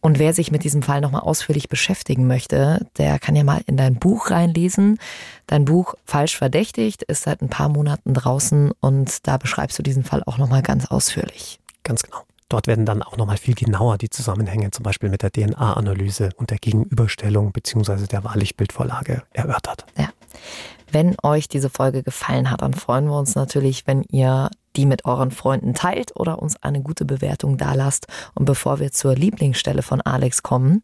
Und 0.00 0.18
wer 0.18 0.32
sich 0.32 0.50
mit 0.50 0.64
diesem 0.64 0.82
Fall 0.82 1.02
nochmal 1.02 1.20
ausführlich 1.20 1.68
beschäftigen 1.68 2.26
möchte, 2.26 2.88
der 2.96 3.18
kann 3.18 3.36
ja 3.36 3.44
mal 3.44 3.60
in 3.66 3.76
dein 3.76 3.96
Buch 3.96 4.30
reinlesen. 4.30 4.98
Dein 5.46 5.66
Buch 5.66 5.96
Falsch 6.06 6.38
verdächtigt 6.38 7.02
ist 7.02 7.24
seit 7.24 7.42
ein 7.42 7.50
paar 7.50 7.68
Monaten 7.68 8.14
draußen 8.14 8.72
und 8.80 9.26
da 9.26 9.36
beschreibst 9.36 9.78
du 9.78 9.82
diesen 9.82 10.02
Fall 10.02 10.22
auch 10.24 10.38
nochmal 10.38 10.62
ganz 10.62 10.86
ausführlich. 10.86 11.60
Ganz 11.82 12.04
genau. 12.04 12.22
Dort 12.48 12.68
werden 12.68 12.86
dann 12.86 13.02
auch 13.02 13.18
nochmal 13.18 13.36
viel 13.36 13.54
genauer 13.54 13.98
die 13.98 14.08
Zusammenhänge, 14.08 14.70
zum 14.70 14.82
Beispiel 14.82 15.10
mit 15.10 15.20
der 15.20 15.30
DNA-Analyse 15.30 16.30
und 16.36 16.48
der 16.48 16.58
Gegenüberstellung 16.58 17.52
bzw. 17.52 18.06
der 18.06 18.24
Wahrlichtbildvorlage 18.24 19.24
erörtert. 19.34 19.84
Ja. 19.98 20.08
Wenn 20.90 21.16
euch 21.22 21.48
diese 21.48 21.70
Folge 21.70 22.02
gefallen 22.02 22.50
hat, 22.50 22.62
dann 22.62 22.74
freuen 22.74 23.06
wir 23.06 23.18
uns 23.18 23.34
natürlich, 23.34 23.86
wenn 23.86 24.02
ihr 24.10 24.50
die 24.76 24.86
mit 24.86 25.04
euren 25.04 25.30
Freunden 25.30 25.74
teilt 25.74 26.16
oder 26.16 26.40
uns 26.40 26.62
eine 26.62 26.82
gute 26.82 27.04
Bewertung 27.04 27.58
dalasst. 27.58 28.06
Und 28.34 28.44
bevor 28.44 28.80
wir 28.80 28.92
zur 28.92 29.14
Lieblingsstelle 29.14 29.82
von 29.82 30.00
Alex 30.00 30.42
kommen, 30.42 30.82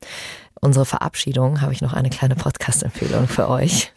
unsere 0.61 0.85
Verabschiedung, 0.85 1.61
habe 1.61 1.73
ich 1.73 1.81
noch 1.81 1.93
eine 1.93 2.11
kleine 2.11 2.37
Podcast-Empfehlung 2.37 3.27
für 3.29 3.49
euch. 3.49 3.93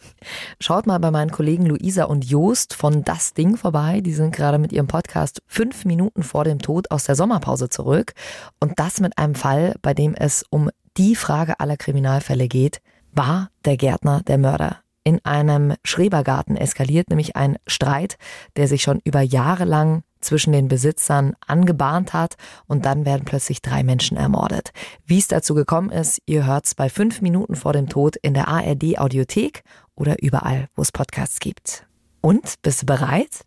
Schaut 0.60 0.86
mal 0.86 0.98
bei 0.98 1.10
meinen 1.10 1.30
Kollegen 1.30 1.66
Luisa 1.66 2.04
und 2.04 2.24
Joost 2.24 2.74
von 2.74 3.04
Das 3.04 3.34
Ding 3.34 3.56
vorbei. 3.56 4.00
Die 4.00 4.14
sind 4.14 4.34
gerade 4.34 4.58
mit 4.58 4.72
ihrem 4.72 4.86
Podcast 4.86 5.42
fünf 5.46 5.84
Minuten 5.84 6.22
vor 6.22 6.44
dem 6.44 6.60
Tod 6.60 6.90
aus 6.90 7.04
der 7.04 7.16
Sommerpause 7.16 7.68
zurück. 7.68 8.14
Und 8.60 8.78
das 8.78 9.00
mit 9.00 9.18
einem 9.18 9.34
Fall, 9.34 9.74
bei 9.82 9.94
dem 9.94 10.14
es 10.14 10.44
um 10.48 10.70
die 10.96 11.16
Frage 11.16 11.60
aller 11.60 11.76
Kriminalfälle 11.76 12.48
geht. 12.48 12.80
War 13.12 13.50
der 13.64 13.76
Gärtner 13.76 14.22
der 14.22 14.38
Mörder? 14.38 14.83
In 15.04 15.22
einem 15.24 15.74
Schrebergarten 15.84 16.56
eskaliert 16.56 17.10
nämlich 17.10 17.36
ein 17.36 17.58
Streit, 17.66 18.16
der 18.56 18.68
sich 18.68 18.82
schon 18.82 19.00
über 19.04 19.20
Jahre 19.20 19.66
lang 19.66 20.02
zwischen 20.22 20.52
den 20.52 20.68
Besitzern 20.68 21.34
angebahnt 21.46 22.14
hat 22.14 22.36
und 22.66 22.86
dann 22.86 23.04
werden 23.04 23.26
plötzlich 23.26 23.60
drei 23.60 23.84
Menschen 23.84 24.16
ermordet. 24.16 24.70
Wie 25.04 25.18
es 25.18 25.28
dazu 25.28 25.54
gekommen 25.54 25.90
ist, 25.90 26.22
ihr 26.24 26.46
hört's 26.46 26.74
bei 26.74 26.88
fünf 26.88 27.20
Minuten 27.20 27.54
vor 27.54 27.74
dem 27.74 27.90
Tod 27.90 28.16
in 28.16 28.32
der 28.32 28.48
ARD 28.48 28.98
Audiothek 28.98 29.62
oder 29.94 30.22
überall, 30.22 30.68
wo 30.74 30.80
es 30.80 30.90
Podcasts 30.90 31.38
gibt. 31.38 31.86
Und 32.22 32.54
bist 32.62 32.82
du 32.82 32.86
bereit? 32.86 33.44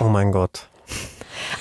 Oh 0.00 0.08
mein 0.08 0.32
Gott. 0.32 0.68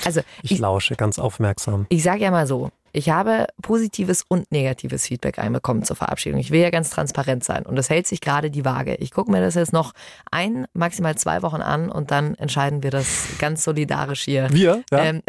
Also 0.03 0.21
ich, 0.41 0.53
ich 0.53 0.59
lausche 0.59 0.95
ganz 0.95 1.19
aufmerksam. 1.19 1.85
Ich 1.89 2.01
sage 2.01 2.21
ja 2.21 2.31
mal 2.31 2.47
so, 2.47 2.71
ich 2.95 3.09
habe 3.09 3.47
positives 3.61 4.23
und 4.25 4.49
negatives 4.53 5.07
Feedback 5.07 5.37
einbekommen 5.37 5.83
zur 5.83 5.97
Verabschiedung. 5.97 6.39
Ich 6.39 6.51
will 6.51 6.61
ja 6.61 6.69
ganz 6.69 6.89
transparent 6.89 7.43
sein 7.43 7.65
und 7.65 7.77
es 7.77 7.89
hält 7.89 8.07
sich 8.07 8.21
gerade 8.21 8.49
die 8.49 8.63
Waage. 8.63 8.95
Ich 8.95 9.11
gucke 9.11 9.29
mir 9.29 9.41
das 9.41 9.55
jetzt 9.55 9.73
noch 9.73 9.91
ein, 10.31 10.65
maximal 10.73 11.15
zwei 11.15 11.41
Wochen 11.41 11.61
an 11.61 11.91
und 11.91 12.11
dann 12.11 12.35
entscheiden 12.35 12.83
wir 12.83 12.91
das 12.91 13.27
ganz 13.37 13.65
solidarisch 13.65 14.23
hier. 14.23 14.47
Wir? 14.51 14.83
Ja. 14.91 15.03
Ähm, 15.03 15.21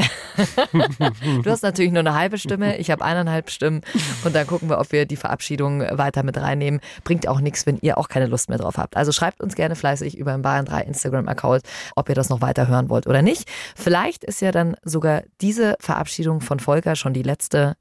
du 1.42 1.50
hast 1.50 1.62
natürlich 1.62 1.90
nur 1.90 2.00
eine 2.00 2.14
halbe 2.14 2.38
Stimme, 2.38 2.78
ich 2.78 2.92
habe 2.92 3.04
eineinhalb 3.04 3.50
Stimmen 3.50 3.80
und 4.24 4.34
dann 4.36 4.46
gucken 4.46 4.70
wir, 4.70 4.78
ob 4.78 4.92
wir 4.92 5.04
die 5.04 5.16
Verabschiedung 5.16 5.80
weiter 5.80 6.22
mit 6.22 6.38
reinnehmen. 6.38 6.80
Bringt 7.02 7.26
auch 7.26 7.40
nichts, 7.40 7.66
wenn 7.66 7.78
ihr 7.80 7.98
auch 7.98 8.08
keine 8.08 8.26
Lust 8.26 8.48
mehr 8.48 8.58
drauf 8.58 8.78
habt. 8.78 8.96
Also 8.96 9.10
schreibt 9.10 9.40
uns 9.40 9.56
gerne 9.56 9.74
fleißig 9.74 10.16
über 10.16 10.30
den 10.32 10.42
Bayern 10.42 10.66
3 10.66 10.82
Instagram-Account, 10.82 11.64
ob 11.96 12.08
ihr 12.08 12.14
das 12.14 12.28
noch 12.28 12.40
weiter 12.40 12.68
hören 12.68 12.88
wollt 12.90 13.08
oder 13.08 13.22
nicht. 13.22 13.50
Vielleicht 13.74 14.22
ist 14.22 14.40
ja 14.40 14.52
dann 14.52 14.76
sogar 14.84 15.24
diese 15.40 15.74
Verabschiedung 15.80 16.40
von 16.40 16.60
Volker 16.60 16.94
schon 16.94 17.12
die 17.12 17.24
letzte 17.24 17.55
wusste, 17.56 17.76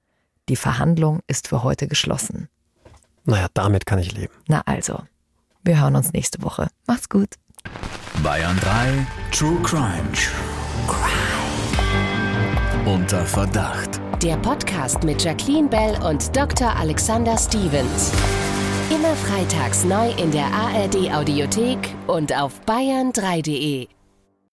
die 0.48 0.56
Verhandlung 0.56 1.22
ist 1.28 1.48
für 1.48 1.64
heute 1.64 1.88
geschlossen. 1.88 2.50
Naja, 3.26 3.48
damit 3.54 3.86
kann 3.86 4.00
ich 4.00 4.12
leben. 4.12 4.34
Na 4.48 4.62
also, 4.66 5.04
wir 5.64 5.82
hören 5.82 5.96
uns 5.96 6.14
nächste 6.14 6.44
Woche. 6.44 6.68
Macht's 6.86 7.10
gut. 7.10 7.30
Bayern 8.24 8.58
3 8.60 9.08
True 9.32 9.58
Crime. 9.64 10.12
True 10.14 10.88
Crime. 10.88 11.12
Unter 12.86 13.26
Verdacht. 13.26 14.00
Der 14.22 14.38
Podcast 14.38 15.04
mit 15.04 15.24
Jacqueline 15.24 15.68
Bell 15.68 15.98
und 16.04 16.36
Dr. 16.36 16.76
Alexander 16.76 17.38
Stevens. 17.38 18.12
Immer 18.92 19.16
freitags 19.16 19.84
neu 19.84 20.12
in 20.12 20.32
der 20.32 20.46
ARD 20.46 21.12
Audiothek 21.12 21.80
und 22.06 22.32
auf 22.38 22.62
bayern3.de. 22.68 23.88